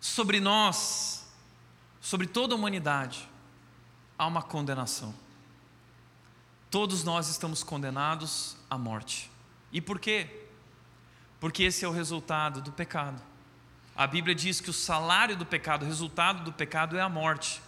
Sobre 0.00 0.40
nós, 0.40 1.26
sobre 2.00 2.26
toda 2.26 2.54
a 2.54 2.56
humanidade, 2.56 3.28
há 4.18 4.26
uma 4.26 4.42
condenação. 4.42 5.14
Todos 6.70 7.04
nós 7.04 7.28
estamos 7.28 7.62
condenados 7.62 8.56
à 8.70 8.78
morte. 8.78 9.30
E 9.70 9.80
por 9.80 9.98
quê? 9.98 10.46
Porque 11.38 11.64
esse 11.64 11.84
é 11.84 11.88
o 11.88 11.92
resultado 11.92 12.62
do 12.62 12.72
pecado. 12.72 13.20
A 13.94 14.06
Bíblia 14.06 14.34
diz 14.34 14.60
que 14.60 14.70
o 14.70 14.72
salário 14.72 15.36
do 15.36 15.44
pecado, 15.44 15.82
o 15.82 15.86
resultado 15.86 16.44
do 16.44 16.52
pecado 16.52 16.96
é 16.96 17.00
a 17.02 17.08
morte. 17.08 17.60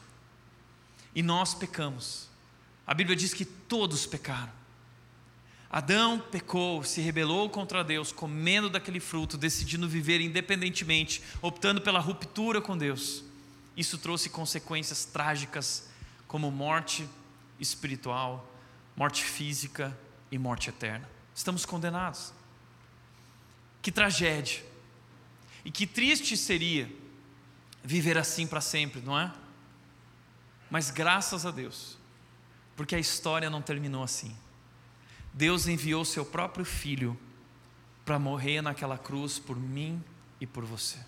E 1.14 1.22
nós 1.22 1.52
pecamos. 1.52 2.28
A 2.86 2.94
Bíblia 2.94 3.14
diz 3.14 3.34
que 3.34 3.44
todos 3.44 4.06
pecaram. 4.06 4.61
Adão 5.72 6.18
pecou, 6.18 6.84
se 6.84 7.00
rebelou 7.00 7.48
contra 7.48 7.82
Deus, 7.82 8.12
comendo 8.12 8.68
daquele 8.68 9.00
fruto, 9.00 9.38
decidindo 9.38 9.88
viver 9.88 10.20
independentemente, 10.20 11.22
optando 11.40 11.80
pela 11.80 11.98
ruptura 11.98 12.60
com 12.60 12.76
Deus. 12.76 13.24
Isso 13.74 13.96
trouxe 13.96 14.28
consequências 14.28 15.06
trágicas, 15.06 15.88
como 16.28 16.50
morte 16.50 17.08
espiritual, 17.58 18.46
morte 18.94 19.24
física 19.24 19.98
e 20.30 20.36
morte 20.36 20.68
eterna. 20.68 21.08
Estamos 21.34 21.64
condenados. 21.64 22.34
Que 23.80 23.90
tragédia. 23.90 24.62
E 25.64 25.70
que 25.70 25.86
triste 25.86 26.36
seria 26.36 26.90
viver 27.82 28.18
assim 28.18 28.46
para 28.46 28.60
sempre, 28.60 29.00
não 29.00 29.18
é? 29.18 29.32
Mas 30.70 30.90
graças 30.90 31.46
a 31.46 31.50
Deus, 31.50 31.96
porque 32.76 32.94
a 32.94 32.98
história 32.98 33.48
não 33.48 33.62
terminou 33.62 34.02
assim. 34.02 34.36
Deus 35.32 35.66
enviou 35.66 36.04
seu 36.04 36.24
próprio 36.24 36.64
filho 36.64 37.18
para 38.04 38.18
morrer 38.18 38.60
naquela 38.60 38.98
cruz 38.98 39.38
por 39.38 39.56
mim 39.56 40.02
e 40.40 40.46
por 40.46 40.64
você. 40.64 40.98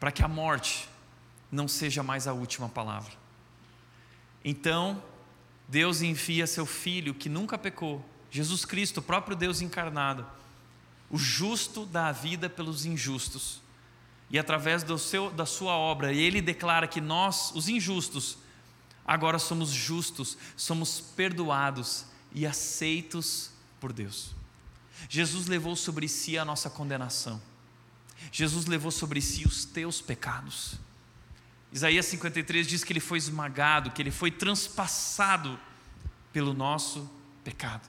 Para 0.00 0.10
que 0.10 0.22
a 0.22 0.28
morte 0.28 0.88
não 1.50 1.68
seja 1.68 2.02
mais 2.02 2.26
a 2.26 2.32
última 2.32 2.68
palavra. 2.68 3.12
Então, 4.44 5.02
Deus 5.68 6.00
envia 6.00 6.46
seu 6.46 6.64
filho 6.64 7.14
que 7.14 7.28
nunca 7.28 7.58
pecou, 7.58 8.04
Jesus 8.30 8.64
Cristo, 8.64 8.98
o 8.98 9.02
próprio 9.02 9.36
Deus 9.36 9.60
encarnado, 9.60 10.26
o 11.10 11.18
justo 11.18 11.84
dá 11.84 12.08
a 12.08 12.12
vida 12.12 12.48
pelos 12.48 12.86
injustos. 12.86 13.60
E 14.30 14.38
através 14.38 14.82
do 14.82 14.98
seu, 14.98 15.30
da 15.30 15.44
sua 15.44 15.74
obra, 15.74 16.14
ele 16.14 16.40
declara 16.40 16.88
que 16.88 17.02
nós, 17.02 17.52
os 17.54 17.68
injustos, 17.68 18.38
agora 19.04 19.38
somos 19.38 19.68
justos, 19.68 20.38
somos 20.56 21.00
perdoados 21.00 22.06
e 22.34 22.46
aceitos 22.46 23.50
por 23.80 23.92
Deus. 23.92 24.34
Jesus 25.08 25.46
levou 25.46 25.76
sobre 25.76 26.08
si 26.08 26.38
a 26.38 26.44
nossa 26.44 26.70
condenação. 26.70 27.40
Jesus 28.30 28.66
levou 28.66 28.90
sobre 28.90 29.20
si 29.20 29.44
os 29.44 29.64
teus 29.64 30.00
pecados. 30.00 30.76
Isaías 31.72 32.06
53 32.06 32.66
diz 32.66 32.84
que 32.84 32.92
ele 32.92 33.00
foi 33.00 33.18
esmagado, 33.18 33.90
que 33.90 34.00
ele 34.00 34.10
foi 34.10 34.30
transpassado 34.30 35.58
pelo 36.32 36.52
nosso 36.52 37.10
pecado. 37.42 37.88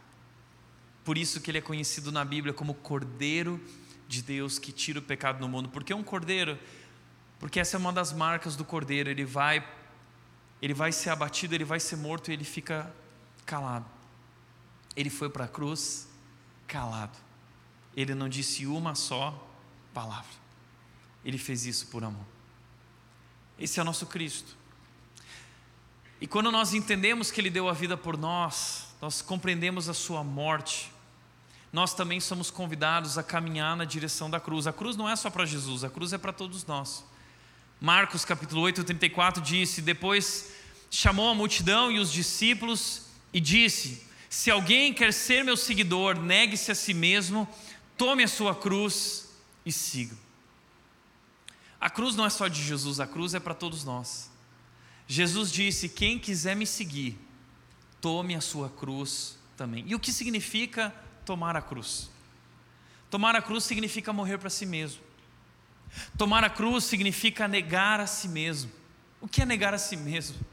Por 1.04 1.18
isso 1.18 1.42
que 1.42 1.52
ele 1.52 1.58
é 1.58 1.62
conhecido 1.62 2.12
na 2.12 2.24
Bíblia 2.24 2.54
como 2.54 2.74
Cordeiro 2.74 3.62
de 4.08 4.22
Deus 4.22 4.58
que 4.58 4.72
tira 4.72 5.00
o 5.00 5.02
pecado 5.02 5.40
no 5.40 5.50
mundo. 5.50 5.70
Porque 5.70 5.94
um 5.94 6.04
cordeiro, 6.04 6.58
porque 7.40 7.60
essa 7.60 7.76
é 7.76 7.80
uma 7.80 7.92
das 7.92 8.14
marcas 8.14 8.56
do 8.56 8.64
cordeiro, 8.64 9.10
ele 9.10 9.26
vai 9.26 9.66
ele 10.62 10.74
vai 10.74 10.94
ser 10.94 11.10
abatido, 11.10 11.54
ele 11.54 11.66
vai 11.66 11.78
ser 11.78 11.98
morto 11.98 12.32
e 12.32 12.34
ele 12.34 12.46
fica 12.46 12.90
calado. 13.46 13.86
Ele 14.96 15.10
foi 15.10 15.30
para 15.30 15.46
a 15.46 15.48
cruz 15.48 16.08
calado. 16.68 17.18
Ele 17.96 18.14
não 18.14 18.28
disse 18.28 18.66
uma 18.66 18.96
só 18.96 19.48
palavra. 19.94 20.32
Ele 21.24 21.38
fez 21.38 21.66
isso 21.66 21.88
por 21.88 22.04
amor. 22.04 22.26
Esse 23.58 23.80
é 23.80 23.82
o 23.82 23.86
nosso 23.86 24.06
Cristo. 24.08 24.58
E 26.20 26.28
quando 26.28 26.52
nós 26.52 26.74
entendemos 26.74 27.32
que 27.32 27.40
Ele 27.40 27.50
deu 27.50 27.68
a 27.68 27.74
vida 27.74 27.98
por 27.98 28.18
nós, 28.18 28.88
nós 29.02 29.22
compreendemos 29.22 29.90
a 29.90 29.94
Sua 29.94 30.24
morte, 30.24 30.92
nós 31.72 31.94
também 31.94 32.20
somos 32.20 32.50
convidados 32.52 33.18
a 33.18 33.24
caminhar 33.24 33.76
na 33.76 33.84
direção 33.84 34.30
da 34.30 34.40
cruz. 34.40 34.68
A 34.68 34.74
cruz 34.74 34.96
não 34.96 35.10
é 35.10 35.16
só 35.16 35.30
para 35.30 35.46
Jesus, 35.46 35.84
a 35.84 35.90
cruz 35.90 36.14
é 36.14 36.18
para 36.18 36.32
todos 36.32 36.66
nós. 36.66 37.04
Marcos 37.82 38.24
capítulo 38.24 38.62
8, 38.62 38.84
34 38.84 39.42
disse: 39.42 39.82
Depois 39.82 40.52
chamou 40.90 41.30
a 41.30 41.36
multidão 41.36 41.92
e 41.92 42.00
os 42.00 42.12
discípulos 42.12 43.08
e 43.34 43.40
disse: 43.40 44.08
se 44.34 44.50
alguém 44.50 44.92
quer 44.92 45.14
ser 45.14 45.44
meu 45.44 45.56
seguidor, 45.56 46.20
negue-se 46.20 46.72
a 46.72 46.76
si 46.76 46.92
mesmo, 46.92 47.48
tome 47.96 48.24
a 48.24 48.28
sua 48.28 48.56
cruz 48.56 49.30
e 49.64 49.72
siga. 49.72 50.16
A 51.80 51.88
cruz 51.88 52.16
não 52.16 52.26
é 52.26 52.32
só 52.32 52.48
de 52.48 52.60
Jesus, 52.60 53.00
a 53.00 53.06
cruz 53.06 53.36
é 53.36 53.40
para 53.40 53.54
todos 53.54 53.84
nós. 53.84 54.32
Jesus 55.08 55.52
disse: 55.52 55.88
Quem 55.88 56.18
quiser 56.18 56.56
me 56.56 56.66
seguir, 56.66 57.16
tome 58.02 58.34
a 58.34 58.42
sua 58.42 58.72
cruz 58.72 59.38
também. 59.56 59.84
E 59.86 59.94
o 59.94 60.00
que 60.00 60.12
significa 60.12 60.90
tomar 61.24 61.56
a 61.56 61.62
cruz? 61.62 62.10
Tomar 63.12 63.36
a 63.36 63.42
cruz 63.42 63.64
significa 63.66 64.12
morrer 64.12 64.40
para 64.40 64.50
si 64.50 64.66
mesmo. 64.66 65.04
Tomar 66.18 66.44
a 66.44 66.50
cruz 66.50 66.86
significa 66.86 67.48
negar 67.48 68.00
a 68.00 68.08
si 68.08 68.28
mesmo. 68.28 68.72
O 69.22 69.28
que 69.28 69.44
é 69.44 69.46
negar 69.46 69.76
a 69.76 69.78
si 69.78 69.96
mesmo? 69.96 70.53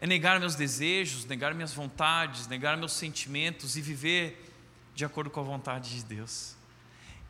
É 0.00 0.06
negar 0.06 0.40
meus 0.40 0.54
desejos, 0.54 1.26
negar 1.26 1.54
minhas 1.54 1.74
vontades, 1.74 2.48
negar 2.48 2.74
meus 2.78 2.94
sentimentos 2.94 3.76
e 3.76 3.82
viver 3.82 4.50
de 4.94 5.04
acordo 5.04 5.28
com 5.28 5.40
a 5.40 5.44
vontade 5.44 5.94
de 5.94 6.02
Deus. 6.02 6.56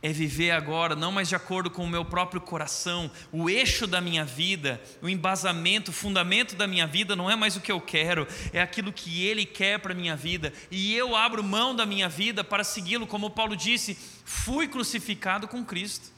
É 0.01 0.11
viver 0.13 0.51
agora 0.51 0.95
não 0.95 1.11
mais 1.11 1.27
de 1.27 1.35
acordo 1.35 1.69
com 1.69 1.83
o 1.83 1.89
meu 1.89 2.05
próprio 2.05 2.39
coração, 2.39 3.11
o 3.29 3.49
eixo 3.49 3.85
da 3.85 3.99
minha 3.99 4.23
vida, 4.23 4.81
o 5.01 5.09
embasamento, 5.09 5.91
o 5.91 5.93
fundamento 5.93 6.55
da 6.55 6.65
minha 6.65 6.87
vida 6.87 7.13
não 7.13 7.29
é 7.29 7.35
mais 7.35 7.57
o 7.57 7.61
que 7.61 7.71
eu 7.71 7.81
quero, 7.81 8.25
é 8.53 8.61
aquilo 8.61 8.93
que 8.93 9.25
Ele 9.25 9.45
quer 9.45 9.77
para 9.77 9.91
a 9.91 9.95
minha 9.95 10.15
vida, 10.15 10.53
e 10.71 10.95
eu 10.95 11.13
abro 11.13 11.43
mão 11.43 11.75
da 11.75 11.85
minha 11.85 12.07
vida 12.07 12.41
para 12.41 12.63
segui-lo, 12.63 13.05
como 13.05 13.29
Paulo 13.29 13.55
disse: 13.55 13.97
fui 14.23 14.65
crucificado 14.65 15.45
com 15.45 15.63
Cristo. 15.63 16.09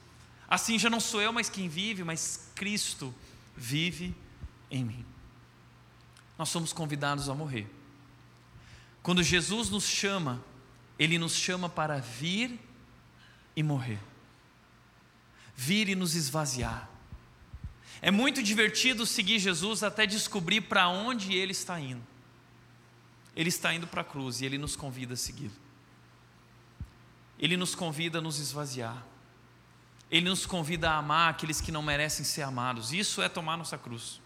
Assim 0.47 0.78
já 0.78 0.89
não 0.89 0.99
sou 0.99 1.20
eu 1.20 1.34
mais 1.34 1.49
quem 1.49 1.68
vive, 1.68 2.04
mas 2.04 2.51
Cristo 2.56 3.14
vive 3.58 4.16
em 4.70 4.86
mim 4.86 5.12
nós 6.44 6.50
somos 6.50 6.74
convidados 6.74 7.30
a 7.30 7.34
morrer. 7.34 7.66
Quando 9.02 9.24
Jesus 9.24 9.70
nos 9.70 9.86
chama, 9.86 10.44
Ele 11.00 11.18
nos 11.18 11.34
chama 11.34 11.70
para 11.70 12.00
vir 12.00 12.60
e 13.56 13.64
morrer, 13.64 14.02
vir 15.56 15.88
e 15.88 15.96
nos 15.96 16.16
esvaziar. 16.16 16.89
É 18.02 18.12
muito 18.12 18.44
divertido 18.44 19.06
seguir 19.06 19.39
Jesus 19.39 19.84
até 19.84 20.06
descobrir 20.06 20.60
para 20.60 20.89
onde 20.89 21.34
Ele 21.34 21.54
está 21.54 21.80
indo. 21.80 22.06
Ele 23.34 23.48
está 23.48 23.74
indo 23.74 23.88
para 23.88 24.02
a 24.02 24.04
cruz 24.04 24.41
e 24.41 24.46
Ele 24.46 24.58
nos 24.58 24.76
convida 24.76 25.14
a 25.14 25.18
segui-lo. 25.18 25.56
Ele 27.39 27.56
nos 27.56 27.74
convida 27.74 28.18
a 28.18 28.22
nos 28.22 28.38
esvaziar. 28.38 29.02
Ele 30.12 30.28
nos 30.28 30.46
convida 30.46 30.91
a 30.91 30.98
amar 30.98 31.30
aqueles 31.30 31.62
que 31.62 31.72
não 31.72 31.82
merecem 31.82 32.26
ser 32.26 32.41
amados. 32.41 32.91
Isso 32.91 33.22
é 33.22 33.30
tomar 33.30 33.56
nossa 33.56 33.78
cruz 33.78 34.22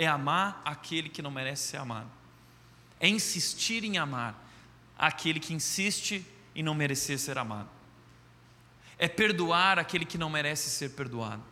é 0.00 0.06
amar 0.06 0.62
aquele 0.64 1.10
que 1.10 1.20
não 1.20 1.30
merece 1.30 1.68
ser 1.68 1.76
amado, 1.76 2.10
é 2.98 3.06
insistir 3.06 3.84
em 3.84 3.98
amar 3.98 4.34
aquele 4.96 5.38
que 5.38 5.52
insiste 5.52 6.24
em 6.54 6.62
não 6.62 6.74
merecer 6.74 7.18
ser 7.18 7.36
amado, 7.36 7.68
é 8.96 9.06
perdoar 9.06 9.78
aquele 9.78 10.06
que 10.06 10.16
não 10.16 10.30
merece 10.30 10.70
ser 10.70 10.90
perdoado, 10.90 11.44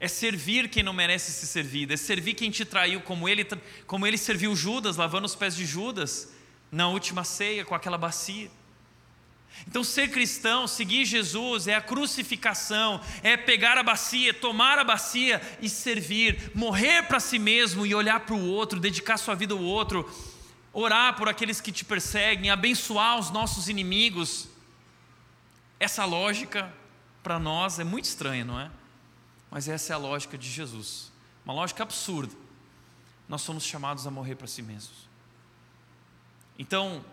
é 0.00 0.08
servir 0.08 0.70
quem 0.70 0.82
não 0.82 0.94
merece 0.94 1.32
ser 1.32 1.46
servido, 1.46 1.92
é 1.92 1.98
servir 1.98 2.32
quem 2.32 2.50
te 2.50 2.64
traiu, 2.64 3.02
como 3.02 3.28
ele, 3.28 3.46
como 3.86 4.06
ele 4.06 4.16
serviu 4.16 4.56
Judas, 4.56 4.96
lavando 4.96 5.26
os 5.26 5.34
pés 5.34 5.54
de 5.54 5.66
Judas 5.66 6.32
na 6.72 6.88
última 6.88 7.24
ceia 7.24 7.62
com 7.62 7.74
aquela 7.74 7.98
bacia. 7.98 8.50
Então, 9.66 9.82
ser 9.82 10.10
cristão, 10.10 10.66
seguir 10.66 11.04
Jesus, 11.04 11.66
é 11.66 11.74
a 11.74 11.80
crucificação, 11.80 13.00
é 13.22 13.36
pegar 13.36 13.78
a 13.78 13.82
bacia, 13.82 14.32
tomar 14.34 14.78
a 14.78 14.84
bacia 14.84 15.40
e 15.60 15.68
servir, 15.68 16.50
morrer 16.54 17.02
para 17.04 17.20
si 17.20 17.38
mesmo 17.38 17.86
e 17.86 17.94
olhar 17.94 18.20
para 18.20 18.34
o 18.34 18.48
outro, 18.48 18.80
dedicar 18.80 19.16
sua 19.16 19.34
vida 19.34 19.54
ao 19.54 19.60
outro, 19.60 20.08
orar 20.72 21.16
por 21.16 21.28
aqueles 21.28 21.60
que 21.60 21.72
te 21.72 21.84
perseguem, 21.84 22.50
abençoar 22.50 23.18
os 23.18 23.30
nossos 23.30 23.68
inimigos. 23.68 24.48
Essa 25.80 26.04
lógica 26.04 26.72
para 27.22 27.38
nós 27.38 27.78
é 27.78 27.84
muito 27.84 28.04
estranha, 28.04 28.44
não 28.44 28.60
é? 28.60 28.70
Mas 29.50 29.68
essa 29.68 29.92
é 29.92 29.94
a 29.94 29.98
lógica 29.98 30.36
de 30.36 30.48
Jesus, 30.50 31.10
uma 31.44 31.54
lógica 31.54 31.82
absurda. 31.82 32.34
nós 33.28 33.42
somos 33.42 33.64
chamados 33.64 34.06
a 34.06 34.10
morrer 34.10 34.36
para 34.36 34.46
si 34.46 34.62
mesmos. 34.62 35.08
Então, 36.58 37.04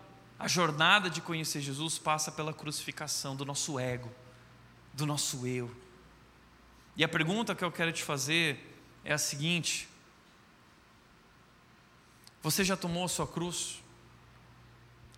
a 0.44 0.48
jornada 0.48 1.08
de 1.08 1.22
conhecer 1.22 1.62
Jesus 1.62 1.96
passa 1.96 2.30
pela 2.30 2.52
crucificação 2.52 3.34
do 3.34 3.46
nosso 3.46 3.78
ego, 3.78 4.12
do 4.92 5.06
nosso 5.06 5.46
eu. 5.46 5.74
E 6.94 7.02
a 7.02 7.08
pergunta 7.08 7.54
que 7.54 7.64
eu 7.64 7.72
quero 7.72 7.90
te 7.90 8.02
fazer 8.02 8.78
é 9.02 9.14
a 9.14 9.16
seguinte: 9.16 9.88
Você 12.42 12.62
já 12.62 12.76
tomou 12.76 13.06
a 13.06 13.08
sua 13.08 13.26
cruz? 13.26 13.82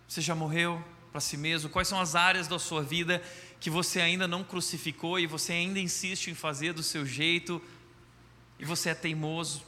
Você 0.07 0.21
já 0.21 0.33
morreu 0.33 0.81
para 1.11 1.19
si 1.19 1.35
mesmo? 1.35 1.69
Quais 1.69 1.89
são 1.89 1.99
as 1.99 2.15
áreas 2.15 2.47
da 2.47 2.57
sua 2.57 2.81
vida 2.81 3.21
que 3.59 3.69
você 3.69 3.99
ainda 3.99 4.29
não 4.29 4.45
crucificou 4.45 5.19
e 5.19 5.27
você 5.27 5.51
ainda 5.51 5.77
insiste 5.77 6.27
em 6.27 6.35
fazer 6.35 6.71
do 6.71 6.81
seu 6.81 7.05
jeito 7.05 7.61
e 8.57 8.63
você 8.63 8.91
é 8.91 8.95
teimoso? 8.95 9.61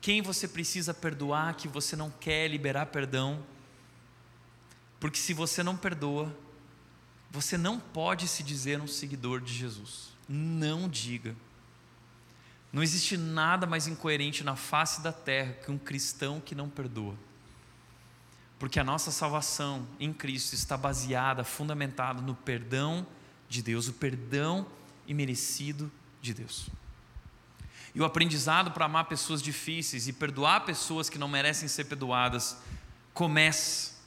Quem 0.00 0.22
você 0.22 0.46
precisa 0.46 0.94
perdoar 0.94 1.56
que 1.56 1.66
você 1.66 1.96
não 1.96 2.08
quer 2.08 2.46
liberar 2.46 2.86
perdão? 2.86 3.44
Porque 5.00 5.18
se 5.18 5.32
você 5.32 5.62
não 5.62 5.76
perdoa, 5.76 6.32
você 7.30 7.56
não 7.56 7.80
pode 7.80 8.28
se 8.28 8.42
dizer 8.42 8.80
um 8.80 8.86
seguidor 8.86 9.40
de 9.40 9.52
Jesus. 9.52 10.10
Não 10.28 10.88
diga. 10.88 11.34
Não 12.72 12.82
existe 12.82 13.16
nada 13.16 13.66
mais 13.66 13.86
incoerente 13.86 14.44
na 14.44 14.54
face 14.54 15.00
da 15.00 15.12
terra 15.12 15.54
que 15.54 15.70
um 15.70 15.78
cristão 15.78 16.40
que 16.40 16.54
não 16.54 16.68
perdoa. 16.68 17.14
Porque 18.58 18.78
a 18.78 18.84
nossa 18.84 19.10
salvação 19.10 19.88
em 19.98 20.12
Cristo 20.12 20.52
está 20.52 20.76
baseada, 20.76 21.42
fundamentada 21.42 22.20
no 22.20 22.34
perdão 22.34 23.06
de 23.48 23.62
Deus, 23.62 23.88
o 23.88 23.94
perdão 23.94 24.66
imerecido 25.08 25.90
de 26.20 26.34
Deus. 26.34 26.68
E 27.94 28.00
o 28.00 28.04
aprendizado 28.04 28.70
para 28.70 28.84
amar 28.84 29.06
pessoas 29.06 29.40
difíceis 29.40 30.06
e 30.06 30.12
perdoar 30.12 30.64
pessoas 30.64 31.08
que 31.08 31.18
não 31.18 31.26
merecem 31.26 31.68
ser 31.68 31.86
perdoadas 31.86 32.56
começa 33.14 33.99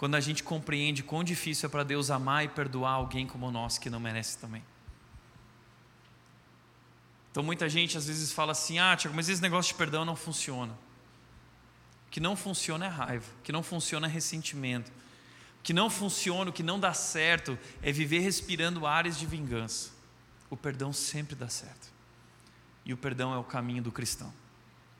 quando 0.00 0.14
a 0.14 0.20
gente 0.20 0.42
compreende 0.42 1.02
quão 1.02 1.22
difícil 1.22 1.66
é 1.66 1.70
para 1.70 1.84
Deus 1.84 2.10
amar 2.10 2.42
e 2.42 2.48
perdoar 2.48 2.92
alguém 2.92 3.26
como 3.26 3.50
nós 3.50 3.76
que 3.76 3.90
não 3.90 4.00
merece 4.00 4.38
também. 4.38 4.64
Então 7.30 7.42
muita 7.42 7.68
gente 7.68 7.98
às 7.98 8.06
vezes 8.06 8.32
fala 8.32 8.52
assim: 8.52 8.78
ah, 8.78 8.96
Tiago, 8.96 9.14
mas 9.14 9.28
esse 9.28 9.42
negócio 9.42 9.74
de 9.74 9.76
perdão 9.76 10.02
não 10.06 10.16
funciona. 10.16 10.72
O 12.06 12.10
que 12.10 12.18
não 12.18 12.34
funciona 12.34 12.86
é 12.86 12.88
raiva, 12.88 13.30
o 13.40 13.42
que 13.42 13.52
não 13.52 13.62
funciona 13.62 14.06
é 14.06 14.10
ressentimento. 14.10 14.90
O 15.58 15.62
que 15.62 15.74
não 15.74 15.90
funciona, 15.90 16.48
o 16.48 16.52
que 16.54 16.62
não 16.62 16.80
dá 16.80 16.94
certo 16.94 17.58
é 17.82 17.92
viver 17.92 18.20
respirando 18.20 18.86
ares 18.86 19.18
de 19.18 19.26
vingança. 19.26 19.90
O 20.48 20.56
perdão 20.56 20.94
sempre 20.94 21.36
dá 21.36 21.50
certo. 21.50 21.92
E 22.86 22.94
o 22.94 22.96
perdão 22.96 23.34
é 23.34 23.36
o 23.36 23.44
caminho 23.44 23.82
do 23.82 23.92
cristão 23.92 24.32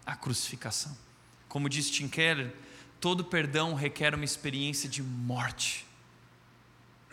a 0.05 0.15
crucificação. 0.15 0.95
Como 1.49 1.71
diz 1.71 1.91
Tim 1.91 2.07
Keller, 2.07 2.55
todo 3.01 3.25
perdão 3.25 3.75
requer 3.75 4.15
uma 4.15 4.25
experiência 4.25 4.89
de 4.89 5.03
morte 5.03 5.87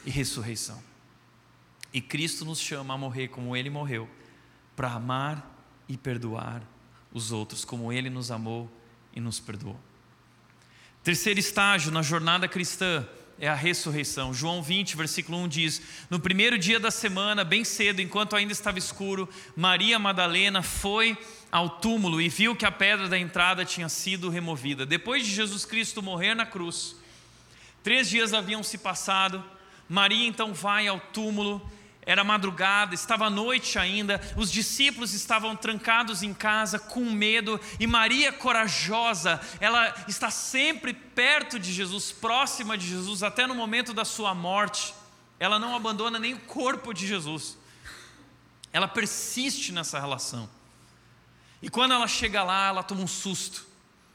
e 0.05 0.09
ressurreição. 0.09 0.81
E 1.93 2.01
Cristo 2.01 2.43
nos 2.43 2.59
chama 2.59 2.93
a 2.93 2.97
morrer 2.97 3.29
como 3.29 3.55
Ele 3.55 3.69
morreu, 3.69 4.09
para 4.75 4.91
amar 4.91 5.55
e 5.87 5.97
perdoar 5.97 6.61
os 7.13 7.31
outros, 7.31 7.63
como 7.63 7.91
Ele 7.91 8.09
nos 8.09 8.29
amou 8.29 8.69
e 9.13 9.19
nos 9.19 9.39
perdoou. 9.39 9.79
Terceiro 11.03 11.39
estágio 11.39 11.91
na 11.91 12.01
jornada 12.01 12.47
cristã 12.47 13.07
é 13.39 13.47
a 13.47 13.53
ressurreição. 13.53 14.33
João 14.33 14.61
20, 14.61 14.97
versículo 14.97 15.37
1 15.39 15.47
diz: 15.47 15.81
No 16.09 16.19
primeiro 16.19 16.57
dia 16.57 16.79
da 16.79 16.91
semana, 16.91 17.43
bem 17.43 17.63
cedo, 17.63 18.01
enquanto 18.01 18.35
ainda 18.35 18.51
estava 18.51 18.79
escuro, 18.79 19.29
Maria 19.55 19.99
Madalena 19.99 20.61
foi 20.63 21.17
ao 21.51 21.69
túmulo 21.69 22.19
e 22.19 22.29
viu 22.29 22.55
que 22.55 22.65
a 22.65 22.71
pedra 22.71 23.07
da 23.07 23.17
entrada 23.17 23.63
tinha 23.63 23.89
sido 23.89 24.29
removida. 24.29 24.85
Depois 24.85 25.25
de 25.25 25.31
Jesus 25.31 25.65
Cristo 25.65 26.01
morrer 26.01 26.35
na 26.35 26.45
cruz, 26.45 26.95
três 27.83 28.09
dias 28.09 28.33
haviam 28.33 28.63
se 28.63 28.77
passado. 28.77 29.43
Maria 29.87 30.27
então 30.27 30.53
vai 30.53 30.87
ao 30.87 30.99
túmulo 30.99 31.61
era 32.07 32.23
madrugada, 32.23 32.95
estava 32.95 33.29
noite 33.29 33.77
ainda, 33.77 34.21
os 34.37 34.49
discípulos 34.49 35.13
estavam 35.13 35.57
trancados 35.57 36.23
em 36.23 36.33
casa 36.33 36.79
com 36.79 37.01
medo, 37.01 37.59
e 37.77 37.85
Maria, 37.85 38.31
corajosa, 38.31 39.41
ela 39.59 39.93
está 40.07 40.31
sempre 40.31 40.93
perto 40.93 41.59
de 41.59 41.73
Jesus, 41.73 42.13
próxima 42.13 42.77
de 42.77 42.87
Jesus, 42.87 43.23
até 43.23 43.45
no 43.45 43.53
momento 43.53 43.93
da 43.93 44.05
sua 44.05 44.33
morte. 44.33 44.93
Ela 45.37 45.59
não 45.59 45.75
abandona 45.75 46.17
nem 46.17 46.33
o 46.33 46.39
corpo 46.39 46.93
de 46.93 47.05
Jesus, 47.05 47.57
ela 48.71 48.87
persiste 48.87 49.73
nessa 49.73 49.99
relação. 49.99 50.49
E 51.61 51.69
quando 51.69 51.93
ela 51.93 52.07
chega 52.07 52.41
lá, 52.41 52.67
ela 52.67 52.83
toma 52.83 53.01
um 53.01 53.07
susto. 53.07 53.66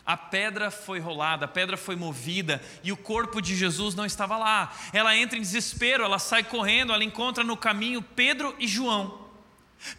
A 0.05 0.17
pedra 0.17 0.71
foi 0.71 0.99
rolada, 0.99 1.45
a 1.45 1.49
pedra 1.49 1.77
foi 1.77 1.95
movida 1.95 2.61
e 2.83 2.91
o 2.91 2.97
corpo 2.97 3.41
de 3.41 3.55
Jesus 3.55 3.95
não 3.95 4.05
estava 4.05 4.37
lá. 4.37 4.73
Ela 4.93 5.17
entra 5.17 5.39
em 5.39 5.43
desespero, 5.43 6.03
ela 6.05 6.19
sai 6.19 6.43
correndo, 6.43 6.93
ela 6.93 7.05
encontra 7.05 7.45
no 7.45 7.57
caminho 7.57 8.03
Pedro 8.03 8.55
e 8.59 8.67
João. 8.67 9.23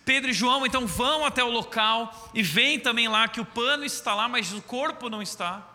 Pedro 0.05 0.29
e 0.29 0.33
João 0.33 0.65
então 0.65 0.85
vão 0.85 1.25
até 1.25 1.43
o 1.43 1.49
local 1.49 2.31
e 2.33 2.43
veem 2.43 2.79
também 2.79 3.07
lá 3.07 3.27
que 3.27 3.39
o 3.39 3.45
pano 3.45 3.85
está 3.85 4.13
lá, 4.13 4.27
mas 4.27 4.51
o 4.53 4.61
corpo 4.61 5.09
não 5.09 5.21
está. 5.21 5.65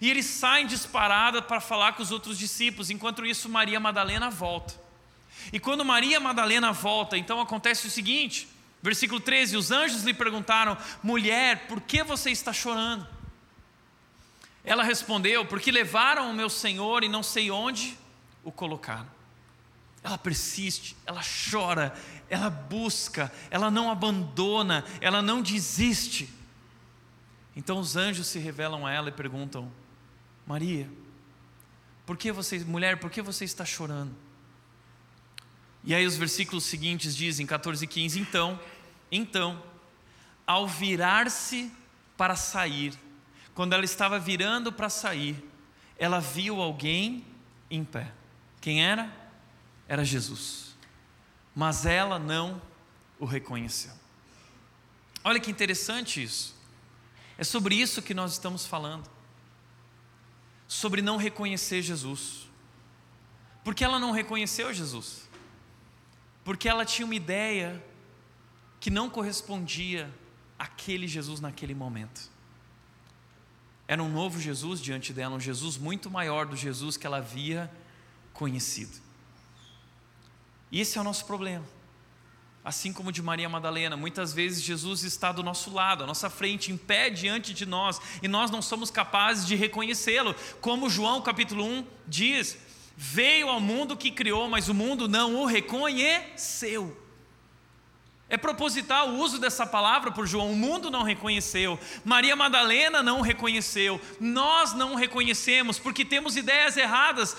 E 0.00 0.10
eles 0.10 0.26
saem 0.26 0.66
disparada 0.66 1.42
para 1.42 1.60
falar 1.60 1.92
com 1.92 2.02
os 2.02 2.10
outros 2.10 2.38
discípulos. 2.38 2.90
Enquanto 2.90 3.24
isso, 3.24 3.48
Maria 3.48 3.80
Madalena 3.80 4.30
volta. 4.30 4.74
E 5.52 5.60
quando 5.60 5.84
Maria 5.84 6.18
Madalena 6.18 6.72
volta, 6.72 7.16
então 7.16 7.40
acontece 7.40 7.86
o 7.86 7.90
seguinte: 7.90 8.48
versículo 8.82 9.20
13: 9.20 9.56
os 9.56 9.70
anjos 9.70 10.02
lhe 10.02 10.14
perguntaram, 10.14 10.76
mulher, 11.02 11.66
por 11.66 11.80
que 11.80 12.02
você 12.02 12.30
está 12.30 12.52
chorando? 12.52 13.15
Ela 14.66 14.82
respondeu: 14.82 15.46
Porque 15.46 15.70
levaram 15.70 16.28
o 16.28 16.34
meu 16.34 16.50
senhor 16.50 17.04
e 17.04 17.08
não 17.08 17.22
sei 17.22 17.50
onde 17.50 17.96
o 18.42 18.50
colocaram. 18.50 19.08
Ela 20.02 20.18
persiste, 20.18 20.96
ela 21.06 21.22
chora, 21.50 21.94
ela 22.28 22.50
busca, 22.50 23.32
ela 23.50 23.70
não 23.70 23.90
abandona, 23.90 24.84
ela 25.00 25.22
não 25.22 25.40
desiste. 25.40 26.28
Então 27.54 27.78
os 27.78 27.96
anjos 27.96 28.26
se 28.26 28.38
revelam 28.38 28.84
a 28.84 28.92
ela 28.92 29.08
e 29.08 29.12
perguntam: 29.12 29.72
Maria, 30.44 30.90
por 32.04 32.16
que 32.16 32.32
você, 32.32 32.58
mulher, 32.58 32.98
por 32.98 33.10
que 33.10 33.22
você 33.22 33.44
está 33.44 33.64
chorando? 33.64 34.14
E 35.84 35.94
aí 35.94 36.04
os 36.04 36.16
versículos 36.16 36.64
seguintes 36.64 37.16
dizem, 37.16 37.46
14 37.46 37.84
e 37.84 37.86
15, 37.86 38.18
então, 38.18 38.58
então, 39.10 39.62
ao 40.44 40.66
virar-se 40.66 41.70
para 42.16 42.34
sair, 42.34 42.92
quando 43.56 43.72
ela 43.72 43.86
estava 43.86 44.18
virando 44.18 44.70
para 44.70 44.90
sair, 44.90 45.42
ela 45.98 46.20
viu 46.20 46.60
alguém 46.60 47.24
em 47.70 47.82
pé. 47.82 48.12
Quem 48.60 48.84
era? 48.84 49.10
Era 49.88 50.04
Jesus. 50.04 50.76
Mas 51.54 51.86
ela 51.86 52.18
não 52.18 52.60
o 53.18 53.24
reconheceu. 53.24 53.94
Olha 55.24 55.40
que 55.40 55.50
interessante 55.50 56.22
isso. 56.22 56.54
É 57.38 57.44
sobre 57.44 57.74
isso 57.74 58.02
que 58.02 58.12
nós 58.12 58.32
estamos 58.32 58.66
falando. 58.66 59.08
Sobre 60.68 61.00
não 61.00 61.16
reconhecer 61.16 61.80
Jesus. 61.80 62.46
Por 63.64 63.74
que 63.74 63.82
ela 63.82 63.98
não 63.98 64.10
reconheceu 64.10 64.70
Jesus? 64.74 65.26
Porque 66.44 66.68
ela 66.68 66.84
tinha 66.84 67.06
uma 67.06 67.14
ideia 67.14 67.82
que 68.78 68.90
não 68.90 69.08
correspondia 69.08 70.14
àquele 70.58 71.08
Jesus 71.08 71.40
naquele 71.40 71.74
momento. 71.74 72.35
Era 73.88 74.02
um 74.02 74.10
novo 74.10 74.40
Jesus 74.40 74.80
diante 74.80 75.12
dela, 75.12 75.36
um 75.36 75.40
Jesus 75.40 75.76
muito 75.76 76.10
maior 76.10 76.46
do 76.46 76.56
Jesus 76.56 76.96
que 76.96 77.06
ela 77.06 77.18
havia 77.18 77.70
conhecido. 78.32 79.00
E 80.72 80.80
esse 80.80 80.98
é 80.98 81.00
o 81.00 81.04
nosso 81.04 81.24
problema. 81.24 81.64
Assim 82.64 82.92
como 82.92 83.12
de 83.12 83.22
Maria 83.22 83.48
Madalena, 83.48 83.96
muitas 83.96 84.32
vezes 84.32 84.60
Jesus 84.60 85.04
está 85.04 85.30
do 85.30 85.40
nosso 85.40 85.72
lado, 85.72 86.02
à 86.02 86.06
nossa 86.06 86.28
frente, 86.28 86.72
em 86.72 86.76
pé 86.76 87.08
diante 87.08 87.54
de 87.54 87.64
nós, 87.64 88.00
e 88.20 88.26
nós 88.26 88.50
não 88.50 88.60
somos 88.60 88.90
capazes 88.90 89.46
de 89.46 89.54
reconhecê-lo. 89.54 90.34
Como 90.60 90.90
João 90.90 91.22
capítulo 91.22 91.64
1 91.64 91.86
diz: 92.08 92.58
Veio 92.96 93.48
ao 93.48 93.60
mundo 93.60 93.96
que 93.96 94.10
criou, 94.10 94.48
mas 94.48 94.68
o 94.68 94.74
mundo 94.74 95.06
não 95.06 95.36
o 95.36 95.46
reconheceu. 95.46 97.05
É 98.28 98.36
proposital 98.36 99.10
o 99.10 99.18
uso 99.18 99.38
dessa 99.38 99.64
palavra 99.64 100.10
por 100.10 100.26
João. 100.26 100.50
O 100.50 100.56
mundo 100.56 100.90
não 100.90 101.02
reconheceu, 101.02 101.78
Maria 102.04 102.34
Madalena 102.34 103.02
não 103.02 103.20
reconheceu, 103.20 104.00
nós 104.18 104.72
não 104.72 104.94
reconhecemos 104.94 105.78
porque 105.78 106.04
temos 106.04 106.36
ideias 106.36 106.76
erradas, 106.76 107.36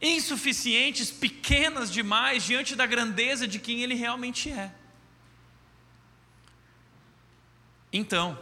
insuficientes, 0.00 1.10
pequenas 1.10 1.90
demais 1.90 2.44
diante 2.44 2.76
da 2.76 2.86
grandeza 2.86 3.48
de 3.48 3.58
quem 3.58 3.82
Ele 3.82 3.94
realmente 3.94 4.50
é. 4.50 4.72
Então, 7.92 8.38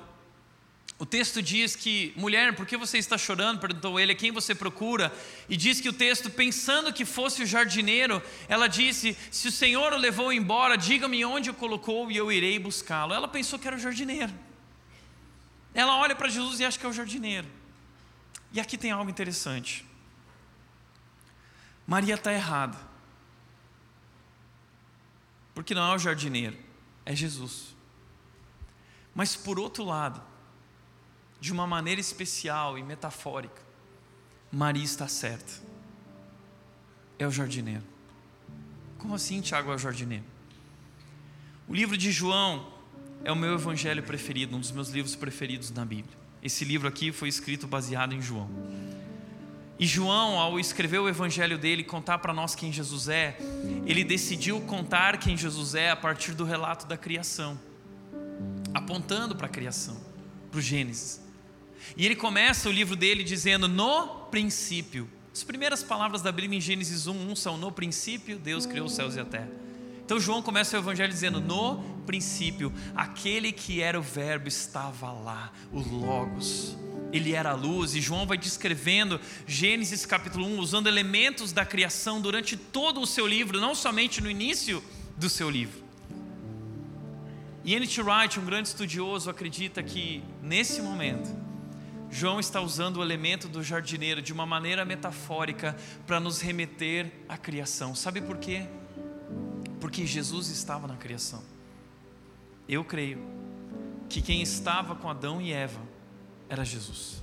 o 1.00 1.06
texto 1.06 1.40
diz 1.40 1.74
que, 1.74 2.12
mulher, 2.14 2.54
por 2.54 2.66
que 2.66 2.76
você 2.76 2.98
está 2.98 3.16
chorando? 3.16 3.58
Perguntou 3.58 3.98
ele, 3.98 4.14
quem 4.14 4.30
você 4.30 4.54
procura? 4.54 5.10
E 5.48 5.56
diz 5.56 5.80
que 5.80 5.88
o 5.88 5.94
texto, 5.94 6.28
pensando 6.28 6.92
que 6.92 7.06
fosse 7.06 7.42
o 7.42 7.46
jardineiro, 7.46 8.22
ela 8.46 8.66
disse: 8.66 9.16
Se 9.30 9.48
o 9.48 9.50
Senhor 9.50 9.94
o 9.94 9.96
levou 9.96 10.30
embora, 10.30 10.76
diga-me 10.76 11.24
onde 11.24 11.48
o 11.48 11.54
colocou 11.54 12.10
e 12.10 12.18
eu 12.18 12.30
irei 12.30 12.58
buscá-lo. 12.58 13.14
Ela 13.14 13.26
pensou 13.26 13.58
que 13.58 13.66
era 13.66 13.78
o 13.78 13.80
jardineiro. 13.80 14.30
Ela 15.72 15.96
olha 15.96 16.14
para 16.14 16.28
Jesus 16.28 16.60
e 16.60 16.66
acha 16.66 16.78
que 16.78 16.84
é 16.84 16.88
o 16.90 16.92
jardineiro. 16.92 17.48
E 18.52 18.60
aqui 18.60 18.76
tem 18.76 18.90
algo 18.90 19.10
interessante. 19.10 19.86
Maria 21.86 22.16
está 22.16 22.30
errada. 22.30 22.76
Porque 25.54 25.74
não 25.74 25.92
é 25.92 25.94
o 25.94 25.98
jardineiro, 25.98 26.58
é 27.06 27.16
Jesus. 27.16 27.74
Mas 29.14 29.34
por 29.34 29.58
outro 29.58 29.82
lado, 29.82 30.28
de 31.40 31.52
uma 31.52 31.66
maneira 31.66 32.00
especial 32.00 32.78
e 32.78 32.82
metafórica, 32.82 33.62
Maria 34.52 34.84
está 34.84 35.08
certa. 35.08 35.52
É 37.18 37.26
o 37.26 37.30
jardineiro. 37.30 37.84
Como 38.98 39.14
assim, 39.14 39.40
Tiago 39.40 39.70
é 39.70 39.74
o 39.74 39.78
jardineiro? 39.78 40.24
O 41.68 41.74
livro 41.74 41.96
de 41.96 42.10
João 42.10 42.66
é 43.24 43.30
o 43.30 43.36
meu 43.36 43.54
evangelho 43.54 44.02
preferido, 44.02 44.56
um 44.56 44.60
dos 44.60 44.72
meus 44.72 44.88
livros 44.90 45.14
preferidos 45.14 45.70
na 45.70 45.84
Bíblia. 45.84 46.18
Esse 46.42 46.64
livro 46.64 46.88
aqui 46.88 47.12
foi 47.12 47.28
escrito 47.28 47.66
baseado 47.66 48.12
em 48.12 48.20
João. 48.20 48.50
E 49.78 49.86
João, 49.86 50.38
ao 50.38 50.60
escrever 50.60 50.98
o 50.98 51.08
evangelho 51.08 51.56
dele, 51.56 51.82
contar 51.82 52.18
para 52.18 52.34
nós 52.34 52.54
quem 52.54 52.70
Jesus 52.70 53.08
é, 53.08 53.38
ele 53.86 54.04
decidiu 54.04 54.60
contar 54.62 55.16
quem 55.18 55.36
Jesus 55.36 55.74
é 55.74 55.90
a 55.90 55.96
partir 55.96 56.32
do 56.32 56.44
relato 56.44 56.86
da 56.86 56.98
criação, 56.98 57.58
apontando 58.74 59.34
para 59.34 59.46
a 59.46 59.48
criação, 59.48 59.98
para 60.50 60.58
o 60.58 60.60
Gênesis. 60.60 61.29
E 61.96 62.04
ele 62.04 62.16
começa 62.16 62.68
o 62.68 62.72
livro 62.72 62.96
dele 62.96 63.22
dizendo: 63.22 63.68
No 63.68 64.06
princípio. 64.30 65.08
As 65.32 65.44
primeiras 65.44 65.82
palavras 65.82 66.22
da 66.22 66.32
Bíblia 66.32 66.58
em 66.58 66.60
Gênesis 66.60 67.06
1, 67.06 67.30
1 67.30 67.36
são: 67.36 67.56
No 67.56 67.70
princípio, 67.70 68.38
Deus 68.38 68.66
criou 68.66 68.86
os 68.86 68.92
céus 68.92 69.16
e 69.16 69.20
a 69.20 69.24
terra. 69.24 69.50
Então 70.04 70.18
João 70.18 70.42
começa 70.42 70.76
o 70.76 70.80
evangelho 70.80 71.12
dizendo: 71.12 71.40
No 71.40 71.82
princípio, 72.04 72.72
aquele 72.96 73.52
que 73.52 73.80
era 73.80 73.98
o 73.98 74.02
Verbo 74.02 74.48
estava 74.48 75.12
lá, 75.12 75.52
o 75.72 75.80
Logos. 75.80 76.76
Ele 77.12 77.32
era 77.32 77.50
a 77.50 77.54
luz, 77.54 77.94
e 77.94 78.00
João 78.00 78.26
vai 78.26 78.36
descrevendo 78.36 79.20
Gênesis 79.46 80.06
capítulo 80.06 80.46
1, 80.46 80.58
usando 80.58 80.88
elementos 80.88 81.52
da 81.52 81.64
criação 81.64 82.20
durante 82.20 82.56
todo 82.56 83.00
o 83.00 83.06
seu 83.06 83.26
livro, 83.26 83.60
não 83.60 83.74
somente 83.74 84.20
no 84.20 84.30
início 84.30 84.82
do 85.16 85.28
seu 85.28 85.48
livro. 85.48 85.82
E 87.64 87.74
N.T. 87.74 88.02
Wright, 88.02 88.40
um 88.40 88.44
grande 88.44 88.68
estudioso, 88.68 89.28
acredita 89.28 89.82
que 89.82 90.22
nesse 90.42 90.80
momento, 90.80 91.30
João 92.10 92.40
está 92.40 92.60
usando 92.60 92.96
o 92.96 93.02
elemento 93.02 93.48
do 93.48 93.62
jardineiro 93.62 94.20
de 94.20 94.32
uma 94.32 94.44
maneira 94.44 94.84
metafórica 94.84 95.76
para 96.06 96.18
nos 96.18 96.40
remeter 96.40 97.12
à 97.28 97.38
criação. 97.38 97.94
Sabe 97.94 98.20
por 98.20 98.38
quê? 98.38 98.66
Porque 99.80 100.04
Jesus 100.04 100.48
estava 100.48 100.88
na 100.88 100.96
criação. 100.96 101.42
Eu 102.68 102.84
creio 102.84 103.24
que 104.08 104.20
quem 104.20 104.42
estava 104.42 104.94
com 104.96 105.08
Adão 105.08 105.40
e 105.40 105.52
Eva 105.52 105.80
era 106.48 106.64
Jesus. 106.64 107.22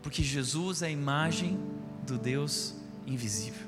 Porque 0.00 0.22
Jesus 0.22 0.82
é 0.82 0.86
a 0.86 0.90
imagem 0.90 1.58
do 2.06 2.16
Deus 2.16 2.74
invisível. 3.06 3.66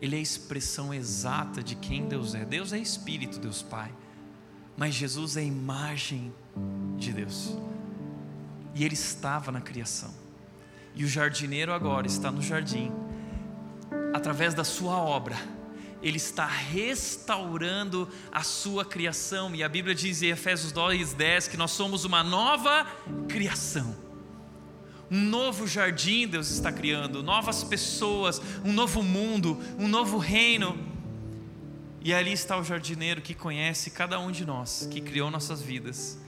Ele 0.00 0.16
é 0.16 0.18
a 0.18 0.22
expressão 0.22 0.92
exata 0.92 1.62
de 1.62 1.76
quem 1.76 2.06
Deus 2.06 2.34
é. 2.34 2.44
Deus 2.44 2.72
é 2.72 2.78
Espírito, 2.78 3.38
Deus 3.38 3.62
Pai. 3.62 3.94
Mas 4.76 4.94
Jesus 4.94 5.36
é 5.36 5.40
a 5.40 5.44
imagem 5.44 6.32
de 6.96 7.12
Deus. 7.12 7.56
E 8.74 8.84
ele 8.84 8.94
estava 8.94 9.50
na 9.50 9.60
criação. 9.60 10.14
E 10.94 11.04
o 11.04 11.08
jardineiro 11.08 11.72
agora 11.72 12.06
está 12.06 12.30
no 12.30 12.42
jardim, 12.42 12.92
através 14.12 14.54
da 14.54 14.64
sua 14.64 14.96
obra 14.96 15.36
ele 16.02 16.16
está 16.16 16.46
restaurando 16.46 18.08
a 18.32 18.42
sua 18.42 18.84
criação. 18.84 19.54
E 19.54 19.62
a 19.62 19.68
Bíblia 19.68 19.94
diz 19.94 20.22
em 20.22 20.28
Efésios 20.28 20.72
2, 20.72 21.12
10 21.12 21.48
que 21.48 21.56
nós 21.56 21.70
somos 21.72 22.04
uma 22.04 22.22
nova 22.22 22.86
criação. 23.28 23.94
Um 25.10 25.20
novo 25.20 25.66
jardim 25.66 26.28
Deus 26.28 26.50
está 26.50 26.72
criando, 26.72 27.22
novas 27.22 27.64
pessoas, 27.64 28.40
um 28.64 28.72
novo 28.72 29.02
mundo, 29.02 29.60
um 29.78 29.88
novo 29.88 30.18
reino. 30.18 30.78
E 32.02 32.14
ali 32.14 32.32
está 32.32 32.56
o 32.56 32.64
jardineiro 32.64 33.20
que 33.20 33.34
conhece 33.34 33.90
cada 33.90 34.18
um 34.18 34.30
de 34.30 34.46
nós, 34.46 34.88
que 34.90 35.00
criou 35.00 35.30
nossas 35.30 35.60
vidas 35.60 36.18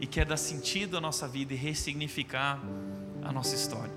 e 0.00 0.06
quer 0.06 0.24
dar 0.24 0.38
sentido 0.38 0.96
à 0.96 1.00
nossa 1.00 1.28
vida 1.28 1.52
e 1.52 1.56
ressignificar 1.56 2.60
a 3.22 3.30
nossa 3.30 3.54
história. 3.54 3.92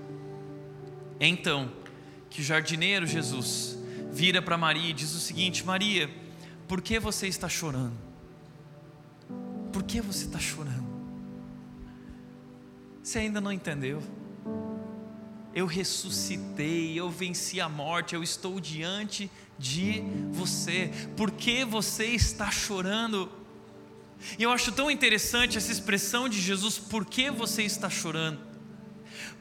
Então 1.18 1.72
que 2.28 2.40
o 2.40 2.44
jardineiro 2.44 3.06
Jesus 3.06 3.78
vira 4.10 4.42
para 4.42 4.58
Maria 4.58 4.90
e 4.90 4.92
diz 4.92 5.14
o 5.14 5.20
seguinte: 5.20 5.64
Maria, 5.64 6.10
por 6.68 6.82
que 6.82 6.98
você 6.98 7.26
está 7.26 7.48
chorando? 7.48 7.96
Por 9.72 9.82
que 9.82 10.00
você 10.00 10.26
está 10.26 10.38
chorando? 10.38 10.84
Você 13.02 13.18
ainda 13.18 13.40
não 13.40 13.52
entendeu? 13.52 14.02
Eu 15.54 15.66
ressuscitei, 15.66 16.98
eu 16.98 17.10
venci 17.10 17.60
a 17.60 17.68
morte, 17.68 18.14
eu 18.14 18.22
estou 18.22 18.58
diante 18.58 19.30
de 19.58 20.02
você. 20.32 20.90
Por 21.16 21.30
que 21.30 21.64
você 21.64 22.06
está 22.06 22.50
chorando? 22.50 23.30
E 24.38 24.42
eu 24.42 24.50
acho 24.50 24.72
tão 24.72 24.90
interessante 24.90 25.58
essa 25.58 25.72
expressão 25.72 26.28
de 26.28 26.40
Jesus, 26.40 26.78
por 26.78 27.04
que 27.04 27.30
você 27.30 27.62
está 27.62 27.88
chorando? 27.90 28.54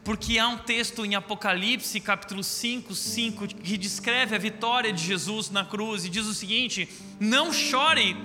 porque 0.03 0.37
há 0.37 0.47
um 0.49 0.57
texto 0.57 1.05
em 1.05 1.15
Apocalipse, 1.15 1.99
capítulo 1.99 2.43
5, 2.43 2.93
5, 2.93 3.47
que 3.47 3.77
descreve 3.77 4.35
a 4.35 4.39
vitória 4.39 4.91
de 4.91 5.01
Jesus 5.01 5.49
na 5.49 5.63
cruz 5.63 6.03
e 6.03 6.09
diz 6.09 6.25
o 6.25 6.33
seguinte: 6.33 6.89
Não 7.19 7.53
chore, 7.53 8.17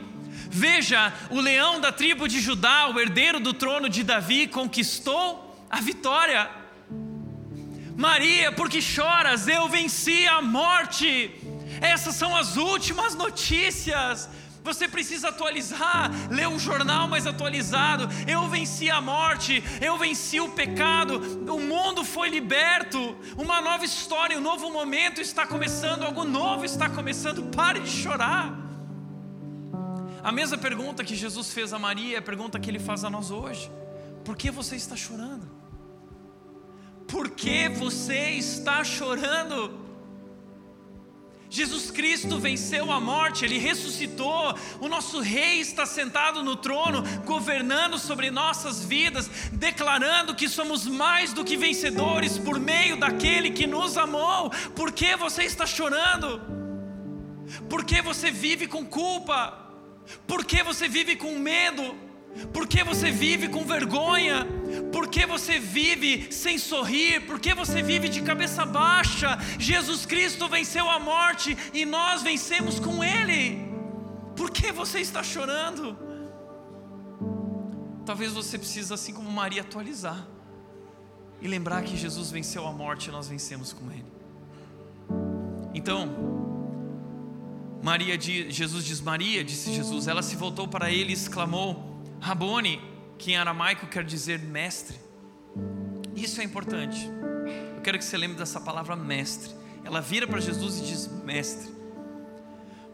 veja, 0.50 1.12
o 1.30 1.40
leão 1.40 1.80
da 1.80 1.92
tribo 1.92 2.26
de 2.26 2.40
Judá, 2.40 2.88
o 2.88 2.98
herdeiro 2.98 3.38
do 3.38 3.52
trono 3.52 3.88
de 3.88 4.02
Davi, 4.02 4.48
conquistou 4.48 5.56
a 5.70 5.80
vitória. 5.80 6.50
Maria, 7.96 8.50
por 8.52 8.68
que 8.68 8.80
choras? 8.82 9.46
Eu 9.46 9.68
venci 9.68 10.26
a 10.26 10.42
morte. 10.42 11.32
Essas 11.80 12.16
são 12.16 12.34
as 12.34 12.56
últimas 12.56 13.14
notícias. 13.14 14.28
Você 14.68 14.86
precisa 14.86 15.30
atualizar, 15.30 16.10
ler 16.30 16.46
um 16.46 16.58
jornal 16.58 17.08
mais 17.08 17.26
atualizado. 17.26 18.06
Eu 18.26 18.46
venci 18.48 18.90
a 18.90 19.00
morte, 19.00 19.64
eu 19.80 19.96
venci 19.96 20.38
o 20.40 20.50
pecado, 20.50 21.14
o 21.50 21.58
mundo 21.58 22.04
foi 22.04 22.28
liberto, 22.28 23.16
uma 23.38 23.62
nova 23.62 23.86
história, 23.86 24.36
um 24.36 24.42
novo 24.42 24.70
momento 24.70 25.22
está 25.22 25.46
começando, 25.46 26.02
algo 26.02 26.22
novo 26.22 26.66
está 26.66 26.90
começando. 26.90 27.44
Pare 27.56 27.80
de 27.80 27.88
chorar. 27.88 28.54
A 30.22 30.30
mesma 30.30 30.58
pergunta 30.58 31.02
que 31.02 31.16
Jesus 31.16 31.50
fez 31.50 31.72
a 31.72 31.78
Maria 31.78 32.16
é 32.16 32.18
a 32.18 32.22
pergunta 32.22 32.60
que 32.60 32.68
ele 32.68 32.78
faz 32.78 33.04
a 33.04 33.08
nós 33.08 33.30
hoje: 33.30 33.70
Por 34.22 34.36
que 34.36 34.50
você 34.50 34.76
está 34.76 34.96
chorando? 34.96 35.48
Por 37.06 37.30
que 37.30 37.70
você 37.70 38.32
está 38.32 38.84
chorando? 38.84 39.88
Jesus 41.51 41.90
Cristo 41.90 42.38
venceu 42.38 42.92
a 42.92 43.01
morte, 43.01 43.44
ele 43.44 43.59
ressuscitou, 43.59 44.55
o 44.80 44.88
nosso 44.88 45.20
Rei 45.20 45.61
está 45.61 45.86
sentado 45.86 46.42
no 46.42 46.57
trono, 46.57 47.03
governando 47.24 47.99
sobre 47.99 48.30
nossas 48.30 48.84
vidas, 48.84 49.30
declarando 49.53 50.34
que 50.34 50.49
somos 50.49 50.86
mais 50.86 51.32
do 51.32 51.44
que 51.44 51.57
vencedores 51.57 52.36
por 52.36 52.61
meio 52.61 52.99
daquele 52.99 53.51
que 53.51 53.66
nos 53.66 53.96
amou. 53.96 54.51
Por 54.76 54.92
que 54.92 55.16
você 55.16 55.44
está 55.44 55.64
chorando? 55.64 56.40
Por 57.68 57.84
que 57.84 58.03
você 58.03 58.30
vive 58.30 58.66
com 58.66 58.84
culpa? 58.84 59.66
Por 60.26 60.44
que 60.44 60.62
você 60.62 60.86
vive 60.86 61.16
com 61.16 61.38
medo? 61.38 62.07
Por 62.52 62.66
que 62.66 62.84
você 62.84 63.10
vive 63.10 63.48
com 63.48 63.64
vergonha? 63.64 64.46
Por 64.92 65.08
que 65.08 65.26
você 65.26 65.58
vive 65.58 66.30
sem 66.32 66.58
sorrir? 66.58 67.26
Por 67.26 67.40
que 67.40 67.54
você 67.54 67.82
vive 67.82 68.08
de 68.08 68.22
cabeça 68.22 68.64
baixa? 68.64 69.38
Jesus 69.58 70.06
Cristo 70.06 70.48
venceu 70.48 70.88
a 70.88 70.98
morte 70.98 71.56
e 71.74 71.84
nós 71.84 72.22
vencemos 72.22 72.78
com 72.78 73.02
Ele. 73.02 73.68
Por 74.36 74.50
que 74.50 74.70
você 74.70 75.00
está 75.00 75.22
chorando? 75.22 75.98
Talvez 78.06 78.32
você 78.32 78.56
precise, 78.56 78.92
assim 78.92 79.12
como 79.12 79.30
Maria, 79.30 79.62
atualizar 79.62 80.26
e 81.40 81.48
lembrar 81.48 81.82
que 81.82 81.96
Jesus 81.96 82.30
venceu 82.30 82.66
a 82.66 82.72
morte 82.72 83.08
e 83.08 83.12
nós 83.12 83.28
vencemos 83.28 83.72
com 83.72 83.90
Ele. 83.90 84.06
Então, 85.74 86.08
Maria, 87.82 88.18
Jesus 88.20 88.84
diz 88.84 89.00
Maria, 89.00 89.44
disse 89.44 89.72
Jesus, 89.72 90.08
ela 90.08 90.22
se 90.22 90.36
voltou 90.36 90.66
para 90.66 90.90
ele 90.90 91.10
e 91.10 91.14
exclamou: 91.14 91.88
Rabone, 92.20 92.80
que 93.16 93.32
em 93.32 93.36
aramaico 93.36 93.86
quer 93.86 94.04
dizer 94.04 94.38
mestre. 94.38 94.98
Isso 96.14 96.40
é 96.40 96.44
importante. 96.44 97.08
Eu 97.76 97.82
quero 97.82 97.98
que 97.98 98.04
você 98.04 98.16
lembre 98.16 98.36
dessa 98.36 98.60
palavra 98.60 98.96
mestre. 98.96 99.54
Ela 99.84 100.00
vira 100.00 100.26
para 100.26 100.40
Jesus 100.40 100.78
e 100.78 100.82
diz 100.82 101.06
mestre. 101.24 101.72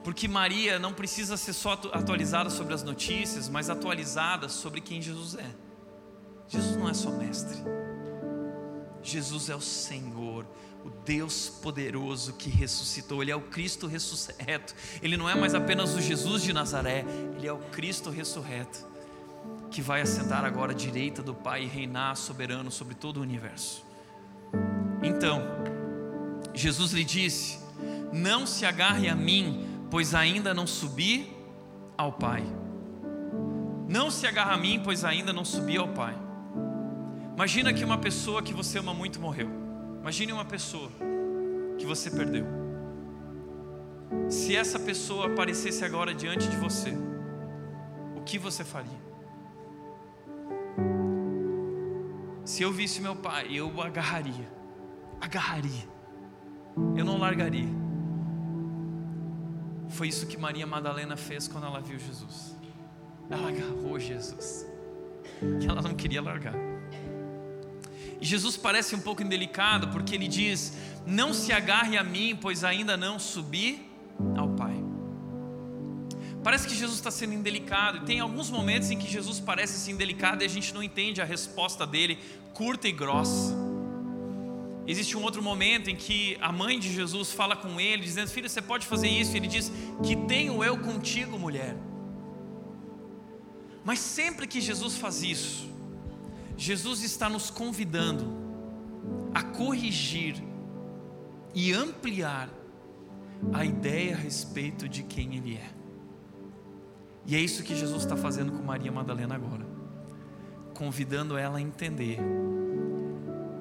Porque 0.02 0.28
Maria 0.28 0.78
não 0.78 0.92
precisa 0.92 1.36
ser 1.36 1.54
só 1.54 1.72
atualizada 1.92 2.50
sobre 2.50 2.74
as 2.74 2.82
notícias, 2.82 3.48
mas 3.48 3.70
atualizada 3.70 4.48
sobre 4.48 4.80
quem 4.80 5.00
Jesus 5.00 5.34
é. 5.34 5.50
Jesus 6.46 6.76
não 6.76 6.88
é 6.88 6.94
só 6.94 7.10
mestre. 7.10 7.56
Jesus 9.02 9.48
é 9.48 9.56
o 9.56 9.60
Senhor, 9.60 10.46
o 10.84 10.90
Deus 10.90 11.48
poderoso 11.48 12.34
que 12.34 12.50
ressuscitou. 12.50 13.22
Ele 13.22 13.30
é 13.30 13.36
o 13.36 13.40
Cristo 13.40 13.86
ressurreto. 13.86 14.74
Ele 15.02 15.16
não 15.16 15.28
é 15.28 15.34
mais 15.34 15.54
apenas 15.54 15.94
o 15.94 16.00
Jesus 16.00 16.42
de 16.42 16.52
Nazaré, 16.52 17.04
ele 17.36 17.46
é 17.46 17.52
o 17.52 17.58
Cristo 17.70 18.10
ressurreto 18.10 18.93
que 19.74 19.82
vai 19.82 20.02
assentar 20.02 20.44
agora 20.44 20.70
à 20.70 20.74
direita 20.74 21.20
do 21.20 21.34
Pai 21.34 21.64
e 21.64 21.66
reinar 21.66 22.14
soberano 22.16 22.70
sobre 22.70 22.94
todo 22.94 23.16
o 23.16 23.20
universo. 23.20 23.84
Então, 25.02 25.42
Jesus 26.54 26.92
lhe 26.92 27.02
disse: 27.02 27.58
Não 28.12 28.46
se 28.46 28.64
agarre 28.64 29.08
a 29.08 29.16
mim, 29.16 29.66
pois 29.90 30.14
ainda 30.14 30.54
não 30.54 30.64
subi 30.64 31.28
ao 31.98 32.12
Pai. 32.12 32.44
Não 33.88 34.12
se 34.12 34.28
agarre 34.28 34.54
a 34.54 34.56
mim, 34.56 34.80
pois 34.82 35.04
ainda 35.04 35.32
não 35.32 35.44
subi 35.44 35.76
ao 35.76 35.88
Pai. 35.88 36.14
Imagina 37.34 37.74
que 37.74 37.84
uma 37.84 37.98
pessoa 37.98 38.44
que 38.44 38.54
você 38.54 38.78
ama 38.78 38.94
muito 38.94 39.18
morreu. 39.18 39.50
Imagine 40.00 40.32
uma 40.32 40.44
pessoa 40.44 40.88
que 41.76 41.84
você 41.84 42.12
perdeu. 42.12 42.46
Se 44.28 44.54
essa 44.54 44.78
pessoa 44.78 45.26
aparecesse 45.26 45.84
agora 45.84 46.14
diante 46.14 46.48
de 46.48 46.56
você, 46.56 46.96
o 48.16 48.22
que 48.22 48.38
você 48.38 48.62
faria? 48.62 49.03
Se 52.44 52.62
eu 52.62 52.72
visse 52.72 53.00
meu 53.00 53.16
pai, 53.16 53.48
eu 53.50 53.80
agarraria. 53.80 54.52
Agarraria. 55.20 55.88
Eu 56.96 57.04
não 57.04 57.18
largaria. 57.18 57.68
Foi 59.88 60.08
isso 60.08 60.26
que 60.26 60.36
Maria 60.36 60.66
Madalena 60.66 61.16
fez 61.16 61.48
quando 61.48 61.66
ela 61.66 61.80
viu 61.80 61.98
Jesus. 61.98 62.56
Ela 63.30 63.48
agarrou 63.48 63.98
Jesus. 63.98 64.66
E 65.60 65.66
ela 65.66 65.80
não 65.80 65.94
queria 65.94 66.20
largar. 66.20 66.54
E 68.20 68.26
Jesus 68.26 68.56
parece 68.56 68.94
um 68.94 69.00
pouco 69.00 69.22
indelicado 69.22 69.88
porque 69.88 70.14
ele 70.14 70.28
diz: 70.28 70.76
Não 71.06 71.32
se 71.32 71.52
agarre 71.52 71.96
a 71.96 72.04
mim, 72.04 72.36
pois 72.40 72.64
ainda 72.64 72.96
não 72.96 73.18
subi. 73.18 73.93
Parece 76.44 76.68
que 76.68 76.74
Jesus 76.74 76.98
está 76.98 77.10
sendo 77.10 77.32
indelicado, 77.32 77.96
e 77.96 78.00
tem 78.00 78.20
alguns 78.20 78.50
momentos 78.50 78.90
em 78.90 78.98
que 78.98 79.10
Jesus 79.10 79.40
parece 79.40 79.76
assim 79.76 79.92
indelicado 79.92 80.42
e 80.42 80.44
a 80.44 80.48
gente 80.48 80.74
não 80.74 80.82
entende 80.82 81.22
a 81.22 81.24
resposta 81.24 81.86
dele, 81.86 82.18
curta 82.52 82.86
e 82.86 82.92
grossa. 82.92 83.56
Existe 84.86 85.16
um 85.16 85.22
outro 85.22 85.42
momento 85.42 85.88
em 85.88 85.96
que 85.96 86.36
a 86.42 86.52
mãe 86.52 86.78
de 86.78 86.92
Jesus 86.92 87.32
fala 87.32 87.56
com 87.56 87.80
ele, 87.80 88.02
dizendo: 88.02 88.28
Filho, 88.28 88.46
você 88.46 88.60
pode 88.60 88.86
fazer 88.86 89.08
isso? 89.08 89.32
E 89.32 89.38
ele 89.38 89.46
diz: 89.46 89.72
Que 90.02 90.14
tenho 90.14 90.62
eu 90.62 90.76
contigo, 90.78 91.38
mulher. 91.38 91.74
Mas 93.82 93.98
sempre 93.98 94.46
que 94.46 94.60
Jesus 94.60 94.98
faz 94.98 95.22
isso, 95.22 95.66
Jesus 96.58 97.02
está 97.02 97.26
nos 97.26 97.48
convidando 97.48 98.30
a 99.34 99.42
corrigir 99.42 100.36
e 101.54 101.72
ampliar 101.72 102.50
a 103.50 103.64
ideia 103.64 104.14
a 104.14 104.18
respeito 104.18 104.86
de 104.86 105.02
quem 105.02 105.36
Ele 105.36 105.56
é. 105.56 105.73
E 107.26 107.34
é 107.34 107.40
isso 107.40 107.62
que 107.62 107.74
Jesus 107.74 108.02
está 108.02 108.16
fazendo 108.16 108.52
com 108.52 108.62
Maria 108.62 108.92
Madalena 108.92 109.34
agora, 109.34 109.66
convidando 110.74 111.36
ela 111.36 111.58
a 111.58 111.60
entender 111.60 112.18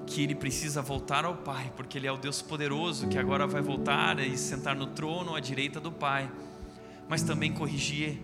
que 0.06 0.22
ele 0.22 0.36
precisa 0.36 0.82
voltar 0.82 1.24
ao 1.24 1.36
Pai, 1.36 1.72
porque 1.76 1.98
Ele 1.98 2.08
é 2.08 2.12
o 2.12 2.18
Deus 2.18 2.42
poderoso 2.42 3.08
que 3.08 3.18
agora 3.18 3.48
vai 3.48 3.62
voltar 3.62 4.20
e 4.20 4.38
sentar 4.38 4.76
no 4.76 4.88
trono 4.88 5.34
à 5.34 5.40
direita 5.40 5.80
do 5.80 5.92
Pai, 5.92 6.30
mas 7.08 7.24
também 7.24 7.54
corrigir 7.54 8.20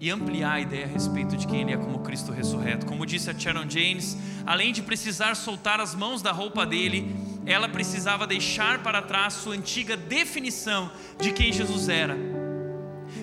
e 0.00 0.10
ampliar 0.10 0.54
a 0.54 0.60
ideia 0.60 0.84
a 0.84 0.88
respeito 0.88 1.36
de 1.36 1.46
quem 1.46 1.62
Ele 1.62 1.72
é 1.72 1.76
como 1.76 2.00
Cristo 2.00 2.32
ressurreto. 2.32 2.86
Como 2.86 3.06
disse 3.06 3.30
a 3.30 3.38
Sharon 3.38 3.68
James, 3.68 4.16
além 4.44 4.72
de 4.72 4.82
precisar 4.82 5.34
soltar 5.34 5.80
as 5.80 5.94
mãos 5.94 6.22
da 6.22 6.32
roupa 6.32 6.64
dele, 6.64 7.14
ela 7.44 7.68
precisava 7.68 8.26
deixar 8.26 8.82
para 8.82 9.02
trás 9.02 9.34
sua 9.34 9.54
antiga 9.54 9.96
definição 9.96 10.90
de 11.20 11.30
quem 11.32 11.52
Jesus 11.52 11.88
era 11.88 12.35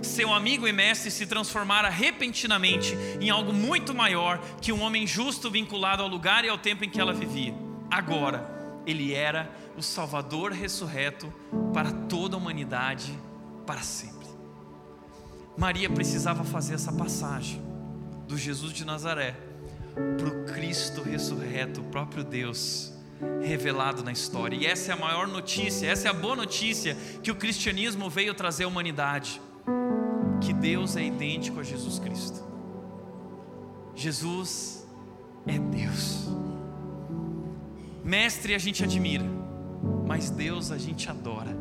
seu 0.01 0.33
amigo 0.33 0.67
e 0.67 0.73
mestre 0.73 1.11
se 1.11 1.25
transformara 1.25 1.89
repentinamente 1.89 2.95
em 3.19 3.29
algo 3.29 3.53
muito 3.53 3.93
maior 3.93 4.39
que 4.61 4.71
um 4.71 4.81
homem 4.81 5.05
justo 5.05 5.51
vinculado 5.51 6.01
ao 6.01 6.09
lugar 6.09 6.45
e 6.45 6.49
ao 6.49 6.57
tempo 6.57 6.83
em 6.83 6.89
que 6.89 6.99
ela 6.99 7.13
vivia. 7.13 7.53
Agora, 7.89 8.81
ele 8.85 9.13
era 9.13 9.49
o 9.77 9.81
Salvador 9.81 10.51
ressurreto 10.51 11.31
para 11.73 11.91
toda 11.91 12.35
a 12.35 12.39
humanidade 12.39 13.17
para 13.65 13.81
sempre. 13.81 14.27
Maria 15.57 15.89
precisava 15.89 16.43
fazer 16.43 16.75
essa 16.75 16.91
passagem 16.91 17.61
do 18.27 18.37
Jesus 18.37 18.73
de 18.73 18.83
Nazaré 18.83 19.35
para 20.17 20.27
o 20.27 20.45
Cristo 20.45 21.01
ressurreto, 21.01 21.81
o 21.81 21.83
próprio 21.85 22.23
Deus 22.23 22.91
revelado 23.41 24.03
na 24.03 24.11
história. 24.11 24.55
E 24.55 24.65
essa 24.65 24.91
é 24.91 24.93
a 24.95 24.97
maior 24.97 25.27
notícia, 25.27 25.87
essa 25.87 26.07
é 26.07 26.11
a 26.11 26.13
boa 26.13 26.35
notícia 26.35 26.97
que 27.21 27.31
o 27.31 27.35
cristianismo 27.35 28.09
veio 28.09 28.33
trazer 28.33 28.63
à 28.63 28.67
humanidade 28.67 29.39
que 30.41 30.53
Deus 30.53 30.95
é 30.95 31.03
idêntico 31.03 31.59
a 31.59 31.64
Jesus 31.64 31.99
Cristo. 31.99 32.43
Jesus 33.95 34.88
é 35.45 35.57
Deus. 35.57 36.28
Mestre 38.03 38.53
a 38.53 38.57
gente 38.57 38.84
admira, 38.84 39.26
mas 40.05 40.30
Deus 40.30 40.72
a 40.72 40.78
gente 40.78 41.09
adora. 41.09 41.55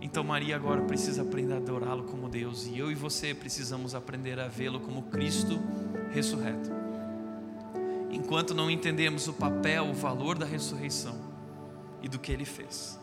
Então 0.00 0.24
Maria 0.24 0.56
agora 0.56 0.82
precisa 0.82 1.22
aprender 1.22 1.54
a 1.54 1.56
adorá-lo 1.56 2.04
como 2.04 2.28
Deus, 2.28 2.66
e 2.66 2.78
eu 2.78 2.90
e 2.90 2.94
você 2.94 3.34
precisamos 3.34 3.94
aprender 3.94 4.38
a 4.38 4.48
vê-lo 4.48 4.80
como 4.80 5.04
Cristo 5.04 5.60
ressurreto. 6.12 6.70
Enquanto 8.10 8.54
não 8.54 8.70
entendemos 8.70 9.26
o 9.28 9.32
papel, 9.32 9.86
o 9.86 9.94
valor 9.94 10.38
da 10.38 10.46
ressurreição 10.46 11.16
e 12.02 12.08
do 12.08 12.18
que 12.18 12.30
ele 12.30 12.44
fez, 12.44 12.98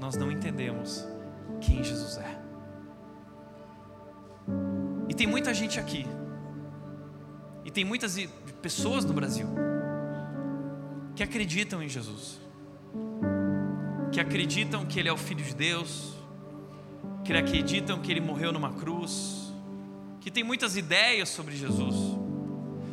nós 0.00 0.16
não 0.16 0.30
entendemos 0.30 1.06
quem 1.60 1.84
Jesus 1.84 2.18
é. 2.18 2.45
Tem 5.16 5.26
muita 5.26 5.54
gente 5.54 5.80
aqui. 5.80 6.06
E 7.64 7.70
tem 7.70 7.84
muitas 7.84 8.16
pessoas 8.60 9.04
no 9.04 9.12
Brasil 9.12 9.48
que 11.14 11.22
acreditam 11.22 11.82
em 11.82 11.88
Jesus. 11.88 12.38
Que 14.12 14.20
acreditam 14.20 14.84
que 14.84 15.00
ele 15.00 15.08
é 15.08 15.12
o 15.12 15.16
filho 15.16 15.42
de 15.42 15.54
Deus, 15.54 16.12
que 17.24 17.32
acreditam 17.32 17.98
que 18.00 18.10
ele 18.10 18.20
morreu 18.20 18.52
numa 18.52 18.72
cruz, 18.72 19.52
que 20.20 20.30
tem 20.30 20.44
muitas 20.44 20.76
ideias 20.76 21.28
sobre 21.28 21.56
Jesus, 21.56 21.96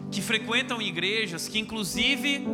que 0.10 0.22
frequentam 0.22 0.82
igrejas, 0.82 1.48
que 1.48 1.60
inclusive 1.60 2.46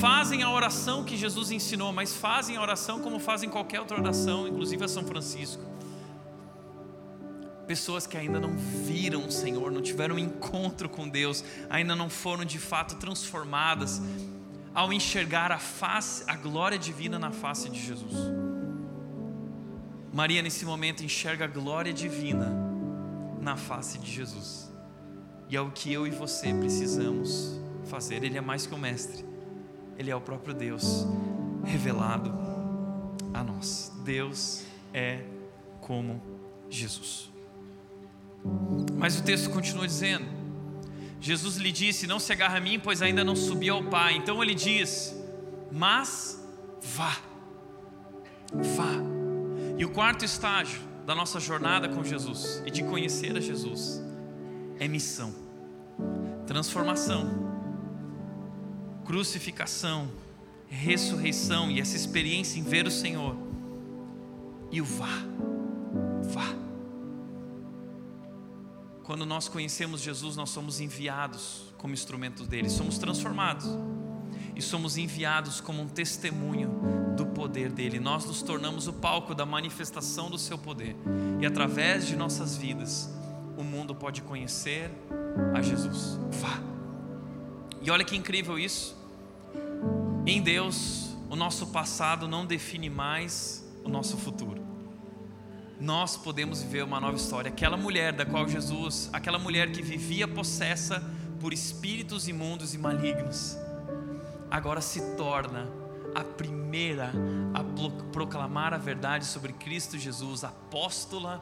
fazem 0.00 0.42
a 0.42 0.50
oração 0.50 1.04
que 1.04 1.16
Jesus 1.16 1.50
ensinou, 1.50 1.92
mas 1.92 2.14
fazem 2.14 2.56
a 2.56 2.62
oração 2.62 3.00
como 3.00 3.18
fazem 3.18 3.48
qualquer 3.48 3.80
outra 3.80 3.98
oração, 3.98 4.46
inclusive 4.46 4.84
a 4.84 4.88
São 4.88 5.04
Francisco 5.04 5.77
pessoas 7.68 8.06
que 8.06 8.16
ainda 8.16 8.40
não 8.40 8.56
viram 8.56 9.26
o 9.26 9.30
Senhor, 9.30 9.70
não 9.70 9.82
tiveram 9.82 10.16
um 10.16 10.18
encontro 10.18 10.88
com 10.88 11.06
Deus, 11.06 11.44
ainda 11.68 11.94
não 11.94 12.08
foram 12.08 12.42
de 12.42 12.58
fato 12.58 12.96
transformadas 12.96 14.00
ao 14.74 14.90
enxergar 14.90 15.52
a 15.52 15.58
face, 15.58 16.24
a 16.26 16.34
glória 16.34 16.78
divina 16.78 17.18
na 17.18 17.30
face 17.30 17.68
de 17.68 17.78
Jesus. 17.78 18.14
Maria 20.10 20.40
nesse 20.40 20.64
momento 20.64 21.04
enxerga 21.04 21.44
a 21.44 21.48
glória 21.48 21.92
divina 21.92 22.48
na 23.38 23.54
face 23.54 23.98
de 23.98 24.10
Jesus. 24.10 24.72
E 25.50 25.56
é 25.56 25.60
o 25.60 25.70
que 25.70 25.92
eu 25.92 26.06
e 26.06 26.10
você 26.10 26.54
precisamos 26.54 27.60
fazer. 27.84 28.24
Ele 28.24 28.38
é 28.38 28.40
mais 28.40 28.66
que 28.66 28.74
o 28.74 28.78
mestre. 28.78 29.24
Ele 29.98 30.10
é 30.10 30.16
o 30.16 30.20
próprio 30.20 30.54
Deus 30.54 31.06
revelado 31.64 32.32
a 33.34 33.44
nós. 33.44 33.92
Deus 34.04 34.64
é 34.94 35.22
como 35.80 36.22
Jesus. 36.70 37.30
Mas 38.96 39.18
o 39.18 39.22
texto 39.22 39.50
continua 39.50 39.86
dizendo: 39.86 40.26
Jesus 41.20 41.56
lhe 41.56 41.72
disse: 41.72 42.06
Não 42.06 42.18
se 42.18 42.32
agarra 42.32 42.58
a 42.58 42.60
mim, 42.60 42.78
pois 42.78 43.02
ainda 43.02 43.24
não 43.24 43.34
subi 43.34 43.68
ao 43.68 43.82
Pai. 43.84 44.16
Então 44.16 44.42
ele 44.42 44.54
diz: 44.54 45.14
Mas 45.70 46.42
vá, 46.82 47.16
vá. 48.52 48.92
E 49.76 49.84
o 49.84 49.90
quarto 49.90 50.24
estágio 50.24 50.80
da 51.06 51.14
nossa 51.14 51.40
jornada 51.40 51.88
com 51.88 52.04
Jesus 52.04 52.62
e 52.66 52.70
de 52.70 52.82
conhecer 52.82 53.36
a 53.36 53.40
Jesus 53.40 54.02
é 54.78 54.86
missão, 54.86 55.34
transformação, 56.46 57.48
crucificação, 59.04 60.08
ressurreição 60.68 61.70
e 61.70 61.80
essa 61.80 61.96
experiência 61.96 62.58
em 62.58 62.62
ver 62.62 62.86
o 62.86 62.90
Senhor. 62.90 63.36
E 64.70 64.80
o 64.80 64.84
vá, 64.84 65.24
vá. 66.24 66.67
Quando 69.08 69.24
nós 69.24 69.48
conhecemos 69.48 70.02
Jesus, 70.02 70.36
nós 70.36 70.50
somos 70.50 70.80
enviados 70.80 71.62
como 71.78 71.94
instrumentos 71.94 72.46
dele, 72.46 72.68
somos 72.68 72.98
transformados 72.98 73.66
e 74.54 74.60
somos 74.60 74.98
enviados 74.98 75.62
como 75.62 75.80
um 75.80 75.88
testemunho 75.88 77.14
do 77.16 77.24
poder 77.24 77.72
dele. 77.72 77.98
Nós 77.98 78.26
nos 78.26 78.42
tornamos 78.42 78.86
o 78.86 78.92
palco 78.92 79.34
da 79.34 79.46
manifestação 79.46 80.28
do 80.28 80.36
seu 80.36 80.58
poder 80.58 80.94
e 81.40 81.46
através 81.46 82.06
de 82.06 82.16
nossas 82.16 82.54
vidas, 82.58 83.08
o 83.56 83.64
mundo 83.64 83.94
pode 83.94 84.20
conhecer 84.20 84.90
a 85.54 85.62
Jesus. 85.62 86.20
Vá. 86.32 86.60
E 87.80 87.90
olha 87.90 88.04
que 88.04 88.14
incrível 88.14 88.58
isso. 88.58 88.94
Em 90.26 90.42
Deus, 90.42 91.16
o 91.30 91.34
nosso 91.34 91.68
passado 91.68 92.28
não 92.28 92.44
define 92.44 92.90
mais 92.90 93.66
o 93.82 93.88
nosso 93.88 94.18
futuro. 94.18 94.67
Nós 95.80 96.16
podemos 96.16 96.62
viver 96.62 96.82
uma 96.82 97.00
nova 97.00 97.16
história. 97.16 97.50
Aquela 97.50 97.76
mulher 97.76 98.12
da 98.12 98.26
qual 98.26 98.48
Jesus, 98.48 99.08
aquela 99.12 99.38
mulher 99.38 99.70
que 99.70 99.82
vivia 99.82 100.26
possessa 100.26 101.02
por 101.40 101.52
espíritos 101.52 102.26
imundos 102.26 102.74
e 102.74 102.78
malignos, 102.78 103.56
agora 104.50 104.80
se 104.80 105.00
torna 105.16 105.68
a 106.14 106.24
primeira 106.24 107.12
a 107.54 107.62
proclamar 108.12 108.74
a 108.74 108.78
verdade 108.78 109.24
sobre 109.24 109.52
Cristo 109.52 109.96
Jesus, 109.96 110.42
apóstola 110.42 111.40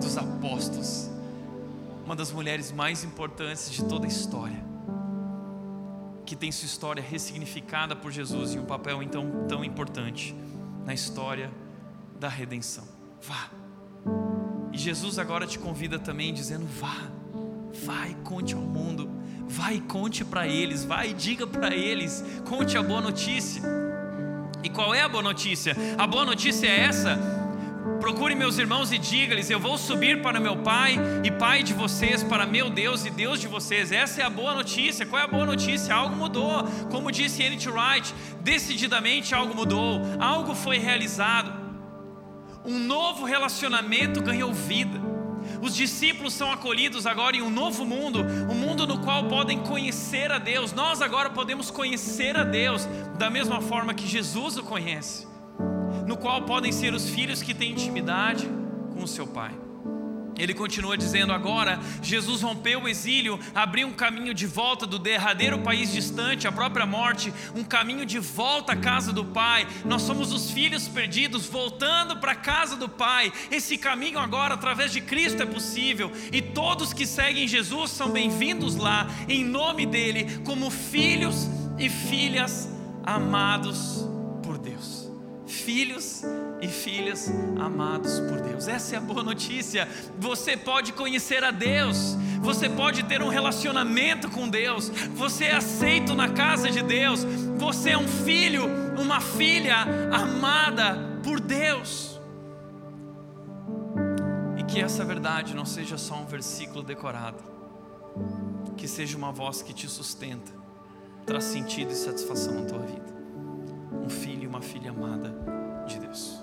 dos 0.00 0.16
apóstolos, 0.16 1.10
uma 2.04 2.14
das 2.14 2.30
mulheres 2.30 2.70
mais 2.70 3.02
importantes 3.02 3.70
de 3.70 3.84
toda 3.84 4.06
a 4.06 4.08
história, 4.08 4.62
que 6.24 6.36
tem 6.36 6.52
sua 6.52 6.66
história 6.66 7.02
ressignificada 7.02 7.96
por 7.96 8.12
Jesus 8.12 8.54
e 8.54 8.58
um 8.58 8.64
papel 8.64 9.02
então 9.02 9.46
tão 9.48 9.64
importante 9.64 10.34
na 10.84 10.94
história 10.94 11.50
da 12.18 12.28
redenção. 12.28 12.84
Vá. 13.20 13.61
Jesus 14.82 15.16
agora 15.16 15.46
te 15.46 15.58
convida 15.58 15.98
também 15.98 16.34
dizendo: 16.34 16.66
vá, 16.66 16.96
vai, 17.84 18.16
conte 18.24 18.54
ao 18.54 18.60
mundo, 18.60 19.08
vai, 19.48 19.80
conte 19.80 20.24
para 20.24 20.46
eles, 20.46 20.84
vai, 20.84 21.14
diga 21.14 21.46
para 21.46 21.72
eles, 21.74 22.24
conte 22.48 22.76
a 22.76 22.82
boa 22.82 23.00
notícia. 23.00 23.62
E 24.64 24.68
qual 24.68 24.92
é 24.92 25.02
a 25.02 25.08
boa 25.08 25.22
notícia? 25.22 25.76
A 25.96 26.06
boa 26.06 26.24
notícia 26.24 26.66
é 26.66 26.80
essa. 26.80 27.18
Procure 28.00 28.34
meus 28.34 28.58
irmãos 28.58 28.90
e 28.90 28.98
diga-lhes: 28.98 29.50
Eu 29.50 29.60
vou 29.60 29.78
subir 29.78 30.20
para 30.20 30.40
meu 30.40 30.56
Pai 30.56 30.96
e 31.22 31.30
Pai 31.30 31.62
de 31.62 31.72
vocês, 31.72 32.24
para 32.24 32.44
meu 32.44 32.68
Deus 32.68 33.04
e 33.06 33.10
Deus 33.10 33.40
de 33.40 33.46
vocês. 33.46 33.92
Essa 33.92 34.22
é 34.22 34.24
a 34.24 34.30
boa 34.30 34.52
notícia. 34.52 35.06
Qual 35.06 35.22
é 35.22 35.24
a 35.24 35.28
boa 35.28 35.46
notícia? 35.46 35.94
Algo 35.94 36.16
mudou. 36.16 36.64
Como 36.90 37.12
disse 37.12 37.40
N.T. 37.42 37.68
Wright, 37.70 38.12
decididamente 38.40 39.32
algo 39.32 39.54
mudou, 39.54 40.00
algo 40.18 40.56
foi 40.56 40.78
realizado 40.78 41.61
um 42.64 42.78
novo 42.78 43.24
relacionamento 43.24 44.22
ganhou 44.22 44.52
vida. 44.52 45.00
Os 45.60 45.74
discípulos 45.74 46.32
são 46.34 46.50
acolhidos 46.52 47.06
agora 47.06 47.36
em 47.36 47.42
um 47.42 47.50
novo 47.50 47.84
mundo, 47.84 48.20
um 48.50 48.54
mundo 48.54 48.86
no 48.86 49.00
qual 49.00 49.24
podem 49.28 49.58
conhecer 49.60 50.30
a 50.30 50.38
Deus. 50.38 50.72
Nós 50.72 51.02
agora 51.02 51.30
podemos 51.30 51.70
conhecer 51.70 52.36
a 52.36 52.44
Deus 52.44 52.86
da 53.18 53.28
mesma 53.28 53.60
forma 53.60 53.94
que 53.94 54.06
Jesus 54.06 54.56
o 54.56 54.62
conhece, 54.62 55.26
no 56.06 56.16
qual 56.16 56.42
podem 56.42 56.72
ser 56.72 56.94
os 56.94 57.08
filhos 57.10 57.42
que 57.42 57.54
têm 57.54 57.72
intimidade 57.72 58.48
com 58.94 59.02
o 59.02 59.08
seu 59.08 59.26
Pai. 59.26 59.61
Ele 60.42 60.54
continua 60.54 60.98
dizendo 60.98 61.32
agora: 61.32 61.78
Jesus 62.02 62.42
rompeu 62.42 62.82
o 62.82 62.88
exílio, 62.88 63.38
abriu 63.54 63.86
um 63.86 63.92
caminho 63.92 64.34
de 64.34 64.44
volta 64.44 64.84
do 64.84 64.98
derradeiro 64.98 65.60
país 65.60 65.92
distante, 65.92 66.48
a 66.48 66.52
própria 66.52 66.84
morte, 66.84 67.32
um 67.54 67.62
caminho 67.62 68.04
de 68.04 68.18
volta 68.18 68.72
à 68.72 68.76
casa 68.76 69.12
do 69.12 69.24
Pai. 69.24 69.68
Nós 69.84 70.02
somos 70.02 70.32
os 70.32 70.50
filhos 70.50 70.88
perdidos 70.88 71.46
voltando 71.46 72.16
para 72.16 72.32
a 72.32 72.34
casa 72.34 72.74
do 72.74 72.88
Pai. 72.88 73.32
Esse 73.52 73.78
caminho 73.78 74.18
agora, 74.18 74.54
através 74.54 74.90
de 74.90 75.00
Cristo, 75.00 75.44
é 75.44 75.46
possível, 75.46 76.10
e 76.32 76.42
todos 76.42 76.92
que 76.92 77.06
seguem 77.06 77.46
Jesus 77.46 77.92
são 77.92 78.10
bem-vindos 78.10 78.74
lá, 78.74 79.06
em 79.28 79.44
nome 79.44 79.86
dEle, 79.86 80.40
como 80.44 80.70
filhos 80.70 81.48
e 81.78 81.88
filhas 81.88 82.68
amados 83.04 84.08
por 84.42 84.58
Deus. 84.58 85.08
Filhos 85.46 86.24
e 86.62 86.68
filhas 86.68 87.28
amados 87.58 88.20
por 88.20 88.40
Deus. 88.40 88.68
Essa 88.68 88.94
é 88.94 88.98
a 88.98 89.00
boa 89.00 89.24
notícia. 89.24 89.88
Você 90.16 90.56
pode 90.56 90.92
conhecer 90.92 91.42
a 91.42 91.50
Deus, 91.50 92.16
você 92.40 92.68
pode 92.68 93.02
ter 93.02 93.20
um 93.20 93.28
relacionamento 93.28 94.30
com 94.30 94.48
Deus, 94.48 94.88
você 94.88 95.46
é 95.46 95.56
aceito 95.56 96.14
na 96.14 96.28
casa 96.28 96.70
de 96.70 96.80
Deus, 96.80 97.24
você 97.58 97.90
é 97.90 97.98
um 97.98 98.06
filho, 98.06 98.64
uma 98.96 99.20
filha 99.20 99.78
amada 100.12 100.96
por 101.24 101.40
Deus. 101.40 102.20
E 104.56 104.62
que 104.62 104.80
essa 104.80 105.04
verdade 105.04 105.56
não 105.56 105.66
seja 105.66 105.98
só 105.98 106.14
um 106.14 106.26
versículo 106.26 106.84
decorado, 106.84 107.42
que 108.76 108.86
seja 108.86 109.18
uma 109.18 109.32
voz 109.32 109.62
que 109.62 109.72
te 109.72 109.88
sustenta, 109.88 110.52
traz 111.26 111.42
sentido 111.42 111.90
e 111.90 111.96
satisfação 111.96 112.54
na 112.54 112.66
tua 112.66 112.78
vida. 112.78 113.12
Um 114.00 114.08
filho 114.08 114.44
e 114.44 114.46
uma 114.46 114.60
filha 114.60 114.90
amada 114.90 115.34
de 115.86 115.98
Deus. 115.98 116.42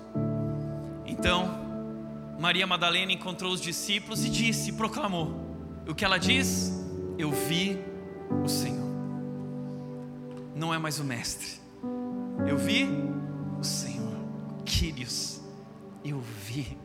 Então, 1.06 1.60
Maria 2.38 2.66
Madalena 2.66 3.12
encontrou 3.12 3.52
os 3.52 3.60
discípulos 3.60 4.24
e 4.24 4.30
disse, 4.30 4.72
proclamou: 4.72 5.34
O 5.86 5.94
que 5.94 6.04
ela 6.04 6.18
diz? 6.18 6.72
Eu 7.18 7.30
vi 7.30 7.78
o 8.42 8.48
Senhor. 8.48 8.88
Não 10.54 10.72
é 10.72 10.78
mais 10.78 10.98
o 10.98 11.04
Mestre. 11.04 11.60
Eu 12.46 12.56
vi 12.56 12.88
o 13.58 13.64
Senhor. 13.64 14.16
Quírios. 14.64 15.40
Eu 16.04 16.20
vi. 16.20 16.78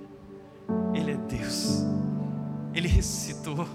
Ele 0.93 1.11
é 1.11 1.17
Deus. 1.17 1.83
Ele 2.73 2.87
ressuscitou. 2.87 3.67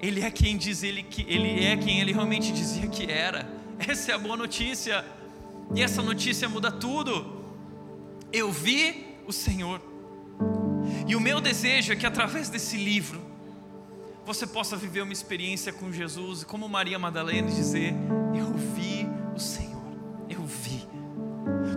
Ele 0.00 0.22
é 0.22 0.30
quem 0.30 0.56
diz 0.56 0.82
ele 0.82 1.02
que 1.02 1.22
ele 1.28 1.64
é 1.64 1.76
quem 1.76 2.00
ele 2.00 2.12
realmente 2.12 2.52
dizia 2.52 2.86
que 2.86 3.10
era. 3.10 3.46
Essa 3.78 4.12
é 4.12 4.14
a 4.14 4.18
boa 4.18 4.36
notícia. 4.36 5.04
E 5.74 5.82
essa 5.82 6.02
notícia 6.02 6.48
muda 6.48 6.70
tudo. 6.70 7.35
Eu 8.36 8.52
vi 8.52 9.16
o 9.26 9.32
Senhor. 9.32 9.80
E 11.08 11.16
o 11.16 11.20
meu 11.20 11.40
desejo 11.40 11.94
é 11.94 11.96
que 11.96 12.04
através 12.04 12.50
desse 12.50 12.76
livro 12.76 13.18
você 14.26 14.46
possa 14.46 14.76
viver 14.76 15.00
uma 15.00 15.12
experiência 15.12 15.72
com 15.72 15.90
Jesus, 15.90 16.44
como 16.44 16.68
Maria 16.68 16.98
Madalena 16.98 17.48
dizer: 17.48 17.94
Eu 18.36 18.52
vi 18.52 19.08
o 19.34 19.40
Senhor, 19.40 19.90
eu 20.28 20.44
vi. 20.44 20.86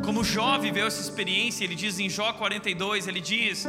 Como 0.04 0.22
Jó 0.22 0.58
viveu 0.58 0.86
essa 0.86 1.00
experiência, 1.00 1.64
ele 1.64 1.76
diz 1.76 1.98
em 1.98 2.10
Jó 2.10 2.34
42, 2.34 3.08
ele 3.08 3.22
diz: 3.22 3.66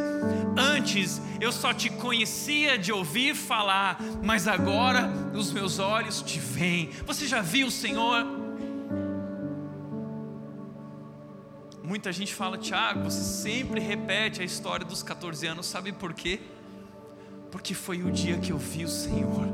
Antes 0.58 1.22
eu 1.40 1.52
só 1.52 1.72
te 1.72 1.90
conhecia 1.90 2.76
de 2.76 2.90
ouvir 2.90 3.36
falar, 3.36 4.02
mas 4.20 4.48
agora 4.48 5.08
os 5.32 5.52
meus 5.52 5.78
olhos 5.78 6.22
te 6.22 6.40
veem. 6.40 6.90
Você 7.06 7.28
já 7.28 7.40
viu 7.40 7.68
o 7.68 7.70
Senhor? 7.70 8.39
Muita 11.90 12.12
gente 12.12 12.32
fala, 12.32 12.56
Tiago, 12.56 13.02
você 13.02 13.20
sempre 13.20 13.80
repete 13.80 14.40
a 14.40 14.44
história 14.44 14.86
dos 14.86 15.02
14 15.02 15.44
anos, 15.48 15.66
sabe 15.66 15.90
por 15.90 16.14
quê? 16.14 16.38
Porque 17.50 17.74
foi 17.74 18.04
o 18.04 18.12
dia 18.12 18.38
que 18.38 18.52
eu 18.52 18.58
vi 18.58 18.84
o 18.84 18.88
Senhor. 18.88 19.48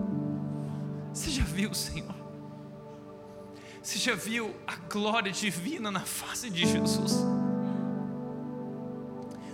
Você 1.14 1.30
já 1.30 1.42
viu 1.42 1.70
o 1.70 1.74
Senhor? 1.74 2.14
Você 3.82 3.98
já 3.98 4.14
viu 4.14 4.54
a 4.66 4.76
glória 4.76 5.32
divina 5.32 5.90
na 5.90 6.00
face 6.00 6.50
de 6.50 6.66
Jesus? 6.66 7.24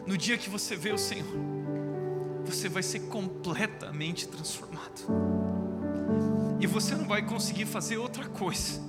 No 0.05 0.17
dia 0.17 0.37
que 0.37 0.51
você 0.51 0.75
vê 0.75 0.91
o 0.91 0.99
Senhor, 0.99 1.37
você 2.45 2.69
vai 2.69 2.83
ser 2.83 3.03
completamente 3.03 4.27
transformado. 4.27 5.07
E 6.59 6.67
você 6.67 6.97
não 6.97 7.07
vai 7.07 7.25
conseguir 7.25 7.67
fazer 7.67 7.99
outra 7.99 8.29
coisa 8.29 8.83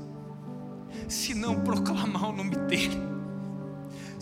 senão 1.07 1.61
proclamar 1.61 2.29
o 2.29 2.31
nome 2.31 2.55
dEle 2.55 3.12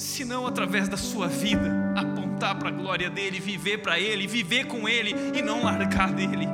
se 0.01 0.25
não 0.25 0.47
através 0.47 0.89
da 0.89 0.97
sua 0.97 1.27
vida, 1.27 1.93
apontar 1.95 2.57
para 2.57 2.69
a 2.69 2.71
glória 2.71 3.07
dele, 3.07 3.39
viver 3.39 3.83
para 3.83 3.99
ele, 3.99 4.25
viver 4.25 4.65
com 4.65 4.89
ele 4.89 5.13
e 5.37 5.43
não 5.43 5.63
largar 5.63 6.11
dele. 6.11 6.47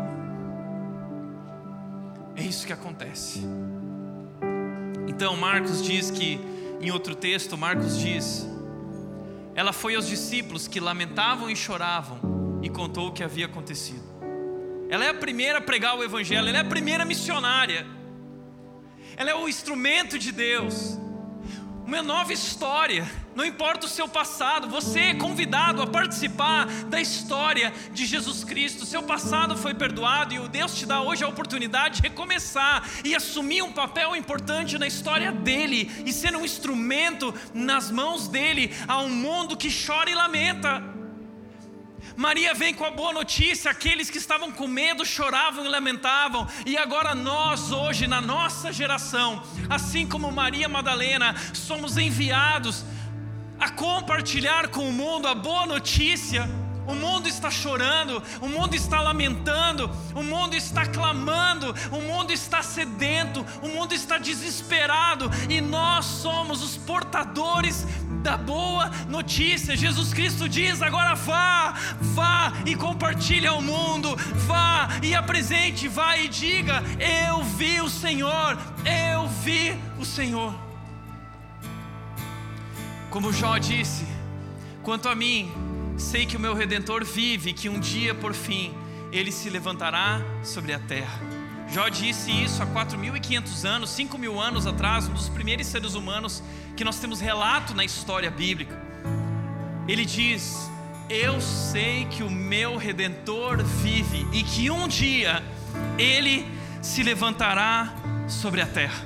É 2.35 2.43
isso 2.43 2.67
que 2.67 2.73
acontece. 2.73 3.41
Então, 5.07 5.37
Marcos 5.37 5.81
diz 5.81 6.11
que, 6.11 6.37
em 6.81 6.91
outro 6.91 7.15
texto, 7.15 7.57
Marcos 7.57 7.97
diz: 7.97 8.45
Ela 9.55 9.71
foi 9.71 9.95
aos 9.95 10.07
discípulos 10.07 10.67
que 10.67 10.81
lamentavam 10.81 11.49
e 11.49 11.55
choravam 11.55 12.59
e 12.61 12.69
contou 12.69 13.07
o 13.07 13.13
que 13.13 13.23
havia 13.23 13.45
acontecido. 13.45 14.03
Ela 14.89 15.05
é 15.05 15.09
a 15.09 15.13
primeira 15.13 15.59
a 15.59 15.61
pregar 15.61 15.97
o 15.97 16.03
Evangelho, 16.03 16.49
ela 16.49 16.57
é 16.57 16.61
a 16.61 16.65
primeira 16.65 17.05
missionária, 17.05 17.87
ela 19.15 19.31
é 19.31 19.35
o 19.35 19.47
instrumento 19.47 20.19
de 20.19 20.33
Deus 20.33 20.99
uma 21.87 22.03
nova 22.03 22.33
história. 22.33 23.09
Não 23.33 23.45
importa 23.45 23.85
o 23.85 23.89
seu 23.89 24.09
passado, 24.09 24.67
você 24.67 24.99
é 24.99 25.13
convidado 25.13 25.81
a 25.81 25.87
participar 25.87 26.65
da 26.89 26.99
história 26.99 27.73
de 27.93 28.05
Jesus 28.05 28.43
Cristo. 28.43 28.85
Seu 28.85 29.01
passado 29.03 29.55
foi 29.55 29.73
perdoado 29.73 30.33
e 30.33 30.39
o 30.39 30.49
Deus 30.49 30.75
te 30.75 30.85
dá 30.85 31.01
hoje 31.01 31.23
a 31.23 31.29
oportunidade 31.29 32.01
de 32.01 32.09
recomeçar 32.09 32.85
e 33.05 33.15
assumir 33.15 33.61
um 33.61 33.71
papel 33.71 34.17
importante 34.17 34.77
na 34.77 34.85
história 34.85 35.31
dele 35.31 35.89
e 36.05 36.11
ser 36.11 36.35
um 36.35 36.43
instrumento 36.43 37.33
nas 37.53 37.89
mãos 37.89 38.27
dele 38.27 38.75
a 38.85 38.99
um 38.99 39.09
mundo 39.09 39.55
que 39.55 39.69
chora 39.71 40.09
e 40.09 40.15
lamenta. 40.15 40.96
Maria 42.17 42.51
vem 42.55 42.73
com 42.73 42.83
a 42.83 42.89
boa 42.89 43.13
notícia, 43.13 43.69
aqueles 43.69 44.09
que 44.09 44.17
estavam 44.17 44.51
com 44.51 44.67
medo 44.67 45.05
choravam 45.05 45.63
e 45.63 45.67
lamentavam, 45.67 46.47
e 46.65 46.75
agora 46.75 47.13
nós, 47.13 47.71
hoje, 47.71 48.07
na 48.07 48.19
nossa 48.19 48.73
geração, 48.73 49.43
assim 49.69 50.07
como 50.07 50.31
Maria 50.31 50.67
Madalena, 50.67 51.35
somos 51.53 51.95
enviados 51.95 52.83
a 53.59 53.69
compartilhar 53.69 54.69
com 54.69 54.89
o 54.89 54.91
mundo 54.91 55.27
a 55.27 55.35
boa 55.35 55.67
notícia, 55.67 56.49
o 56.87 56.95
mundo 56.95 57.27
está 57.27 57.51
chorando, 57.51 58.23
o 58.41 58.47
mundo 58.47 58.73
está 58.73 59.01
lamentando, 59.01 59.89
o 60.15 60.23
mundo 60.23 60.55
está 60.55 60.85
clamando, 60.85 61.75
o 61.91 62.01
mundo 62.01 62.31
está 62.31 62.63
sedento, 62.63 63.45
o 63.61 63.67
mundo 63.67 63.93
está 63.93 64.17
desesperado 64.17 65.29
e 65.49 65.59
nós 65.59 66.05
somos 66.05 66.63
os 66.63 66.77
portadores 66.77 67.85
da 68.23 68.37
boa 68.37 68.89
notícia. 69.09 69.75
Jesus 69.75 70.13
Cristo 70.13 70.47
diz: 70.47 70.81
agora 70.81 71.13
vá, 71.13 71.73
vá 71.99 72.53
e 72.65 72.75
compartilhe 72.75 73.47
ao 73.47 73.61
mundo, 73.61 74.15
vá 74.47 74.89
e 75.03 75.13
apresente, 75.13 75.87
vá 75.87 76.17
e 76.17 76.27
diga: 76.27 76.81
Eu 76.99 77.43
vi 77.43 77.81
o 77.81 77.89
Senhor, 77.89 78.57
eu 78.85 79.27
vi 79.27 79.77
o 79.99 80.05
Senhor. 80.05 80.53
Como 83.09 83.31
Jó 83.33 83.57
disse, 83.57 84.05
quanto 84.83 85.07
a 85.09 85.15
mim, 85.15 85.51
sei 85.97 86.25
que 86.25 86.37
o 86.37 86.39
meu 86.39 86.53
redentor 86.53 87.03
vive 87.03 87.53
que 87.53 87.67
um 87.67 87.79
dia, 87.79 88.13
por 88.13 88.33
fim, 88.33 88.73
ele 89.11 89.31
se 89.31 89.49
levantará 89.49 90.21
sobre 90.43 90.73
a 90.73 90.79
terra. 90.79 91.19
Jó 91.69 91.89
disse 91.89 92.31
isso 92.31 92.63
há 92.63 92.67
4.500 92.67 93.65
anos, 93.65 93.89
5 93.89 94.17
mil 94.17 94.39
anos 94.39 94.65
atrás, 94.65 95.07
um 95.07 95.13
dos 95.13 95.27
primeiros 95.27 95.67
seres 95.67 95.95
humanos 95.95 96.41
que 96.75 96.83
nós 96.83 96.99
temos 96.99 97.19
relato 97.19 97.73
na 97.73 97.83
história 97.83 98.31
bíblica. 98.31 98.79
Ele 99.87 100.05
diz: 100.05 100.69
Eu 101.09 101.41
sei 101.41 102.05
que 102.05 102.23
o 102.23 102.29
meu 102.29 102.77
redentor 102.77 103.63
vive 103.63 104.25
e 104.31 104.43
que 104.43 104.69
um 104.69 104.87
dia 104.87 105.43
ele 105.97 106.45
se 106.81 107.03
levantará 107.03 107.93
sobre 108.27 108.61
a 108.61 108.65
terra. 108.67 109.05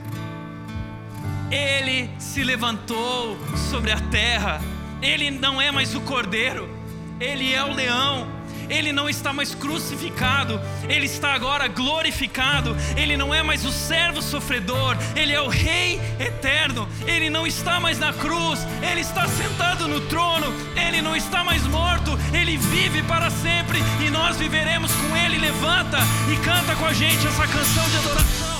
Ele 1.49 2.09
se 2.19 2.43
levantou 2.43 3.37
sobre 3.69 3.91
a 3.91 3.99
terra. 3.99 4.61
Ele 5.01 5.31
não 5.31 5.59
é 5.59 5.71
mais 5.71 5.95
o 5.95 6.01
cordeiro, 6.01 6.69
ele 7.21 7.53
é 7.53 7.63
o 7.63 7.71
leão. 7.71 8.41
Ele 8.67 8.93
não 8.93 9.09
está 9.09 9.33
mais 9.33 9.53
crucificado, 9.53 10.59
ele 10.87 11.05
está 11.05 11.33
agora 11.33 11.67
glorificado, 11.67 12.75
ele 12.95 13.17
não 13.17 13.33
é 13.33 13.43
mais 13.43 13.65
o 13.65 13.71
servo 13.71 14.21
sofredor, 14.21 14.95
ele 15.13 15.33
é 15.33 15.41
o 15.41 15.49
Rei 15.49 15.99
eterno, 16.17 16.87
ele 17.05 17.29
não 17.29 17.45
está 17.45 17.81
mais 17.81 17.99
na 17.99 18.13
cruz, 18.13 18.65
ele 18.81 19.01
está 19.01 19.27
sentado 19.27 19.89
no 19.89 19.99
trono, 20.07 20.47
ele 20.73 21.01
não 21.01 21.17
está 21.17 21.43
mais 21.43 21.63
morto, 21.63 22.17
ele 22.33 22.55
vive 22.55 23.03
para 23.03 23.29
sempre 23.29 23.79
e 24.05 24.09
nós 24.09 24.37
viveremos 24.37 24.93
com 24.93 25.17
ele. 25.17 25.37
Levanta 25.37 25.97
e 26.31 26.37
canta 26.37 26.73
com 26.75 26.85
a 26.85 26.93
gente 26.93 27.27
essa 27.27 27.45
canção 27.45 27.89
de 27.89 27.97
adoração. 27.97 28.50